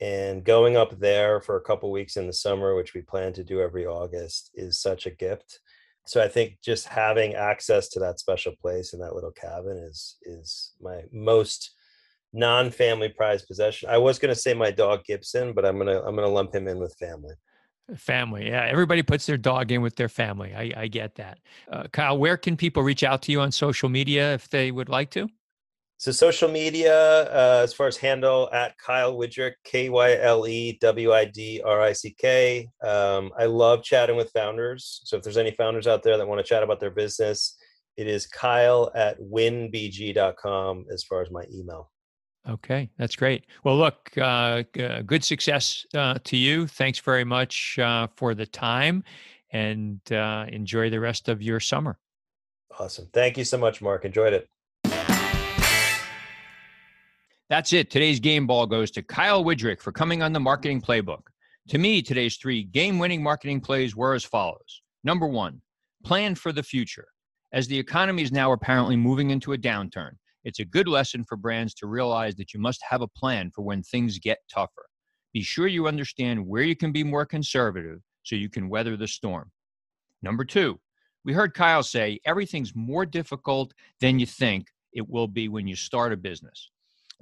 And 0.00 0.44
going 0.44 0.76
up 0.76 0.98
there 0.98 1.40
for 1.40 1.56
a 1.56 1.60
couple 1.60 1.90
weeks 1.90 2.16
in 2.16 2.26
the 2.26 2.32
summer, 2.32 2.74
which 2.74 2.94
we 2.94 3.02
plan 3.02 3.32
to 3.34 3.44
do 3.44 3.60
every 3.60 3.86
August, 3.86 4.50
is 4.54 4.80
such 4.80 5.06
a 5.06 5.10
gift. 5.10 5.60
So 6.06 6.22
I 6.22 6.28
think 6.28 6.58
just 6.62 6.88
having 6.88 7.34
access 7.34 7.88
to 7.90 8.00
that 8.00 8.18
special 8.18 8.52
place 8.60 8.94
and 8.94 9.02
that 9.02 9.14
little 9.14 9.32
cabin 9.32 9.76
is 9.76 10.16
is 10.22 10.72
my 10.80 11.02
most 11.12 11.72
non-family 12.32 13.10
prized 13.10 13.46
possession. 13.46 13.90
I 13.90 13.98
was 13.98 14.18
going 14.18 14.34
to 14.34 14.40
say 14.40 14.54
my 14.54 14.70
dog 14.70 15.04
Gibson, 15.04 15.52
but 15.52 15.66
I'm 15.66 15.76
gonna 15.76 16.00
I'm 16.00 16.16
gonna 16.16 16.28
lump 16.28 16.54
him 16.54 16.66
in 16.66 16.78
with 16.78 16.96
family. 16.98 17.34
Family, 17.96 18.48
yeah. 18.48 18.66
Everybody 18.70 19.02
puts 19.02 19.26
their 19.26 19.36
dog 19.36 19.72
in 19.72 19.82
with 19.82 19.96
their 19.96 20.08
family. 20.08 20.54
I, 20.54 20.72
I 20.76 20.86
get 20.86 21.16
that. 21.16 21.40
Uh, 21.70 21.84
Kyle, 21.92 22.16
where 22.16 22.36
can 22.36 22.56
people 22.56 22.84
reach 22.84 23.02
out 23.02 23.20
to 23.22 23.32
you 23.32 23.40
on 23.40 23.50
social 23.50 23.88
media 23.88 24.32
if 24.32 24.48
they 24.48 24.70
would 24.70 24.88
like 24.88 25.10
to? 25.10 25.28
So 26.00 26.12
social 26.12 26.48
media, 26.48 27.24
uh, 27.24 27.60
as 27.62 27.74
far 27.74 27.86
as 27.86 27.98
handle 27.98 28.48
at 28.54 28.74
Kyle 28.78 29.14
Widrick, 29.14 29.52
K 29.64 29.90
Y 29.90 30.16
L 30.16 30.48
E 30.48 30.78
W 30.80 31.12
I 31.12 31.26
D 31.26 31.60
R 31.62 31.82
I 31.82 31.92
C 31.92 32.16
K. 32.18 32.70
Um, 32.82 33.30
I 33.38 33.44
love 33.44 33.82
chatting 33.82 34.16
with 34.16 34.30
founders. 34.30 35.02
So 35.04 35.18
if 35.18 35.22
there's 35.22 35.36
any 35.36 35.50
founders 35.50 35.86
out 35.86 36.02
there 36.02 36.16
that 36.16 36.26
want 36.26 36.38
to 36.38 36.42
chat 36.42 36.62
about 36.62 36.80
their 36.80 36.90
business, 36.90 37.54
it 37.98 38.06
is 38.06 38.26
Kyle 38.26 38.90
at 38.94 39.20
winbg.com 39.20 40.86
as 40.90 41.04
far 41.04 41.20
as 41.20 41.30
my 41.30 41.44
email. 41.52 41.90
Okay, 42.48 42.88
that's 42.96 43.14
great. 43.14 43.44
Well, 43.62 43.76
look, 43.76 44.10
uh, 44.16 44.62
uh, 44.80 45.02
good 45.02 45.22
success 45.22 45.84
uh, 45.92 46.14
to 46.24 46.38
you. 46.38 46.66
Thanks 46.66 46.98
very 46.98 47.24
much 47.24 47.78
uh, 47.78 48.06
for 48.16 48.32
the 48.32 48.46
time 48.46 49.04
and 49.52 50.00
uh, 50.10 50.46
enjoy 50.48 50.88
the 50.88 51.00
rest 51.00 51.28
of 51.28 51.42
your 51.42 51.60
summer. 51.60 51.98
Awesome. 52.78 53.06
Thank 53.12 53.36
you 53.36 53.44
so 53.44 53.58
much, 53.58 53.82
Mark. 53.82 54.06
Enjoyed 54.06 54.32
it. 54.32 54.48
That's 57.50 57.72
it. 57.72 57.90
Today's 57.90 58.20
game 58.20 58.46
ball 58.46 58.64
goes 58.64 58.92
to 58.92 59.02
Kyle 59.02 59.42
Widrick 59.44 59.80
for 59.80 59.90
coming 59.90 60.22
on 60.22 60.32
the 60.32 60.38
marketing 60.38 60.80
playbook. 60.80 61.22
To 61.70 61.78
me, 61.78 62.00
today's 62.00 62.36
three 62.36 62.62
game 62.62 63.00
winning 63.00 63.24
marketing 63.24 63.60
plays 63.60 63.96
were 63.96 64.14
as 64.14 64.24
follows 64.24 64.82
Number 65.02 65.26
one, 65.26 65.60
plan 66.04 66.36
for 66.36 66.52
the 66.52 66.62
future. 66.62 67.08
As 67.52 67.66
the 67.66 67.76
economy 67.76 68.22
is 68.22 68.30
now 68.30 68.52
apparently 68.52 68.94
moving 68.94 69.30
into 69.30 69.52
a 69.52 69.58
downturn, 69.58 70.12
it's 70.44 70.60
a 70.60 70.64
good 70.64 70.86
lesson 70.86 71.24
for 71.24 71.34
brands 71.34 71.74
to 71.74 71.88
realize 71.88 72.36
that 72.36 72.54
you 72.54 72.60
must 72.60 72.84
have 72.88 73.02
a 73.02 73.08
plan 73.08 73.50
for 73.50 73.62
when 73.62 73.82
things 73.82 74.20
get 74.20 74.38
tougher. 74.48 74.86
Be 75.32 75.42
sure 75.42 75.66
you 75.66 75.88
understand 75.88 76.46
where 76.46 76.62
you 76.62 76.76
can 76.76 76.92
be 76.92 77.02
more 77.02 77.26
conservative 77.26 77.98
so 78.22 78.36
you 78.36 78.48
can 78.48 78.68
weather 78.68 78.96
the 78.96 79.08
storm. 79.08 79.50
Number 80.22 80.44
two, 80.44 80.78
we 81.24 81.32
heard 81.32 81.54
Kyle 81.54 81.82
say 81.82 82.20
everything's 82.24 82.76
more 82.76 83.04
difficult 83.04 83.74
than 84.00 84.20
you 84.20 84.26
think 84.26 84.68
it 84.92 85.08
will 85.08 85.28
be 85.28 85.48
when 85.48 85.66
you 85.66 85.74
start 85.74 86.12
a 86.12 86.16
business. 86.16 86.70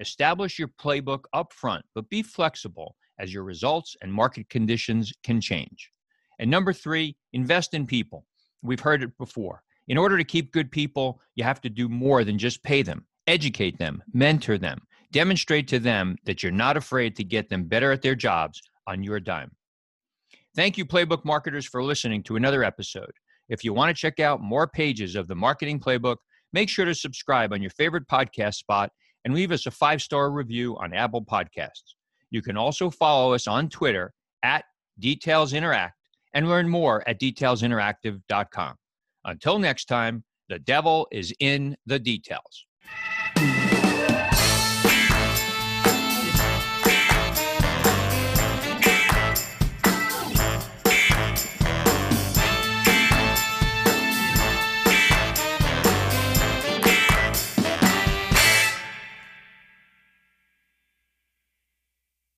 Establish 0.01 0.59
your 0.59 0.69
playbook 0.69 1.25
up 1.33 1.53
front, 1.53 1.85
but 1.95 2.09
be 2.09 2.23
flexible 2.23 2.97
as 3.19 3.33
your 3.33 3.43
results 3.43 3.97
and 4.03 4.13
market 4.13 4.49
conditions 4.49 5.13
can 5.25 5.41
change. 5.41 5.91
And 6.39 6.51
number 6.51 6.73
three, 6.73 7.17
invest 7.33 7.75
in 7.75 7.87
people. 7.87 8.25
We've 8.63 8.81
heard 8.81 9.03
it 9.03 9.17
before. 9.19 9.63
In 9.89 9.99
order 9.99 10.17
to 10.17 10.25
keep 10.25 10.53
good 10.53 10.71
people, 10.71 11.21
you 11.35 11.45
have 11.45 11.61
to 11.63 11.71
do 11.71 11.89
more 11.89 12.23
than 12.23 12.39
just 12.39 12.63
pay 12.63 12.83
them. 12.83 13.07
Educate 13.27 13.79
them, 13.79 14.03
mentor 14.13 14.57
them, 14.57 14.79
demonstrate 15.13 15.69
to 15.69 15.79
them 15.79 16.17
that 16.25 16.43
you're 16.43 16.53
not 16.53 16.77
afraid 16.77 17.17
to 17.17 17.25
get 17.25 17.49
them 17.49 17.65
better 17.65 17.93
at 17.93 18.03
their 18.03 18.15
jobs 18.15 18.61
on 18.87 19.03
your 19.03 19.21
dime. 19.21 19.51
Thank 20.57 20.79
you, 20.79 20.85
Playbook 20.85 21.25
marketers, 21.25 21.67
for 21.67 21.83
listening 21.83 22.23
to 22.25 22.37
another 22.37 22.65
episode. 22.65 23.13
If 23.49 23.65
you 23.65 23.73
want 23.73 23.95
to 23.95 24.01
check 24.01 24.21
out 24.21 24.41
more 24.41 24.67
pages 24.67 25.15
of 25.15 25.29
the 25.29 25.35
Marketing 25.35 25.79
Playbook, 25.79 26.17
make 26.53 26.69
sure 26.69 26.85
to 26.85 26.95
subscribe 26.95 27.53
on 27.53 27.63
your 27.63 27.71
favorite 27.71 28.07
podcast 28.09 28.55
spot 28.55 28.91
and 29.25 29.35
leave 29.35 29.53
us 29.53 29.66
a 29.66 29.71
five 29.71 30.03
star 30.03 30.31
review 30.31 30.77
on 30.79 30.93
Apple 30.93 31.25
Podcasts. 31.25 31.95
You 32.31 32.43
can 32.43 32.57
also 32.57 32.91
follow 32.91 33.35
us 33.35 33.47
on 33.47 33.69
Twitter 33.69 34.12
at 34.43 34.64
Details 34.99 35.53
Interact 35.53 35.95
and 36.35 36.49
learn 36.49 36.69
more 36.69 37.09
at 37.09 37.21
detailsinteractive.com. 37.21 38.75
Until 39.25 39.59
next 39.59 39.87
time, 39.87 40.25
the 40.49 40.59
devil 40.59 41.09
is 41.11 41.33
in 41.41 41.77
the 41.87 41.99
details. 41.99 42.66